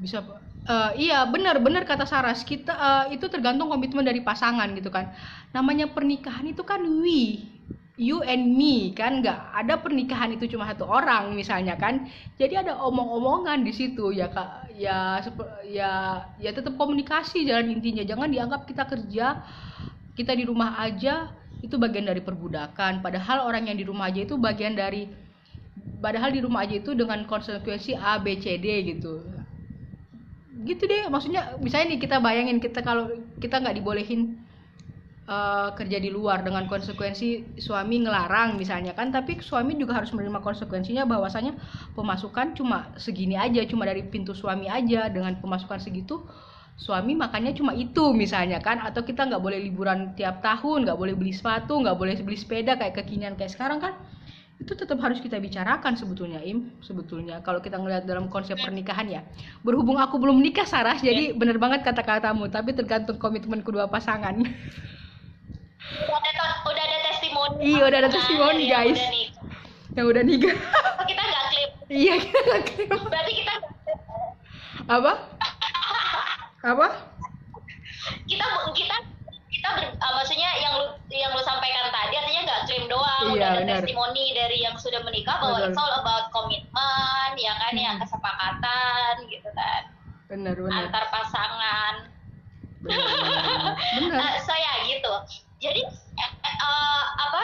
Bisa 0.00 0.24
Uh, 0.62 0.94
iya 0.94 1.26
benar-benar 1.26 1.82
kata 1.82 2.06
Saras. 2.06 2.46
Kita 2.46 2.70
uh, 2.70 3.04
itu 3.10 3.26
tergantung 3.26 3.66
komitmen 3.66 4.06
dari 4.06 4.22
pasangan 4.22 4.70
gitu 4.78 4.94
kan. 4.94 5.10
Namanya 5.50 5.90
pernikahan 5.90 6.46
itu 6.46 6.62
kan 6.62 6.78
we 7.02 7.42
you 8.00 8.24
and 8.24 8.56
me 8.56 8.92
kan? 8.96 9.20
Nggak 9.20 9.38
ada 9.52 9.74
pernikahan 9.80 10.32
itu 10.32 10.48
cuma 10.48 10.68
satu 10.68 10.88
orang 10.88 11.36
misalnya 11.36 11.76
kan? 11.76 12.08
Jadi 12.40 12.56
ada 12.56 12.78
omong-omongan 12.80 13.64
di 13.64 13.72
situ 13.72 14.12
ya 14.12 14.32
kak. 14.32 14.72
Ya 14.76 15.20
ya 15.68 16.24
ya 16.40 16.50
tetap 16.52 16.76
komunikasi 16.80 17.44
jalan 17.44 17.72
intinya. 17.72 18.04
Jangan 18.04 18.32
dianggap 18.32 18.64
kita 18.64 18.88
kerja 18.88 19.44
kita 20.12 20.32
di 20.36 20.44
rumah 20.44 20.76
aja 20.80 21.32
itu 21.64 21.76
bagian 21.78 22.08
dari 22.08 22.20
perbudakan. 22.20 23.04
Padahal 23.04 23.48
orang 23.48 23.68
yang 23.68 23.78
di 23.78 23.84
rumah 23.86 24.08
aja 24.08 24.24
itu 24.24 24.36
bagian 24.40 24.74
dari 24.76 25.08
padahal 26.02 26.34
di 26.34 26.42
rumah 26.42 26.66
aja 26.66 26.82
itu 26.82 26.92
dengan 26.98 27.24
konsekuensi 27.28 27.94
A 27.94 28.18
B 28.18 28.40
C 28.40 28.58
D 28.58 28.66
gitu. 28.96 29.22
Gitu 30.62 30.82
deh 30.86 31.10
maksudnya 31.10 31.58
misalnya 31.58 31.94
nih 31.96 32.00
kita 32.06 32.22
bayangin 32.22 32.58
kita 32.62 32.86
kalau 32.86 33.10
kita 33.42 33.58
nggak 33.58 33.82
dibolehin 33.82 34.38
uh, 35.26 35.70
kerja 35.74 35.98
di 36.02 36.10
luar 36.10 36.42
dengan 36.42 36.66
konsekuensi 36.66 37.58
suami 37.58 38.02
ngelarang 38.02 38.58
misalnya 38.58 38.96
kan 38.96 39.14
tapi 39.14 39.38
suami 39.38 39.78
juga 39.78 39.98
harus 40.02 40.10
menerima 40.10 40.42
konsekuensinya 40.42 41.06
bahwasanya 41.06 41.54
pemasukan 41.94 42.58
cuma 42.58 42.90
segini 42.98 43.38
aja 43.38 43.62
cuma 43.66 43.86
dari 43.86 44.02
pintu 44.06 44.34
suami 44.34 44.66
aja. 44.66 45.06
Dengan 45.12 45.38
pemasukan 45.38 45.78
segitu 45.78 46.24
suami 46.74 47.14
makannya 47.14 47.54
cuma 47.54 47.76
itu 47.76 48.10
misalnya 48.14 48.58
kan. 48.58 48.82
Atau 48.82 49.06
kita 49.06 49.28
nggak 49.28 49.42
boleh 49.42 49.58
liburan 49.62 50.14
tiap 50.18 50.42
tahun 50.42 50.88
nggak 50.88 50.98
boleh 50.98 51.14
beli 51.14 51.34
sepatu 51.34 51.78
nggak 51.78 51.96
boleh 51.98 52.14
beli 52.22 52.38
sepeda 52.38 52.74
kayak 52.78 52.98
kekinian 53.02 53.38
kayak 53.38 53.54
sekarang 53.54 53.78
kan. 53.78 53.94
Itu 54.62 54.78
tetap 54.78 55.02
harus 55.02 55.18
kita 55.18 55.42
bicarakan 55.42 55.98
sebetulnya 55.98 56.38
im. 56.46 56.70
Sebetulnya 56.86 57.42
kalau 57.42 57.58
kita 57.58 57.82
ngelihat 57.82 58.06
dalam 58.06 58.30
konsep 58.30 58.54
pernikahan 58.62 59.10
ya. 59.10 59.20
Berhubung 59.66 59.98
aku 59.98 60.22
belum 60.22 60.38
nikah 60.38 60.66
Saras 60.66 61.02
jadi 61.02 61.34
bener 61.34 61.58
banget 61.58 61.82
kata-katamu 61.82 62.46
tapi 62.46 62.70
tergantung 62.74 63.18
komitmen 63.18 63.66
kedua 63.66 63.90
pasangan 63.90 64.38
udah 66.00 66.18
ada, 66.18 66.44
udah 66.64 66.82
ada 66.82 66.98
testimoni. 67.06 67.56
Iya 67.62 67.82
udah 67.86 67.98
ada 68.00 68.10
testimoni 68.10 68.64
guys. 68.66 69.00
yang 69.92 70.06
udah 70.08 70.22
nikah. 70.24 70.56
Kita 71.04 71.20
nggak 71.20 71.44
klip. 71.50 71.70
Iya 71.86 72.14
kita 72.18 72.38
nggak 72.40 72.62
klip. 72.64 72.88
Berarti 73.04 73.32
kita 73.36 73.52
apa? 74.88 75.12
Apa? 76.72 76.86
Kita 78.24 78.44
kita 78.72 78.96
kita 79.52 79.68
ber, 79.74 79.84
uh, 79.94 80.12
maksudnya 80.16 80.50
yang 80.58 80.74
lu 80.74 80.86
yang 81.10 81.30
lu 81.34 81.42
sampaikan 81.42 81.90
tadi 81.90 82.14
artinya 82.16 82.42
nggak 82.46 82.60
klaim 82.66 82.84
doang. 82.88 83.22
Iya, 83.22 83.34
udah 83.34 83.48
ada 83.52 83.62
testimoni 83.78 84.24
dari 84.32 84.58
yang 84.62 84.74
sudah 84.74 85.02
menikah 85.02 85.38
bahwa 85.38 85.58
Betul. 85.60 85.70
it's 85.70 85.78
all 85.78 85.94
about 86.00 86.24
komitmen 86.32 87.30
ya 87.36 87.52
kan 87.58 87.74
ya 87.74 87.90
Hmm. 87.94 88.00
kesepakatan 88.00 89.12
gitu 89.28 89.48
kan. 89.52 89.82
Benar 90.26 90.54
benar. 90.56 90.86
Antar 90.88 91.04
pasangan. 91.10 91.94
Benar 92.80 92.98
benar, 92.98 93.42
benar. 94.00 94.18
Uh, 94.18 94.34
so 94.46 94.52
ya 94.54 94.72
gitu 94.88 95.12
jadi 95.62 95.82
eh, 96.18 96.30
eh, 96.42 96.56
uh, 96.58 97.04
apa 97.22 97.42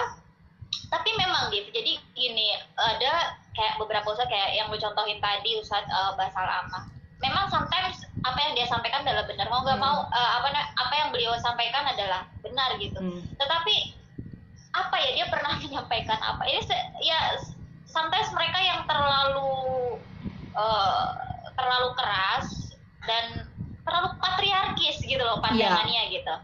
tapi 0.90 1.10
memang 1.14 1.54
gitu 1.54 1.70
jadi 1.70 1.92
gini 2.12 2.52
ada 2.74 3.38
kayak 3.54 3.78
beberapa 3.78 4.10
usaha 4.10 4.26
kayak 4.26 4.58
yang 4.58 4.66
lu 4.68 4.76
contohin 4.76 5.22
tadi 5.22 5.54
Ustadz 5.56 5.88
uh, 5.88 6.18
Basal 6.18 6.44
Amah 6.44 6.84
memang 7.18 7.50
sometimes 7.50 8.06
apa 8.22 8.38
yang 8.38 8.52
dia 8.54 8.66
sampaikan 8.66 9.02
adalah 9.02 9.26
benar. 9.26 9.46
Mau 9.50 9.62
nggak 9.62 9.78
Hmm. 9.78 9.86
mau 9.86 9.96
uh, 10.06 10.30
apa 10.38 10.48
apa 10.54 10.94
yang 10.94 11.08
beliau 11.10 11.34
sampaikan 11.38 11.82
adalah 11.86 12.26
benar 12.42 12.78
gitu. 12.78 12.98
Hmm. 12.98 13.22
tetapi 13.38 13.98
apa 14.74 14.94
ya 15.00 15.10
dia 15.18 15.26
pernah 15.26 15.58
menyampaikan 15.62 16.18
apa? 16.18 16.42
Ini 16.46 16.60
se- 16.62 16.88
ya 17.02 17.18
sometimes 17.90 18.30
mereka 18.30 18.58
yang 18.62 18.80
terlalu 18.86 19.50
uh, 20.54 21.06
terlalu 21.58 21.88
keras 21.98 22.74
dan 23.02 23.48
terlalu 23.82 24.08
patriarkis 24.20 25.02
gitu 25.02 25.18
loh 25.18 25.42
pandangannya 25.42 26.12
gitu. 26.14 26.34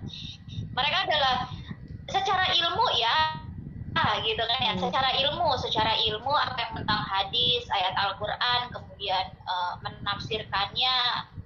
Mereka 0.75 0.99
adalah 1.07 1.47
secara 2.15 2.47
ilmu 2.55 2.87
ya. 2.95 3.17
Ah 3.95 4.19
gitu 4.23 4.43
kan 4.43 4.59
ya. 4.59 4.73
Hmm. 4.75 4.83
secara 4.83 5.11
ilmu 5.23 5.55
secara 5.55 5.95
ilmu 5.95 6.31
apa 6.35 6.59
yang 6.59 6.73
tentang 6.83 6.99
hadis 6.99 7.63
ayat 7.71 7.95
Al-Qur'an 7.95 8.71
kemudian 8.71 9.27
eh, 9.35 9.73
menafsirkannya 9.83 10.95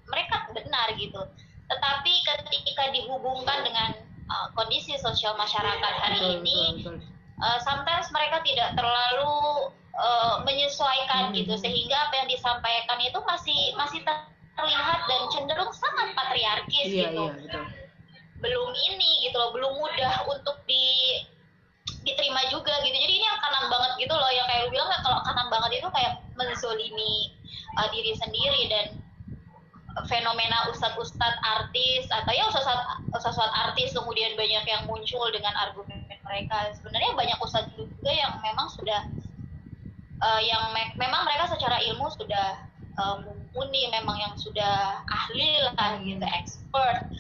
mereka 0.08 0.48
benar 0.56 0.88
gitu. 0.96 1.28
Tetapi 1.68 2.12
ketika 2.24 2.88
dihubungkan 2.88 3.68
dengan 3.68 4.00
eh, 4.28 4.46
kondisi 4.56 4.96
sosial 4.96 5.36
masyarakat 5.36 5.92
hari 6.00 6.40
ini 6.40 6.88
eh, 7.36 7.58
sometimes 7.60 8.08
mereka 8.16 8.40
tidak 8.40 8.72
terlalu 8.72 9.68
eh, 9.92 10.36
menyesuaikan 10.48 11.28
Hmm. 11.28 11.36
gitu. 11.36 11.52
Sehingga 11.60 12.08
apa 12.08 12.24
yang 12.24 12.28
disampaikan 12.32 12.96
itu 13.04 13.18
masih 13.28 13.76
masih 13.76 14.00
ter- 14.08 14.24
terlihat 14.56 15.04
dan 15.06 15.20
cenderung 15.30 15.70
sangat 15.70 16.16
patriarkis 16.18 16.88
iya 16.90 17.12
gitu. 17.14 17.28
iya 17.28 17.36
betul 17.38 17.64
belum 18.38 18.70
ini 18.70 19.26
gitu 19.26 19.36
loh 19.38 19.50
belum 19.50 19.72
mudah 19.78 20.26
untuk 20.30 20.62
di 20.70 21.18
diterima 22.06 22.40
juga 22.48 22.72
gitu. 22.84 22.94
Jadi 22.94 23.14
ini 23.18 23.26
yang 23.26 23.40
kanan 23.42 23.66
banget 23.68 23.90
gitu 24.00 24.14
loh 24.14 24.30
yang 24.30 24.46
kayak 24.46 24.68
lu 24.68 24.70
bilang 24.72 24.88
kan 24.88 25.00
kalau 25.02 25.18
kanan 25.26 25.46
banget 25.50 25.70
itu 25.82 25.88
kayak 25.90 26.12
menzolimi 26.38 27.34
uh, 27.76 27.88
diri 27.90 28.12
sendiri 28.16 28.62
dan 28.70 28.86
fenomena 30.06 30.70
ustadz-ustadz 30.70 31.42
artis 31.42 32.06
atau 32.12 32.30
ya 32.30 32.46
ustadz-ustadz 32.46 33.54
artis 33.66 33.90
kemudian 33.90 34.38
banyak 34.38 34.64
yang 34.64 34.82
muncul 34.86 35.26
dengan 35.34 35.52
argumen 35.58 36.06
mereka. 36.22 36.70
Sebenarnya 36.78 37.18
banyak 37.18 37.38
ustadz 37.42 37.74
juga 37.74 38.12
yang 38.14 38.38
memang 38.38 38.70
sudah 38.70 39.02
uh, 40.22 40.40
yang 40.40 40.70
me- 40.70 40.94
memang 40.94 41.26
mereka 41.26 41.50
secara 41.50 41.82
ilmu 41.82 42.06
sudah 42.14 42.62
uh, 42.94 43.16
mumpuni 43.26 43.90
memang 43.90 44.16
yang 44.22 44.34
sudah 44.38 45.02
ahli 45.10 45.58
lah 45.66 45.98
gitu 45.98 46.22
expert 46.22 47.10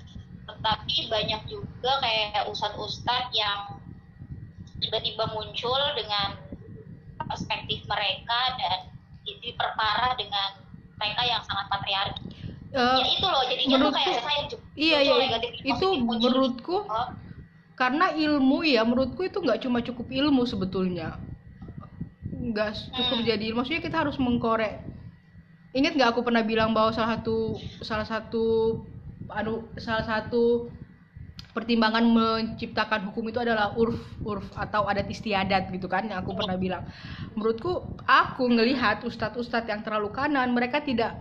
tetapi 0.58 1.06
banyak 1.06 1.42
juga 1.46 1.92
kayak 2.02 2.50
ustadz-ustadz 2.50 3.30
yang 3.30 3.78
tiba-tiba 4.82 5.30
muncul 5.30 5.78
dengan 5.94 6.34
perspektif 7.30 7.86
mereka 7.86 8.40
dan 8.58 8.78
diperparah 9.22 10.18
dengan 10.18 10.50
mereka 10.98 11.22
yang 11.22 11.42
sangat 11.46 11.66
patriarki. 11.70 12.22
Eh, 12.68 12.96
ya 13.00 13.06
itu 13.16 13.26
loh 13.26 13.42
jadinya 13.48 13.76
tuh 13.80 13.92
kayak 13.96 14.20
saya 14.20 14.42
iya 14.76 14.98
iya 15.00 15.14
negatif 15.16 15.50
itu 15.64 15.72
positif, 15.72 16.04
muncul- 16.04 16.20
menurutku 16.28 16.76
Oh, 16.84 17.08
karena 17.78 18.12
ilmu 18.12 18.58
ya 18.66 18.82
menurutku 18.84 19.24
itu 19.24 19.38
nggak 19.40 19.64
cuma 19.64 19.78
cukup 19.80 20.10
ilmu 20.10 20.42
sebetulnya. 20.44 21.16
Nggak 22.28 22.92
cukup 22.92 23.18
Hmm. 23.22 23.28
jadi 23.28 23.44
ilmu. 23.48 23.62
Maksudnya 23.64 23.80
kita 23.80 23.96
harus 24.04 24.20
mengkorek. 24.20 24.84
Ingat 25.72 25.96
nggak 25.96 26.10
aku 26.12 26.20
pernah 26.26 26.44
bilang 26.44 26.76
bahwa 26.76 26.92
salah 26.92 27.16
satu 27.16 27.56
salah 27.80 28.04
satu 28.08 28.44
anu 29.32 29.68
salah 29.76 30.04
satu 30.06 30.72
pertimbangan 31.56 32.04
menciptakan 32.06 33.10
hukum 33.10 33.28
itu 33.32 33.42
adalah 33.42 33.74
urf 33.74 33.98
urf 34.22 34.46
atau 34.54 34.86
adat 34.86 35.10
istiadat 35.10 35.72
gitu 35.74 35.90
kan 35.90 36.06
yang 36.06 36.22
aku 36.22 36.36
pernah 36.36 36.54
bilang. 36.54 36.84
Menurutku 37.34 37.98
aku 38.06 38.44
ngelihat 38.46 39.02
ustadz-ustadz 39.02 39.70
yang 39.70 39.82
terlalu 39.82 40.10
kanan 40.14 40.54
mereka 40.54 40.82
tidak 40.84 41.18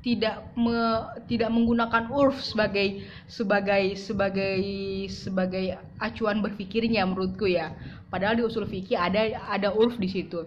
tidak 0.00 0.54
me- 0.54 1.04
tidak 1.26 1.50
menggunakan 1.50 2.08
urf 2.14 2.38
sebagai 2.40 3.02
sebagai 3.26 3.98
sebagai 3.98 4.62
sebagai 5.10 5.76
acuan 5.98 6.38
berpikirnya 6.40 7.02
menurutku 7.04 7.50
ya. 7.50 7.74
Padahal 8.08 8.38
di 8.38 8.44
usul 8.46 8.64
fikih 8.64 8.96
ada 8.96 9.36
ada 9.52 9.68
urf 9.74 9.98
di 10.00 10.08
situ. 10.08 10.46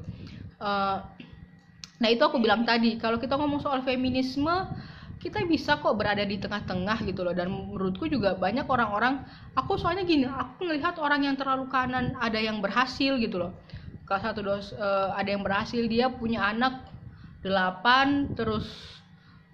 Eh, 0.61 0.97
nah 2.01 2.09
itu 2.09 2.23
aku 2.25 2.41
bilang 2.41 2.65
tadi 2.65 2.97
kalau 2.97 3.21
kita 3.21 3.37
ngomong 3.37 3.61
soal 3.61 3.85
feminisme 3.85 4.49
kita 5.21 5.45
bisa 5.45 5.77
kok 5.77 5.93
berada 5.93 6.25
di 6.25 6.41
tengah-tengah 6.41 7.05
gitu 7.05 7.21
loh. 7.21 7.37
Dan 7.37 7.53
menurutku 7.53 8.09
juga 8.09 8.33
banyak 8.33 8.65
orang-orang 8.65 9.21
aku 9.53 9.77
soalnya 9.77 10.01
gini 10.01 10.25
aku 10.25 10.65
ngelihat 10.65 10.97
orang 10.97 11.21
yang 11.29 11.37
terlalu 11.37 11.69
kanan 11.69 12.17
ada 12.17 12.41
yang 12.41 12.57
berhasil 12.57 13.21
gitu 13.21 13.37
loh. 13.37 13.53
Kalau 14.09 14.21
satu 14.25 14.41
dos 14.41 14.73
eh, 14.73 15.09
ada 15.13 15.29
yang 15.29 15.45
berhasil 15.45 15.85
dia 15.85 16.09
punya 16.09 16.49
anak 16.49 16.89
delapan 17.45 18.33
terus 18.33 18.65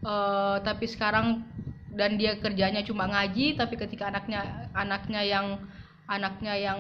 eh, 0.08 0.58
tapi 0.64 0.88
sekarang 0.88 1.44
dan 1.92 2.16
dia 2.16 2.40
kerjanya 2.40 2.84
cuma 2.84 3.08
ngaji 3.08 3.56
tapi 3.60 3.76
ketika 3.80 4.12
anaknya 4.12 4.72
anaknya 4.76 5.22
yang 5.24 5.48
anaknya 6.08 6.54
yang 6.56 6.80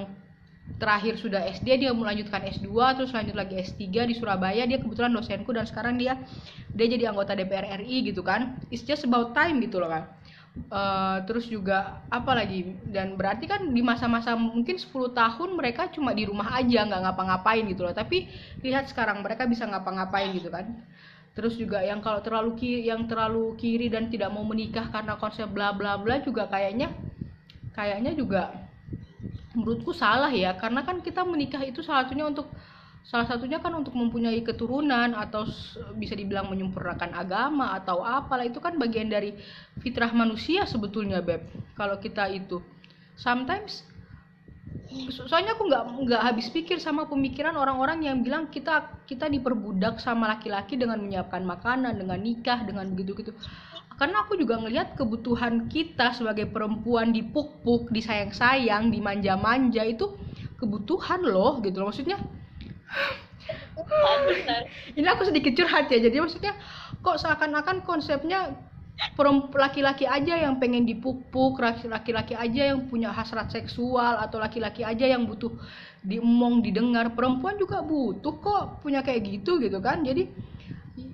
terakhir 0.78 1.15
sudah 1.18 1.41
SD 1.47 1.88
dia 1.88 1.91
melanjutkan 1.95 2.43
S2 2.43 2.70
terus 2.99 3.11
lanjut 3.15 3.34
lagi 3.34 3.55
S3 3.57 3.84
di 4.07 4.13
Surabaya. 4.13 4.68
Dia 4.68 4.78
kebetulan 4.78 5.15
dosenku 5.15 5.55
dan 5.55 5.63
sekarang 5.63 5.95
dia 5.95 6.20
dia 6.76 6.86
jadi 6.86 7.09
anggota 7.09 7.34
DPR 7.34 7.82
RI 7.82 8.11
gitu 8.11 8.22
kan. 8.22 8.59
It's 8.70 8.84
just 8.84 9.07
about 9.07 9.32
time 9.34 9.63
gitu 9.63 9.80
loh 9.80 9.89
kan 9.89 10.18
Uh, 10.68 11.22
terus 11.30 11.45
juga 11.45 12.01
apa 12.09 12.34
lagi? 12.34 12.65
Dan 12.89 13.13
berarti 13.13 13.45
kan 13.45 13.70
di 13.72 13.82
masa-masa 13.86 14.34
mungkin 14.34 14.76
10 14.76 15.13
tahun 15.13 15.49
mereka 15.53 15.88
cuma 15.93 16.11
di 16.18 16.26
rumah 16.26 16.57
aja 16.57 16.84
nggak 16.84 17.01
ngapa-ngapain 17.07 17.63
gitu 17.70 17.86
loh. 17.86 17.93
Tapi 17.93 18.26
lihat 18.65 18.89
sekarang 18.89 19.22
mereka 19.22 19.45
bisa 19.45 19.70
ngapa-ngapain 19.70 20.34
gitu 20.34 20.49
kan. 20.49 20.82
Terus 21.38 21.53
juga 21.55 21.86
yang 21.86 22.01
kalau 22.01 22.26
terlalu 22.26 22.57
kiri 22.57 22.89
yang 22.89 23.05
terlalu 23.05 23.53
kiri 23.55 23.88
dan 23.93 24.09
tidak 24.09 24.34
mau 24.34 24.41
menikah 24.41 24.89
karena 24.89 25.13
konsep 25.22 25.45
bla 25.45 25.72
bla 25.78 25.95
bla 26.01 26.18
juga 26.26 26.49
kayaknya 26.49 26.89
kayaknya 27.78 28.18
juga 28.18 28.66
menurutku 29.58 29.89
salah 29.97 30.30
ya 30.30 30.53
karena 30.53 30.86
kan 30.86 31.01
kita 31.01 31.26
menikah 31.26 31.66
itu 31.66 31.82
salah 31.82 32.05
satunya 32.05 32.30
untuk 32.30 32.45
salah 33.08 33.26
satunya 33.26 33.58
kan 33.58 33.74
untuk 33.74 33.95
mempunyai 33.97 34.43
keturunan 34.45 35.16
atau 35.18 35.47
bisa 35.97 36.14
dibilang 36.14 36.51
menyempurnakan 36.51 37.16
agama 37.16 37.74
atau 37.74 38.03
apalah. 38.03 38.43
Itu 38.45 38.60
kan 38.62 38.76
bagian 38.78 39.10
dari 39.10 39.34
fitrah 39.82 40.12
manusia 40.12 40.68
sebetulnya 40.70 41.24
beb 41.24 41.41
kalau 41.74 41.97
kita 41.97 42.30
itu. 42.30 42.62
Sometimes 43.18 43.88
soalnya 45.12 45.55
aku 45.55 45.68
nggak 45.68 45.84
nggak 46.08 46.22
habis 46.22 46.47
pikir 46.51 46.80
sama 46.80 47.08
pemikiran 47.08 47.55
orang-orang 47.55 48.08
yang 48.08 48.20
bilang 48.20 48.51
kita 48.51 49.03
kita 49.08 49.32
diperbudak 49.32 49.99
sama 49.99 50.32
laki-laki 50.32 50.76
dengan 50.76 50.99
menyiapkan 50.99 51.43
makanan 51.43 51.95
dengan 51.95 52.20
nikah 52.20 52.64
dengan 52.64 52.88
begitu 52.91 53.16
gitu 53.20 53.32
karena 53.98 54.24
aku 54.24 54.38
juga 54.38 54.62
ngelihat 54.62 54.93
kebutuhan 54.93 55.66
kita 55.74 56.14
sebagai 56.14 56.45
perempuan 56.54 57.10
dipuk-puk 57.10 57.89
disayang-sayang 57.89 58.93
dimanja-manja 58.93 59.82
itu 59.82 60.14
kebutuhan 60.62 61.26
loh 61.26 61.58
gitu 61.66 61.82
loh. 61.82 61.89
Maksudnya 61.89 62.22
ini 64.93 65.08
aku 65.10 65.26
sedikit 65.26 65.58
curhat 65.58 65.89
ya. 65.89 65.98
Jadi 65.98 66.18
maksudnya 66.22 66.54
kok 67.02 67.18
seakan-akan 67.18 67.82
konsepnya 67.82 68.54
laki-laki 69.54 70.10
aja 70.10 70.34
yang 70.45 70.58
pengen 70.58 70.86
dipupuk 70.86 71.62
laki-laki 71.62 72.34
aja 72.34 72.74
yang 72.74 72.89
punya 72.89 73.14
hasrat 73.14 73.50
seksual 73.54 74.18
atau 74.22 74.41
laki-laki 74.41 74.82
aja 74.82 75.06
yang 75.06 75.26
butuh 75.26 75.54
diemong 76.06 76.62
didengar. 76.66 77.14
Perempuan 77.18 77.58
juga 77.58 77.82
butuh 77.82 78.36
kok 78.41 78.86
punya 78.86 79.02
kayak 79.02 79.26
gitu 79.26 79.58
gitu 79.58 79.82
kan. 79.82 80.06
Jadi 80.06 80.30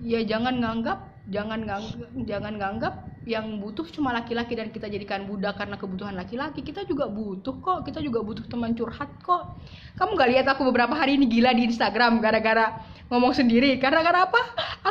ya 0.03 0.23
jangan 0.23 0.59
nganggap 0.63 1.12
jangan 1.31 1.63
nganggap, 1.63 2.09
jangan 2.27 2.53
nganggap 2.59 2.93
yang 3.23 3.63
butuh 3.63 3.87
cuma 3.87 4.11
laki-laki 4.11 4.59
dan 4.59 4.67
kita 4.67 4.91
jadikan 4.91 5.23
budak 5.23 5.55
karena 5.55 5.79
kebutuhan 5.79 6.11
laki-laki. 6.19 6.59
Kita 6.59 6.83
juga 6.83 7.07
butuh 7.07 7.55
kok 7.63 7.87
kita 7.87 8.03
juga 8.03 8.19
butuh 8.19 8.43
teman 8.51 8.75
curhat 8.75 9.07
kok. 9.23 9.55
Kamu 9.95 10.19
gak 10.19 10.29
lihat 10.35 10.45
aku 10.51 10.67
beberapa 10.67 10.91
hari 10.91 11.15
ini 11.15 11.31
gila 11.31 11.55
di 11.55 11.71
Instagram 11.71 12.19
gara-gara 12.19 12.83
ngomong 13.07 13.31
sendiri? 13.31 13.79
Karena 13.79 14.03
gara 14.03 14.27
apa? 14.27 14.41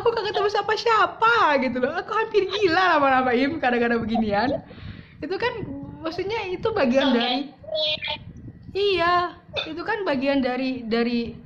Aku 0.00 0.08
gak 0.08 0.32
ketemu 0.32 0.48
siapa 0.48 0.72
siapa 0.80 1.34
gitu 1.60 1.76
loh. 1.84 1.92
Aku 2.00 2.10
hampir 2.16 2.48
gila 2.48 2.96
lama-lama 2.96 3.36
im 3.36 3.60
gara-gara 3.60 4.00
beginian. 4.00 4.64
Itu 5.20 5.36
kan 5.36 5.52
maksudnya 6.00 6.48
itu 6.48 6.66
bagian 6.72 7.12
dari 7.14 7.52
iya 8.72 9.36
itu 9.68 9.82
kan 9.84 10.02
bagian 10.08 10.40
dari 10.40 10.82
dari 10.88 11.36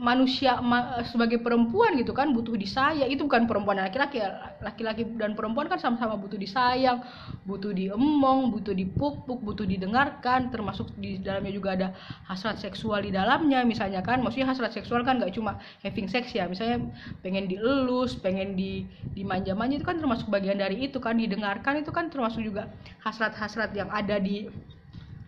manusia 0.00 0.64
ma 0.64 1.04
sebagai 1.04 1.44
perempuan 1.44 1.92
gitu 2.00 2.16
kan 2.16 2.32
butuh 2.32 2.56
disayang. 2.56 3.12
Itu 3.12 3.28
bukan 3.28 3.44
perempuan 3.44 3.76
dan 3.76 3.92
laki-laki 3.92 4.24
ya 4.24 4.56
laki-laki 4.64 5.04
dan 5.20 5.36
perempuan 5.36 5.68
kan 5.68 5.76
sama-sama 5.76 6.16
butuh 6.16 6.40
disayang 6.40 7.04
butuh 7.44 7.72
diemong 7.76 8.48
butuh 8.48 8.72
dipuk-puk 8.72 9.44
butuh 9.44 9.68
didengarkan. 9.68 10.48
Termasuk 10.48 10.96
di 10.96 11.20
dalamnya 11.20 11.52
juga 11.52 11.70
ada 11.76 11.88
hasrat 12.24 12.56
seksual 12.56 13.04
di 13.04 13.12
dalamnya 13.12 13.60
misalnya 13.68 14.00
kan. 14.00 14.24
Maksudnya 14.24 14.48
hasrat 14.48 14.72
seksual 14.72 15.04
kan 15.04 15.20
nggak 15.20 15.36
cuma 15.36 15.60
having 15.84 16.08
sex 16.08 16.32
ya. 16.32 16.48
Misalnya 16.48 16.88
pengen 17.20 17.44
dielus 17.44 18.16
pengen 18.16 18.56
di 18.56 18.88
dimanja-manja 19.12 19.76
itu 19.76 19.84
kan 19.84 20.00
termasuk 20.00 20.32
bagian 20.32 20.56
dari 20.56 20.80
itu 20.80 20.96
kan. 20.96 21.20
Didengarkan 21.20 21.84
itu 21.84 21.92
kan 21.92 22.08
termasuk 22.08 22.40
juga 22.40 22.72
hasrat-hasrat 23.04 23.76
yang 23.76 23.92
ada 23.92 24.16
di 24.16 24.48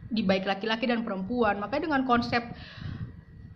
di 0.09 0.25
baik 0.25 0.49
laki-laki 0.49 0.89
dan 0.89 1.05
perempuan. 1.05 1.61
Makanya 1.61 1.93
dengan 1.93 2.03
konsep 2.09 2.41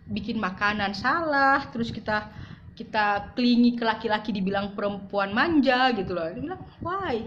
bikin 0.07 0.39
makanan 0.39 0.95
salah 0.95 1.67
terus 1.71 1.91
kita 1.91 2.31
kita 2.77 3.33
klingi 3.33 3.73
ke 3.73 3.81
laki-laki 3.81 4.29
dibilang 4.29 4.77
perempuan 4.77 5.33
manja 5.33 5.89
gitu 5.97 6.13
loh. 6.13 6.29
Dia 6.29 6.41
bilang 6.45 6.61
why? 6.79 7.25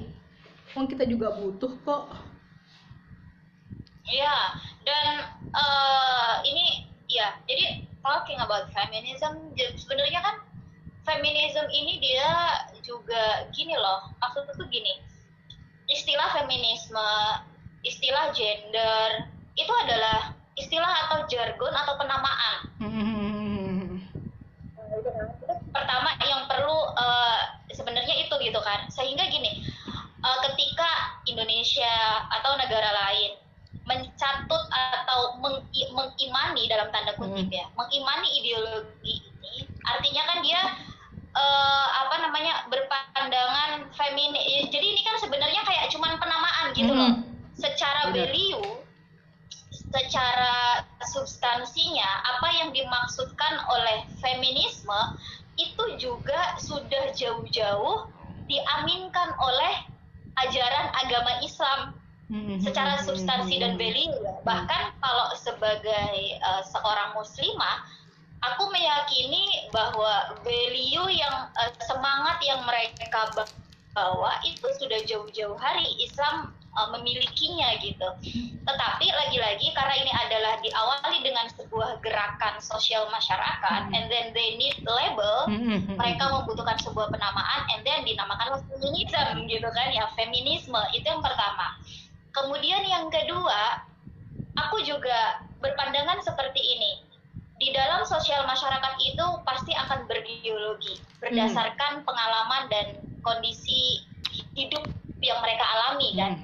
Wong 0.78 0.86
kita 0.86 1.02
juga 1.04 1.34
butuh 1.34 1.74
kok. 1.82 2.04
Iya 4.06 4.38
dan 4.84 5.28
uh, 5.52 6.34
ini 6.42 6.88
ya 7.10 7.36
jadi 7.44 7.84
talking 8.00 8.38
about 8.40 8.70
feminism 8.72 9.52
sebenarnya 9.76 10.20
kan 10.24 10.36
feminism 11.04 11.66
ini 11.68 12.00
dia 12.00 12.30
juga 12.80 13.50
gini 13.52 13.76
loh 13.76 14.08
maksudnya 14.22 14.56
tuh 14.56 14.68
gini 14.72 14.98
istilah 15.90 16.32
feminisme 16.32 17.10
istilah 17.84 18.32
gender 18.32 19.30
itu 19.58 19.72
adalah 19.84 20.32
istilah 20.60 21.08
atau 21.08 21.24
jargon 21.26 21.72
atau 21.72 21.96
penamaan. 21.96 22.56
Pertama 25.72 26.10
yang 26.22 26.44
perlu 26.44 26.78
uh, 26.94 27.40
sebenarnya 27.72 28.28
itu 28.28 28.34
gitu 28.44 28.60
kan. 28.60 28.84
Sehingga 28.92 29.24
gini, 29.32 29.64
uh, 30.20 30.38
ketika 30.50 31.16
Indonesia 31.24 32.26
atau 32.28 32.54
negara 32.60 32.90
lain 32.92 33.40
mencatut 33.88 34.62
atau 34.70 35.40
meng 35.42 35.66
mengimani 35.90 36.68
dalam 36.70 36.92
tanda 36.94 37.16
kutip 37.16 37.48
ya, 37.50 37.66
mengimani 37.74 38.28
ideologi 38.38 39.24
ini, 39.24 39.66
artinya 39.82 40.22
kan 40.30 40.38
dia 40.44 40.60
uh, 41.34 41.86
apa 42.06 42.22
namanya 42.22 42.68
berpandangan 42.70 43.90
feminis. 43.96 44.70
Jadi 44.70 44.86
ini 44.94 45.00
kan 45.02 45.16
sebenarnya 45.18 45.62
kayak 45.66 45.90
cuman 45.90 46.20
penamaan 46.20 46.66
gitu 46.76 46.92
loh. 46.92 47.12
Secara 47.58 48.14
value 48.14 48.89
secara 49.90 50.86
substansinya 51.02 52.10
apa 52.38 52.48
yang 52.62 52.70
dimaksudkan 52.70 53.58
oleh 53.66 54.06
feminisme 54.22 55.18
itu 55.58 55.84
juga 55.98 56.56
sudah 56.62 57.10
jauh-jauh 57.12 58.06
diaminkan 58.46 59.34
oleh 59.38 59.74
ajaran 60.46 60.86
agama 60.94 61.42
Islam 61.42 61.80
mm-hmm. 62.30 62.58
secara 62.62 63.02
substansi 63.02 63.58
dan 63.58 63.74
value 63.74 64.14
bahkan 64.46 64.94
kalau 65.02 65.34
sebagai 65.34 66.38
uh, 66.38 66.62
seorang 66.62 67.10
muslimah 67.18 67.82
aku 68.46 68.70
meyakini 68.70 69.68
bahwa 69.74 70.38
value 70.46 71.10
yang 71.10 71.50
uh, 71.58 71.72
semangat 71.82 72.38
yang 72.46 72.62
mereka 72.62 73.26
bawa 73.90 74.38
itu 74.46 74.64
sudah 74.78 75.02
jauh-jauh 75.02 75.58
hari 75.58 75.86
Islam 75.98 76.54
uh, 76.76 76.88
memilikinya 76.94 77.78
gitu. 77.82 78.08
Tetapi 78.62 79.06
lagi-lagi 79.10 79.68
karena 79.74 79.94
ini 79.98 80.12
adalah 80.12 80.54
diawali 80.62 81.18
dengan 81.24 81.46
sebuah 81.54 81.98
gerakan 82.04 82.60
sosial 82.62 83.10
masyarakat, 83.10 83.90
hmm. 83.90 83.96
and 83.96 84.06
then 84.12 84.30
they 84.36 84.54
need 84.60 84.76
label, 84.84 85.50
hmm. 85.50 85.58
hmm, 85.58 85.80
hmm 85.86 85.96
mereka 85.98 86.30
hmm. 86.30 86.34
membutuhkan 86.42 86.78
sebuah 86.82 87.10
penamaan, 87.10 87.62
and 87.74 87.82
then 87.82 88.06
dinamakan 88.06 88.62
feminisme 88.70 89.46
gitu 89.50 89.68
kan 89.70 89.88
ya 89.90 90.06
feminisme 90.14 90.80
itu 90.94 91.06
yang 91.06 91.22
pertama. 91.22 91.78
Kemudian 92.30 92.86
yang 92.86 93.10
kedua, 93.10 93.82
aku 94.54 94.86
juga 94.86 95.42
berpandangan 95.58 96.22
seperti 96.22 96.62
ini. 96.62 96.92
Di 97.60 97.76
dalam 97.76 98.08
sosial 98.08 98.48
masyarakat 98.48 98.94
itu 99.04 99.26
pasti 99.44 99.76
akan 99.76 100.08
berideologi 100.08 100.96
berdasarkan 101.20 102.08
pengalaman 102.08 102.72
dan 102.72 102.96
kondisi 103.20 104.00
hidup 104.56 104.80
yang 105.20 105.36
mereka 105.44 105.60
alami 105.60 106.16
kan 106.16 106.40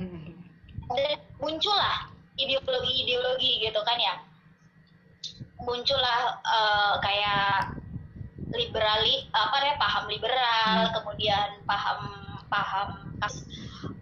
dan 0.94 1.18
muncullah 1.56 2.12
ideologi-ideologi 2.36 3.64
gitu 3.64 3.80
kan 3.80 3.96
ya. 3.96 4.20
Muncullah 5.56 6.36
uh, 6.44 7.00
kayak 7.00 7.80
liberali 8.52 9.24
apa 9.32 9.56
ya 9.64 9.74
paham 9.80 10.04
liberal 10.04 10.84
hmm. 10.84 10.92
kemudian 11.00 11.48
paham 11.64 12.12
paham 12.52 12.88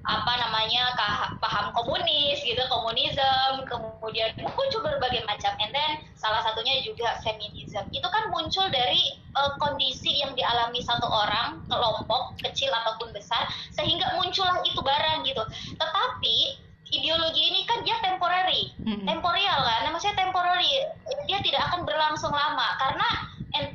apa 0.05 0.32
namanya 0.36 0.92
paham 1.38 1.72
komunis 1.72 2.42
gitu 2.42 2.59
komunisme 2.66 3.62
kemudian 3.70 4.34
muncul 4.42 4.82
berbagai 4.82 5.22
macam. 5.22 5.55
And 5.62 5.70
then 5.70 6.02
salah 6.18 6.42
satunya 6.42 6.82
juga 6.82 7.22
feminisme 7.22 7.86
itu 7.94 8.09
kan 8.11 8.34
muncul 8.34 8.66
dari 8.66 9.14
uh, 9.38 9.55
kondisi 9.62 10.26
yang 10.26 10.34
dialami 10.34 10.82
satu 10.82 11.07
orang 11.07 11.62
kelompok 11.70 12.34
kecil 12.42 12.74
ataupun 12.82 13.14
besar 13.14 13.46
sehingga 13.70 14.18
muncullah 14.18 14.59
itu 14.66 14.82
barang 14.82 15.22
gitu. 15.22 15.42
Tetapi 15.78 16.64
ideologi 17.01 17.42
ini 17.42 17.61
kan 17.66 17.82
dia 17.82 17.97
temporary, 18.01 18.70
mm-hmm. 18.82 19.07
temporal 19.07 19.59
kan, 19.64 19.80
nah, 19.86 19.90
maksudnya 19.90 20.18
temporary, 20.18 20.70
dia 21.26 21.38
tidak 21.42 21.62
akan 21.70 21.86
berlangsung 21.86 22.32
lama 22.32 22.68
karena 22.80 23.09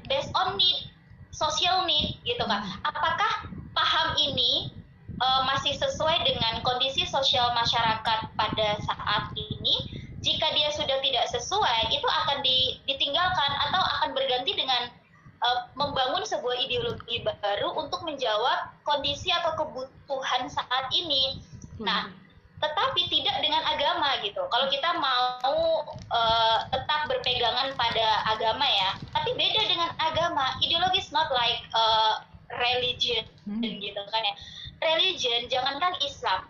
based 0.08 0.32
on 0.36 0.56
need, 0.60 0.90
social 1.32 1.84
need 1.88 2.20
gitu 2.24 2.42
kan. 2.48 2.66
Apakah 2.84 3.48
paham 3.76 4.16
ini 4.20 4.74
uh, 5.20 5.46
masih 5.48 5.76
sesuai 5.78 6.24
dengan 6.26 6.64
kondisi 6.66 7.08
sosial 7.08 7.52
masyarakat 7.56 8.20
pada 8.36 8.68
saat 8.84 9.32
ini? 9.36 10.00
Jika 10.20 10.52
dia 10.52 10.68
sudah 10.76 11.00
tidak 11.00 11.32
sesuai, 11.32 11.96
itu 11.96 12.04
akan 12.04 12.44
ditinggalkan 12.84 13.52
atau 13.72 13.80
akan 13.80 14.12
berganti 14.12 14.52
dengan 14.52 14.92
uh, 15.40 15.72
membangun 15.80 16.28
sebuah 16.28 16.60
ideologi 16.60 17.24
baru 17.24 17.72
untuk 17.80 18.04
menjawab 18.04 18.68
kondisi 18.84 19.32
atau 19.32 19.56
kebutuhan 19.56 20.52
saat 20.52 20.92
ini 20.92 21.40
Nah, 21.80 22.12
tetapi 22.60 23.08
tidak 23.08 23.40
dengan 23.40 23.64
agama 23.64 24.20
gitu. 24.20 24.44
Kalau 24.52 24.68
kita 24.68 24.92
mau 25.00 25.88
uh, 26.12 26.58
tetap 26.68 27.08
berpegangan 27.08 27.72
pada 27.80 28.08
agama 28.28 28.68
ya, 28.68 28.92
tapi 29.16 29.32
beda 29.40 29.62
dengan 29.64 29.90
agama. 29.96 30.60
Ideologi 30.60 31.00
not 31.16 31.32
like 31.32 31.64
uh, 31.72 32.20
religion 32.60 33.24
hmm. 33.48 33.64
gitu 33.64 34.02
kan 34.12 34.22
ya. 34.28 34.36
Religion 34.80 35.48
jangankan 35.48 35.96
Islam, 36.04 36.48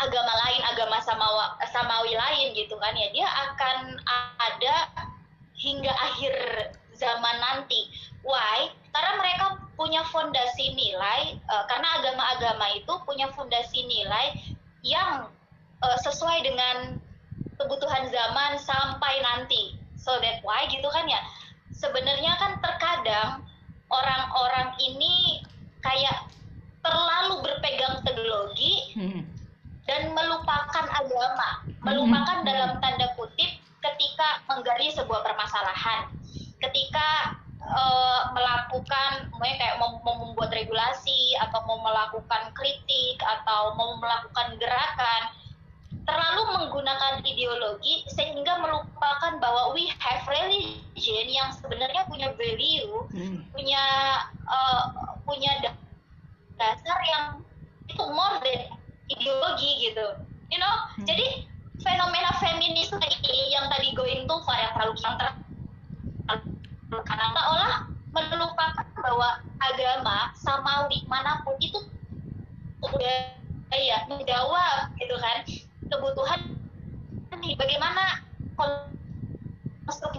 agama 0.00 0.32
lain, 0.48 0.60
agama 0.72 0.96
samawa, 1.04 1.56
samawi 1.72 2.16
lain 2.16 2.56
gitu 2.56 2.76
kan 2.80 2.96
ya, 2.96 3.08
dia 3.12 3.28
akan 3.28 4.00
ada 4.40 4.76
hingga 5.60 5.92
akhir 5.92 6.34
zaman 6.96 7.36
nanti. 7.36 7.92
Why? 8.24 8.72
Karena 8.92 9.12
mereka 9.20 9.44
punya 9.76 10.02
fondasi 10.08 10.72
nilai, 10.72 11.36
uh, 11.52 11.64
karena 11.68 12.00
agama-agama 12.00 12.66
itu 12.74 12.92
punya 13.04 13.28
fondasi 13.36 13.84
nilai 13.84 14.56
yang 14.82 15.30
uh, 15.82 15.98
sesuai 16.02 16.44
dengan 16.46 16.76
kebutuhan 17.58 18.06
zaman 18.10 18.58
sampai 18.62 19.14
nanti. 19.22 19.78
So 19.98 20.16
that 20.22 20.40
why 20.46 20.66
gitu 20.70 20.86
kan 20.88 21.06
ya. 21.10 21.20
Sebenarnya 21.74 22.34
kan 22.38 22.58
terkadang 22.62 23.46
orang-orang 23.90 24.74
ini 24.82 25.42
kayak 25.82 26.26
terlalu 26.82 27.44
berpegang 27.44 28.00
teknologi 28.06 28.94
hmm. 28.96 29.22
dan 29.86 30.14
melupakan 30.14 30.86
agama, 30.90 31.62
melupakan 31.82 32.42
hmm. 32.42 32.46
dalam 32.46 32.70
tanda 32.82 33.12
kutip 33.18 33.50
ketika 33.78 34.42
menggali 34.50 34.90
sebuah 34.90 35.22
permasalahan, 35.22 36.10
ketika 36.58 37.38
uh, 37.68 38.32
melakukan 38.32 39.28
kayak 39.38 39.76
mau, 39.80 40.00
mau 40.06 40.16
membuat 40.28 40.54
regulasi 40.54 41.36
atau 41.42 41.64
mau 41.66 41.78
melakukan 41.82 42.52
kritik 42.56 43.18
atau 43.20 43.74
mau 43.76 43.96
melakukan 44.00 44.56
gerakan 44.56 45.22
terlalu 46.08 46.42
menggunakan 46.56 47.20
ideologi 47.20 48.04
sehingga 48.08 48.56
melupakan 48.64 49.36
bahwa 49.40 49.76
we 49.76 49.84
have 50.00 50.24
religion 50.24 51.26
yang 51.28 51.52
sebenarnya 51.52 52.08
punya 52.08 52.32
value, 52.32 53.04
hmm. 53.12 53.44
punya 53.52 53.84
uh, 54.48 55.12
punya 55.28 55.52
dasar 56.56 56.98
yang 57.12 57.24
itu 57.92 58.04
more 58.08 58.40
than 58.40 58.72
ideologi 59.12 59.92
gitu, 59.92 60.16
you 60.48 60.56
know. 60.56 60.74
Hmm. 60.96 61.04
Jadi 61.04 61.44
fenomena 61.84 62.32
feminis 62.40 62.88
ini 62.88 63.52
yang 63.52 63.68
tadi 63.68 63.92
going 63.92 64.24
too 64.24 64.40
far 64.48 64.56
yang 64.56 64.72
terlalu 64.76 64.96
yang 65.04 65.16
ter 65.20 65.28
karena 66.88 67.40
olah 67.52 67.76
melupakan 68.16 68.88
bahwa 68.96 69.28
agama 69.60 70.32
samawi 70.32 71.04
mana 71.04 71.44
pun 71.44 71.54
itu 71.60 71.76
udah 72.80 73.36
ya 73.76 74.08
menjawab 74.08 74.88
gitu 74.96 75.12
kan 75.20 75.44
kebutuhan 75.92 76.40
nih 77.36 77.52
bagaimana 77.60 78.24
konstruk 78.56 80.16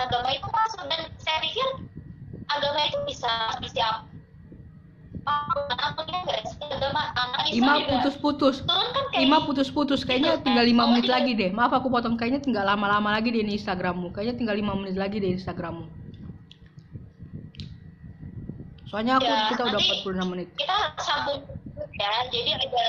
agama 0.00 0.28
itu 0.32 0.48
masuk. 0.50 0.82
Dan 0.88 1.06
saya 1.20 1.38
pikir 1.44 1.66
agama 2.50 2.80
itu 2.88 2.98
bisa 3.06 3.32
bisa 3.62 4.02
Ima 7.50 7.82
putus-putus. 7.82 8.56
Ima 9.18 9.38
putus-putus. 9.42 10.00
Kayaknya 10.06 10.38
gitu, 10.38 10.44
tinggal 10.46 10.64
lima 10.64 10.84
menit 10.86 11.10
lagi 11.10 11.32
deh. 11.34 11.50
Maaf 11.50 11.74
aku 11.74 11.90
potong. 11.90 12.14
Kayaknya 12.14 12.40
tinggal 12.40 12.64
lama-lama 12.66 13.10
lagi 13.10 13.34
di 13.34 13.42
Instagrammu. 13.42 14.14
Kayaknya 14.14 14.34
tinggal 14.38 14.56
lima 14.56 14.72
menit 14.78 14.96
lagi 14.96 15.18
di 15.18 15.34
Instagrammu. 15.34 15.86
Soalnya 18.90 19.22
aku 19.22 19.30
ya, 19.30 19.54
kita 19.54 19.62
udah 19.70 19.80
46 20.02 20.32
menit. 20.34 20.48
Kita 20.58 20.76
sambung 20.98 21.46
ya. 21.94 22.12
Jadi 22.34 22.50
ada 22.58 22.66
tinggal 22.66 22.86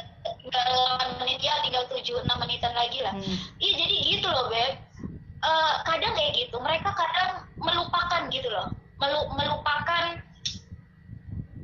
8 0.50 1.22
menit 1.22 1.40
ya, 1.46 1.54
tinggal 1.62 1.84
7 1.94 2.26
6 2.26 2.42
menitan 2.42 2.74
lagi 2.74 3.00
lah. 3.06 3.14
Hmm. 3.14 3.38
Iya, 3.62 3.74
jadi 3.86 3.96
gitu 4.10 4.28
loh, 4.30 4.50
Beb. 4.50 4.74
Uh, 5.42 5.74
kadang 5.86 6.14
kayak 6.18 6.34
gitu. 6.38 6.58
Mereka 6.58 6.90
kadang 6.90 7.46
melupakan 7.58 8.22
gitu 8.34 8.50
loh. 8.50 8.74
Melu 8.98 9.30
melupakan 9.34 10.22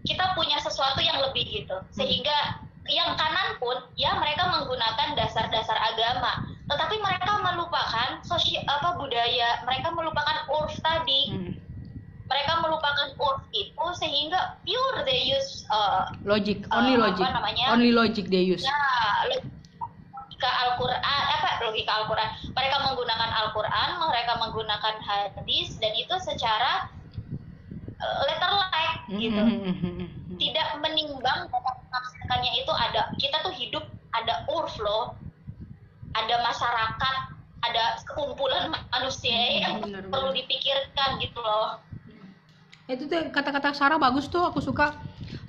kita 0.08 0.34
punya 0.40 0.58
sesuatu 0.64 1.04
yang 1.04 1.20
lebih 1.20 1.44
gitu. 1.44 1.76
Sehingga 1.92 2.64
yang 2.88 3.20
kanan 3.20 3.60
pun 3.60 3.76
ya 4.00 4.16
mereka 4.16 4.48
menggunakan 4.48 5.20
dasar-dasar 5.20 5.76
agama. 5.76 6.48
Tetapi 6.72 6.96
mereka 7.04 7.44
melupakan 7.44 8.24
sosial 8.24 8.64
apa 8.68 8.96
budaya 8.96 9.62
mereka 9.68 9.92
melupakan 9.92 10.48
urf 10.48 10.74
tadi. 10.80 11.22
Hmm. 11.36 11.54
mereka 12.28 12.60
melupakan 12.60 13.16
urf 13.24 13.40
itu 13.56 13.88
sehingga 14.04 14.60
pure 14.68 15.00
they 15.08 15.32
use 15.32 15.64
uh, 15.72 16.12
logic 16.28 16.60
only 16.76 17.00
uh, 17.00 17.08
logic. 17.08 17.24
namanya, 17.24 17.72
only 17.72 17.96
logic 17.96 18.28
they 18.28 18.44
use. 18.44 18.68
Ya 18.68 18.76
logika 19.32 20.52
Al-Quran 20.68 21.00
apa 21.00 21.64
logika 21.64 22.04
Al-Quran. 22.04 22.30
Mereka 22.52 22.78
menggunakan 22.84 23.30
Al-Quran 23.32 23.90
mereka 24.12 24.34
menggunakan 24.44 24.96
hadis 25.00 25.80
dan 25.80 25.96
itu 25.96 26.16
secara 26.20 26.92
uh, 26.92 26.97
letter 28.02 28.52
like 28.54 29.02
gitu 29.10 29.42
mm-hmm. 29.42 30.06
tidak 30.38 30.68
menimbang 30.84 31.50
menafsirkannya 31.50 32.52
itu 32.62 32.72
ada 32.74 33.02
kita 33.18 33.38
tuh 33.42 33.54
hidup 33.54 33.86
ada 34.14 34.46
urf 34.52 34.76
loh 34.82 35.18
ada 36.14 36.36
masyarakat 36.46 37.16
ada 37.66 37.84
sekumpulan 38.06 38.70
manusia 38.94 39.34
mm-hmm. 39.34 39.62
yang 39.64 39.76
bener, 39.82 40.04
perlu 40.14 40.30
dipikirkan 40.36 41.18
gitu 41.22 41.40
loh 41.42 41.82
itu 42.88 43.04
tuh 43.04 43.20
kata-kata 43.36 43.76
Sarah 43.76 44.00
bagus 44.00 44.32
tuh 44.32 44.48
aku 44.48 44.64
suka 44.64 44.96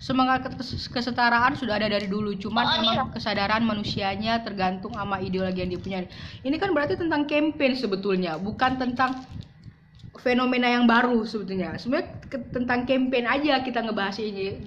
semangat 0.03 0.47
kesetaraan 0.91 1.55
sudah 1.55 1.79
ada 1.79 1.87
dari 1.87 2.11
dulu 2.11 2.35
cuman 2.35 2.67
oh, 2.67 2.75
emang 2.83 2.97
iya. 2.99 3.15
kesadaran 3.15 3.63
manusianya 3.63 4.43
tergantung 4.43 4.95
sama 4.95 5.23
ideologi 5.23 5.63
yang 5.63 5.71
dia 5.71 5.81
punya 5.83 5.99
ini 6.43 6.57
kan 6.59 6.75
berarti 6.75 6.99
tentang 6.99 7.31
campaign 7.31 7.79
sebetulnya 7.79 8.39
bukan 8.43 8.79
tentang 8.79 9.23
fenomena 10.21 10.69
yang 10.69 10.85
baru 10.85 11.23
sebetulnya. 11.23 11.79
Sebenarnya 11.79 12.11
tentang 12.51 12.85
campaign 12.85 13.27
aja 13.27 13.63
kita 13.63 13.83
ngebahas 13.87 14.19
ini. 14.19 14.59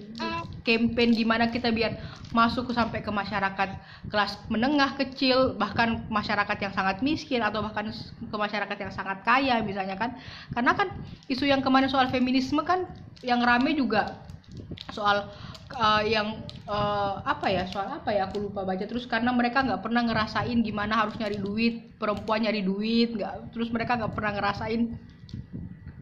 Campaign 0.61 1.17
gimana 1.17 1.49
kita 1.49 1.73
biar 1.73 1.97
masuk 2.31 2.69
sampai 2.69 3.01
ke 3.01 3.09
masyarakat 3.09 3.69
kelas 4.13 4.37
menengah 4.47 4.93
kecil 4.95 5.57
bahkan 5.57 6.05
masyarakat 6.07 6.57
yang 6.61 6.73
sangat 6.73 7.01
miskin 7.01 7.41
atau 7.41 7.65
bahkan 7.65 7.89
ke 8.21 8.37
masyarakat 8.37 8.77
yang 8.77 8.93
sangat 8.93 9.25
kaya 9.25 9.59
misalnya 9.65 9.97
kan. 9.97 10.15
Karena 10.53 10.77
kan 10.77 10.93
isu 11.27 11.49
yang 11.49 11.65
kemarin 11.65 11.89
soal 11.89 12.07
feminisme 12.13 12.61
kan 12.61 12.85
yang 13.25 13.41
rame 13.41 13.73
juga. 13.73 14.21
Soal 14.93 15.27
uh, 15.75 16.03
yang 16.05 16.45
uh, 16.69 17.25
apa 17.25 17.49
ya 17.49 17.63
soal 17.65 17.89
apa 17.89 18.13
ya 18.13 18.29
aku 18.29 18.47
lupa 18.47 18.61
baca. 18.61 18.85
Terus 18.85 19.09
karena 19.09 19.33
mereka 19.33 19.65
nggak 19.65 19.81
pernah 19.81 20.05
ngerasain 20.05 20.61
gimana 20.61 20.93
harus 20.93 21.17
nyari 21.17 21.41
duit 21.41 21.91
perempuan 22.01 22.41
nyari 22.41 22.65
duit 22.65 23.13
nggak 23.13 23.53
terus 23.53 23.69
mereka 23.69 23.93
nggak 23.93 24.17
pernah 24.17 24.33
ngerasain 24.33 24.97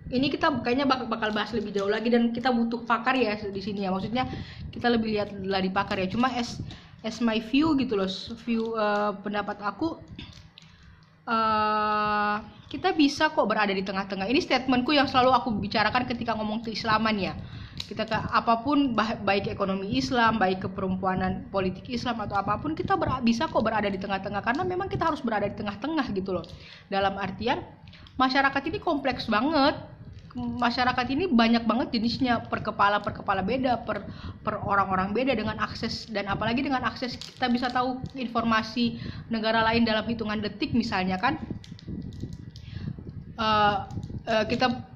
ini 0.09 0.27
kita 0.33 0.49
kayaknya 0.65 0.89
bakal, 0.89 1.05
bakal 1.05 1.29
bahas 1.29 1.53
lebih 1.53 1.69
jauh 1.69 1.89
lagi 1.89 2.09
dan 2.09 2.33
kita 2.33 2.49
butuh 2.49 2.81
pakar 2.85 3.13
ya 3.13 3.37
di 3.37 3.61
sini 3.61 3.85
ya. 3.85 3.93
Maksudnya 3.93 4.25
kita 4.73 4.89
lebih 4.89 5.13
lihat 5.13 5.29
di 5.37 5.71
pakar 5.71 6.01
ya. 6.01 6.09
Cuma 6.09 6.33
as 6.33 6.57
as 7.05 7.21
my 7.21 7.37
view 7.39 7.77
gitu 7.77 7.95
loh 7.95 8.09
view 8.43 8.73
uh, 8.75 9.15
pendapat 9.21 9.61
aku 9.63 10.01
uh, 11.29 12.41
kita 12.69 12.93
bisa 12.93 13.33
kok 13.33 13.45
berada 13.49 13.73
di 13.73 13.81
tengah-tengah. 13.81 14.29
Ini 14.29 14.41
statementku 14.45 14.93
yang 14.93 15.09
selalu 15.09 15.33
aku 15.33 15.49
bicarakan 15.57 16.05
ketika 16.05 16.37
ngomong 16.37 16.61
keislaman 16.65 17.17
ya. 17.17 17.33
Kita 17.79 18.05
ke 18.05 18.13
apa 18.13 18.61
pun 18.61 18.93
baik 18.97 19.49
ekonomi 19.49 19.97
Islam 19.97 20.37
baik 20.37 20.69
keperempuanan 20.69 21.49
politik 21.49 21.89
Islam 21.89 22.21
atau 22.21 22.37
apa 22.37 22.61
pun 22.61 22.77
kita 22.77 22.93
ber, 22.93 23.09
bisa 23.25 23.49
kok 23.49 23.65
berada 23.65 23.89
di 23.89 23.97
tengah-tengah. 23.97 24.45
Karena 24.45 24.61
memang 24.61 24.85
kita 24.85 25.09
harus 25.09 25.21
berada 25.25 25.49
di 25.49 25.57
tengah-tengah 25.57 26.05
gitu 26.13 26.37
loh. 26.37 26.45
Dalam 26.93 27.17
artian 27.17 27.65
masyarakat 28.21 28.61
ini 28.69 28.77
kompleks 28.77 29.25
banget 29.25 29.81
masyarakat 30.37 31.05
ini 31.09 31.25
banyak 31.29 31.65
banget 31.65 31.97
jenisnya. 31.97 32.45
Per 32.45 32.61
kepala 32.61 33.01
per 33.01 33.17
kepala 33.17 33.41
beda 33.41 33.81
per 33.85 34.05
per 34.45 34.61
orang-orang 34.61 35.13
beda 35.13 35.33
dengan 35.33 35.57
akses. 35.61 36.09
Dan 36.09 36.29
apalagi 36.29 36.61
dengan 36.61 36.85
akses 36.85 37.17
kita 37.17 37.49
bisa 37.49 37.67
tahu 37.69 38.01
informasi 38.13 39.01
negara 39.33 39.65
lain 39.65 39.85
dalam 39.85 40.05
hitungan 40.05 40.41
detik 40.41 40.75
misalnya 40.75 41.17
kan. 41.17 41.41
Uh, 43.39 43.87
uh, 44.27 44.43
kita 44.51 44.89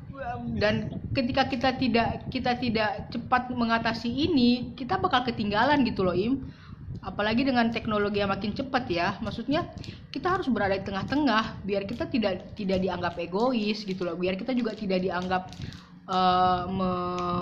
dan 0.59 0.91
ketika 1.15 1.47
kita 1.47 1.69
tidak 1.77 2.09
kita 2.31 2.55
tidak 2.57 3.07
cepat 3.11 3.51
mengatasi 3.51 4.09
ini 4.09 4.73
kita 4.73 4.97
bakal 4.99 5.23
ketinggalan 5.23 5.83
gitu 5.87 6.03
loh 6.03 6.15
im 6.15 6.47
apalagi 7.03 7.43
dengan 7.43 7.69
teknologi 7.69 8.23
yang 8.23 8.31
makin 8.31 8.55
cepat 8.55 8.87
ya. 8.87 9.07
Maksudnya 9.19 9.67
kita 10.09 10.39
harus 10.39 10.47
berada 10.47 10.79
di 10.79 10.83
tengah-tengah 10.87 11.63
biar 11.67 11.83
kita 11.83 12.07
tidak 12.07 12.55
tidak 12.55 12.79
dianggap 12.79 13.19
egois 13.19 13.83
gitu 13.83 14.07
loh. 14.07 14.15
Biar 14.15 14.39
kita 14.39 14.55
juga 14.55 14.71
tidak 14.73 15.03
dianggap 15.03 15.51
uh, 16.07 16.63
me, 16.71 16.91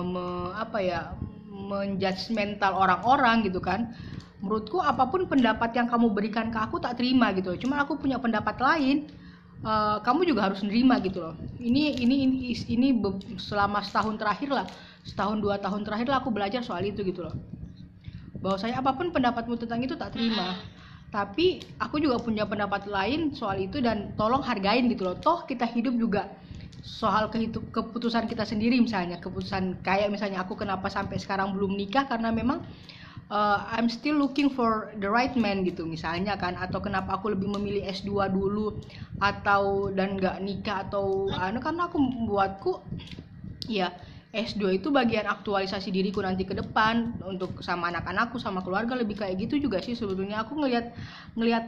me, 0.02 0.24
apa 0.58 0.78
ya 0.82 1.00
menjudgmental 1.48 2.74
orang-orang 2.74 3.46
gitu 3.46 3.62
kan. 3.62 3.94
Menurutku 4.42 4.82
apa 4.82 5.06
pun 5.06 5.30
pendapat 5.30 5.70
yang 5.78 5.86
kamu 5.86 6.10
berikan 6.10 6.50
ke 6.50 6.58
aku 6.58 6.82
tak 6.82 6.98
terima 6.98 7.30
gitu 7.30 7.54
loh. 7.54 7.58
cuma 7.62 7.78
aku 7.78 7.94
punya 7.94 8.18
pendapat 8.18 8.58
lain 8.58 9.06
uh, 9.62 10.02
kamu 10.02 10.26
juga 10.26 10.50
harus 10.50 10.66
nerima 10.66 10.98
gitu 10.98 11.22
loh. 11.22 11.38
Ini 11.62 12.02
ini 12.02 12.26
ini 12.26 12.38
ini 12.50 12.88
selama 13.38 13.86
setahun 13.86 14.18
terakhir 14.18 14.50
lah. 14.50 14.66
Setahun 15.06 15.38
dua 15.38 15.62
tahun 15.62 15.86
terakhir 15.86 16.10
lah 16.10 16.18
aku 16.18 16.34
belajar 16.34 16.62
soal 16.66 16.82
itu 16.82 17.06
gitu 17.06 17.22
loh 17.26 17.61
bahwa 18.42 18.58
saya 18.58 18.74
apa 18.82 18.92
pun 18.98 19.14
pendapatmu 19.14 19.54
tentang 19.56 19.80
itu 19.86 19.94
tak 19.94 20.12
terima. 20.18 20.58
Tapi 21.14 21.62
aku 21.78 22.02
juga 22.02 22.18
punya 22.18 22.42
pendapat 22.48 22.90
lain 22.90 23.36
soal 23.36 23.62
itu 23.62 23.78
dan 23.78 24.12
tolong 24.18 24.42
hargain 24.42 24.90
gitu 24.90 25.06
loh. 25.06 25.16
Toh 25.16 25.46
kita 25.46 25.64
hidup 25.70 25.94
juga 25.94 26.26
soal 26.82 27.30
kehidup, 27.30 27.62
keputusan 27.70 28.26
kita 28.26 28.42
sendiri 28.42 28.82
misalnya 28.82 29.22
keputusan 29.22 29.86
kayak 29.86 30.10
misalnya 30.10 30.42
aku 30.42 30.58
kenapa 30.58 30.90
sampai 30.90 31.14
sekarang 31.22 31.54
belum 31.54 31.78
nikah 31.78 32.10
karena 32.10 32.34
memang 32.34 32.66
uh, 33.30 33.70
I'm 33.70 33.86
still 33.86 34.18
looking 34.18 34.50
for 34.50 34.90
the 34.98 35.06
right 35.06 35.32
man 35.38 35.62
gitu 35.62 35.86
misalnya 35.86 36.34
kan. 36.34 36.58
Atau 36.58 36.82
kenapa 36.82 37.22
aku 37.22 37.30
lebih 37.30 37.46
memilih 37.54 37.86
S2 37.86 38.34
dulu 38.34 38.82
atau 39.22 39.94
dan 39.94 40.18
nggak 40.18 40.42
nikah 40.42 40.88
atau 40.90 41.30
anu 41.30 41.62
karena 41.62 41.86
aku 41.86 41.98
buatku 42.26 42.72
ya 43.70 43.94
S2 44.32 44.80
itu 44.80 44.88
bagian 44.88 45.28
aktualisasi 45.28 45.92
diriku 45.92 46.24
nanti 46.24 46.48
ke 46.48 46.56
depan 46.56 47.20
untuk 47.20 47.60
sama 47.60 47.92
anak-anakku 47.92 48.40
sama 48.40 48.64
keluarga 48.64 48.96
lebih 48.96 49.20
kayak 49.20 49.36
gitu 49.44 49.68
juga 49.68 49.84
sih 49.84 49.92
sebetulnya. 49.92 50.40
Aku 50.48 50.56
ngelihat 50.56 50.96
ngelihat 51.36 51.64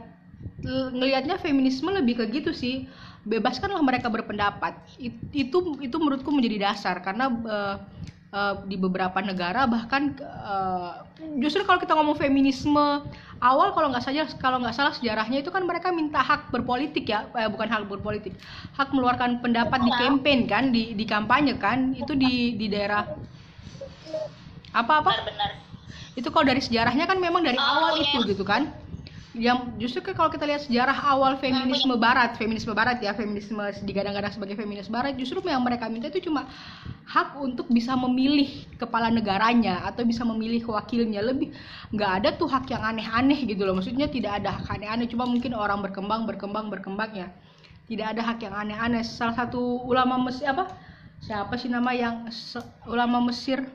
ngelihatnya 0.65 1.37
feminisme 1.37 1.93
lebih 1.93 2.17
ke 2.17 2.25
gitu 2.41 2.49
sih. 2.49 2.89
Bebaskanlah 3.21 3.81
mereka 3.85 4.09
berpendapat. 4.09 4.81
Itu 5.29 5.77
itu 5.77 5.95
menurutku 6.01 6.33
menjadi 6.33 6.73
dasar 6.73 7.05
karena 7.05 7.29
uh, 7.29 7.75
uh, 8.35 8.53
di 8.67 8.75
beberapa 8.75 9.15
negara 9.23 9.63
bahkan 9.63 10.19
uh, 10.19 11.07
justru 11.39 11.63
kalau 11.63 11.79
kita 11.79 11.95
ngomong 11.95 12.19
feminisme 12.19 13.07
awal 13.39 13.71
kalau 13.71 13.87
nggak 13.95 14.03
saja 14.03 14.27
kalau 14.37 14.59
nggak 14.59 14.75
salah 14.75 14.91
sejarahnya 14.91 15.39
itu 15.39 15.49
kan 15.49 15.63
mereka 15.63 15.95
minta 15.95 16.19
hak 16.19 16.51
berpolitik 16.51 17.07
ya 17.07 17.31
eh, 17.39 17.47
bukan 17.47 17.71
hak 17.71 17.87
berpolitik 17.87 18.35
hak 18.75 18.91
meluarkan 18.91 19.39
pendapat 19.39 19.79
di 19.79 19.91
campaign 19.95 20.39
kan 20.45 20.63
di 20.75 20.91
di 20.93 21.05
kampanye 21.07 21.55
kan 21.55 21.95
itu 21.95 22.11
di 22.13 22.59
di 22.59 22.67
daerah 22.67 23.07
apa 24.75 24.93
apa? 24.99 25.11
Itu 26.19 26.31
kalau 26.35 26.51
dari 26.51 26.59
sejarahnya 26.59 27.07
kan 27.07 27.15
memang 27.19 27.47
dari 27.47 27.55
oh, 27.55 27.63
awal 27.63 27.95
iya. 27.95 28.11
itu 28.11 28.35
gitu 28.35 28.43
kan 28.43 28.75
yang 29.35 29.75
justru 29.75 29.99
kan 29.99 30.15
kalau 30.15 30.31
kita 30.31 30.47
lihat 30.47 30.63
sejarah 30.63 30.95
awal 31.11 31.35
feminisme 31.35 31.91
barat, 31.99 32.39
feminisme 32.39 32.71
barat 32.71 33.03
ya, 33.03 33.11
feminisme 33.11 33.59
digadang-gadang 33.83 34.31
sebagai 34.31 34.55
feminis 34.55 34.87
barat, 34.87 35.19
justru 35.19 35.43
yang 35.43 35.59
mereka 35.59 35.91
minta 35.91 36.07
itu 36.07 36.31
cuma 36.31 36.47
hak 37.03 37.35
untuk 37.43 37.67
bisa 37.67 37.99
memilih 37.99 38.63
kepala 38.79 39.11
negaranya 39.11 39.83
atau 39.83 40.07
bisa 40.07 40.23
memilih 40.23 40.63
wakilnya. 40.71 41.19
Lebih 41.19 41.51
nggak 41.91 42.11
ada 42.23 42.29
tuh 42.39 42.47
hak 42.47 42.71
yang 42.71 42.79
aneh-aneh 42.79 43.43
gitu 43.43 43.67
loh. 43.67 43.75
Maksudnya 43.75 44.07
tidak 44.07 44.39
ada 44.39 44.55
hak 44.55 44.71
aneh-aneh, 44.71 45.05
cuma 45.11 45.27
mungkin 45.27 45.51
orang 45.51 45.83
berkembang, 45.83 46.23
berkembang, 46.23 46.71
berkembang 46.71 47.11
ya. 47.11 47.27
Tidak 47.91 48.15
ada 48.15 48.21
hak 48.23 48.39
yang 48.39 48.55
aneh-aneh. 48.55 49.03
Salah 49.03 49.35
satu 49.35 49.83
ulama 49.83 50.15
Mesir 50.17 50.47
apa? 50.47 50.71
Siapa 51.19 51.59
sih 51.59 51.67
nama 51.67 51.91
yang 51.91 52.31
ulama 52.87 53.19
Mesir? 53.19 53.67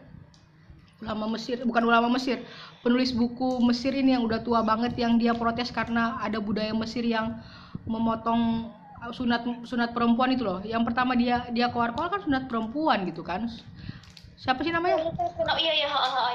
Ulama 1.00 1.32
Mesir, 1.36 1.60
bukan 1.64 1.84
ulama 1.84 2.12
Mesir 2.12 2.44
penulis 2.80 3.12
buku 3.12 3.60
Mesir 3.64 3.92
ini 3.92 4.16
yang 4.16 4.24
udah 4.24 4.40
tua 4.40 4.64
banget 4.64 4.96
yang 4.96 5.20
dia 5.20 5.36
protes 5.36 5.68
karena 5.68 6.16
ada 6.20 6.40
budaya 6.40 6.72
Mesir 6.72 7.04
yang 7.04 7.40
memotong 7.84 8.72
sunat 9.12 9.64
sunat 9.64 9.96
perempuan 9.96 10.32
itu 10.36 10.44
loh. 10.44 10.60
Yang 10.60 10.92
pertama 10.92 11.16
dia 11.16 11.48
dia 11.52 11.72
keluar 11.72 11.96
keluar 11.96 12.12
kan 12.12 12.20
sunat 12.24 12.44
perempuan 12.48 13.08
gitu 13.08 13.24
kan. 13.24 13.48
Siapa 14.40 14.64
sih 14.64 14.72
namanya? 14.72 15.00
Oh 15.00 15.58
iya 15.60 15.72
iya. 15.76 15.88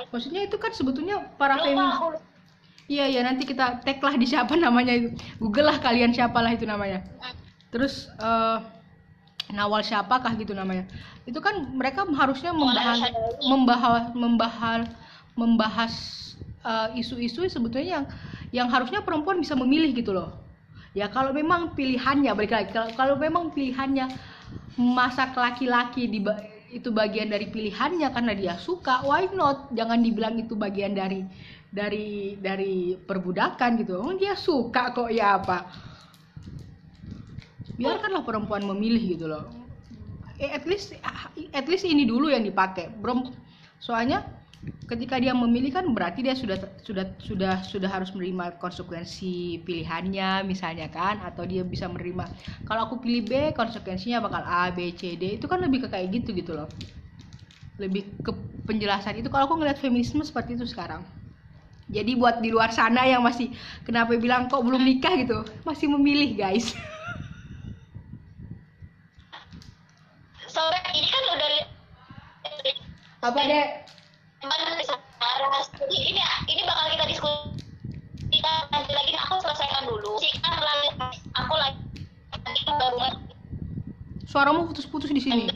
Maksudnya 0.10 0.46
itu 0.46 0.58
kan 0.62 0.74
sebetulnya 0.74 1.26
para 1.38 1.58
feminis. 1.62 2.22
Iya 2.86 3.06
iya 3.10 3.22
nanti 3.26 3.50
kita 3.50 3.82
tag 3.82 3.98
lah 3.98 4.14
di 4.14 4.30
siapa 4.30 4.54
namanya 4.54 4.94
itu. 4.94 5.10
Google 5.42 5.74
lah 5.74 5.78
kalian 5.82 6.14
siapalah 6.14 6.54
itu 6.54 6.70
namanya. 6.70 7.02
Terus 7.74 8.10
uh, 8.22 8.62
Nawal 9.54 9.86
siapakah 9.86 10.34
gitu 10.42 10.58
namanya. 10.58 10.90
Itu 11.30 11.38
kan 11.38 11.70
mereka 11.78 12.02
harusnya 12.02 12.50
membahas 12.50 13.14
membahas 13.46 14.04
membahas 14.18 14.84
membahas 15.38 15.94
isu-isu 16.98 17.46
uh, 17.46 17.52
sebetulnya 17.52 18.02
yang 18.02 18.06
yang 18.54 18.68
harusnya 18.72 19.04
perempuan 19.04 19.38
bisa 19.38 19.54
memilih 19.54 19.92
gitu 19.94 20.16
loh. 20.16 20.34
Ya 20.96 21.12
kalau 21.12 21.36
memang 21.36 21.76
pilihannya 21.76 22.32
balik 22.32 22.56
lagi 22.56 22.72
kalau, 22.72 22.90
kalau 22.96 23.16
memang 23.20 23.52
pilihannya 23.52 24.08
masak 24.80 25.36
laki-laki 25.36 26.08
di 26.08 26.24
itu 26.72 26.92
bagian 26.92 27.32
dari 27.32 27.48
pilihannya 27.48 28.08
karena 28.12 28.34
dia 28.36 28.54
suka 28.60 29.04
why 29.04 29.28
not? 29.32 29.72
Jangan 29.76 30.04
dibilang 30.04 30.36
itu 30.40 30.56
bagian 30.56 30.96
dari 30.96 31.24
dari 31.72 32.40
dari 32.40 32.96
perbudakan 32.96 33.80
gitu. 33.84 34.00
Dia 34.16 34.36
suka 34.40 34.96
kok 34.96 35.12
ya 35.12 35.40
apa? 35.40 35.68
Biarkanlah 37.76 38.24
perempuan 38.24 38.64
memilih 38.64 39.20
gitu 39.20 39.28
loh. 39.28 39.52
Eh, 40.40 40.52
at 40.52 40.64
least 40.68 40.96
at 41.52 41.68
least 41.68 41.84
ini 41.84 42.08
dulu 42.08 42.32
yang 42.32 42.44
dipakai. 42.44 42.92
Soalnya 43.80 44.24
ketika 44.86 45.22
dia 45.22 45.34
memilih 45.34 45.74
kan 45.74 45.86
berarti 45.94 46.26
dia 46.26 46.34
sudah 46.34 46.58
sudah 46.82 47.06
sudah 47.22 47.62
sudah 47.66 47.90
harus 47.90 48.10
menerima 48.14 48.58
konsekuensi 48.58 49.62
pilihannya 49.62 50.46
misalnya 50.46 50.90
kan 50.90 51.22
atau 51.22 51.46
dia 51.46 51.62
bisa 51.62 51.86
menerima. 51.86 52.26
Kalau 52.66 52.90
aku 52.90 53.02
pilih 53.02 53.26
B 53.26 53.32
konsekuensinya 53.54 54.26
bakal 54.26 54.42
A 54.46 54.74
B 54.74 54.94
C 54.94 55.18
D. 55.18 55.38
Itu 55.38 55.46
kan 55.46 55.62
lebih 55.62 55.86
ke 55.86 55.88
kayak 55.94 56.14
gitu 56.14 56.34
gitu 56.34 56.58
loh. 56.58 56.70
Lebih 57.78 58.10
ke 58.26 58.32
penjelasan 58.66 59.22
itu. 59.22 59.30
Kalau 59.30 59.46
aku 59.46 59.62
ngeliat 59.62 59.78
feminisme 59.78 60.22
seperti 60.26 60.58
itu 60.58 60.66
sekarang. 60.66 61.06
Jadi 61.86 62.18
buat 62.18 62.42
di 62.42 62.50
luar 62.50 62.74
sana 62.74 63.06
yang 63.06 63.22
masih 63.22 63.54
kenapa 63.86 64.18
bilang 64.18 64.50
kok 64.50 64.66
belum 64.66 64.82
nikah 64.82 65.14
gitu 65.22 65.46
masih 65.70 65.86
memilih 65.94 66.34
guys. 66.34 66.74
Sore 70.50 70.80
ini 70.98 71.06
kan 71.06 71.24
udah 71.38 71.50
apa 73.26 73.42
deh 73.42 73.85
jadi 75.76 75.98
ini 76.12 76.22
ini 76.52 76.62
bakal 76.66 76.86
kita 76.94 77.06
diskusi 77.10 77.56
kita 78.30 78.52
nanti 78.70 78.92
lagi. 78.94 79.14
Aku 79.26 79.42
selesaikan 79.42 79.84
dulu. 79.90 80.20
Sih 80.22 80.34
kan 80.44 80.54
aku 81.34 81.54
lagi. 81.56 81.80
Suaramu 84.28 84.68
putus-putus 84.68 85.10
di 85.10 85.22
sini. 85.24 85.48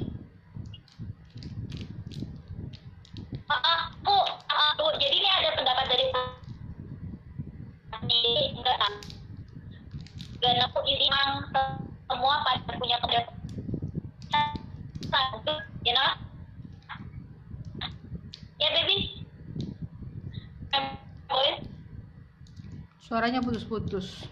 Aku 3.50 4.16
aku 4.48 4.86
jadi 4.98 5.16
ini 5.20 5.28
ada 5.28 5.50
pendapat 5.60 5.86
dari 5.92 6.06
ini 8.10 8.56
enggak 8.56 8.78
dan 10.40 10.56
aku 10.66 10.80
ini 10.88 11.06
memang 11.12 11.46
semua 12.08 12.36
pada 12.48 12.74
punya 12.80 12.98
pendapat. 13.04 13.36
Ya 15.84 15.94
nah 15.96 16.29
ya 18.60 18.70
baby 18.76 19.20
suaranya 23.10 23.42
putus-putus. 23.42 24.30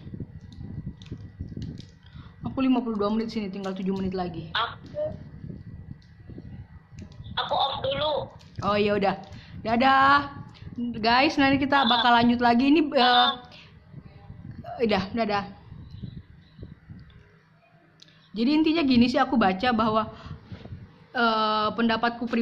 Aku 2.46 2.62
52 2.62 2.94
menit 3.10 3.34
sini 3.34 3.50
tinggal 3.50 3.74
7 3.74 3.90
menit 3.90 4.14
lagi. 4.14 4.54
Aku 4.54 5.02
aku 7.34 7.54
off 7.58 7.76
dulu. 7.82 8.12
Oh 8.62 8.78
iya 8.78 8.94
udah. 8.94 9.18
Dadah. 9.66 10.30
Guys 11.02 11.34
nanti 11.34 11.58
kita 11.58 11.90
bakal 11.90 12.14
lanjut 12.14 12.38
lagi. 12.38 12.70
Ini 12.70 12.86
uh, 12.94 13.42
udah 14.78 15.04
dadah. 15.10 15.44
Jadi 18.38 18.50
intinya 18.54 18.86
gini 18.86 19.10
sih 19.10 19.18
aku 19.18 19.34
baca 19.34 19.74
bahwa 19.74 20.14
uh, 21.18 21.74
pendapatku 21.74 22.30
pribadi 22.30 22.36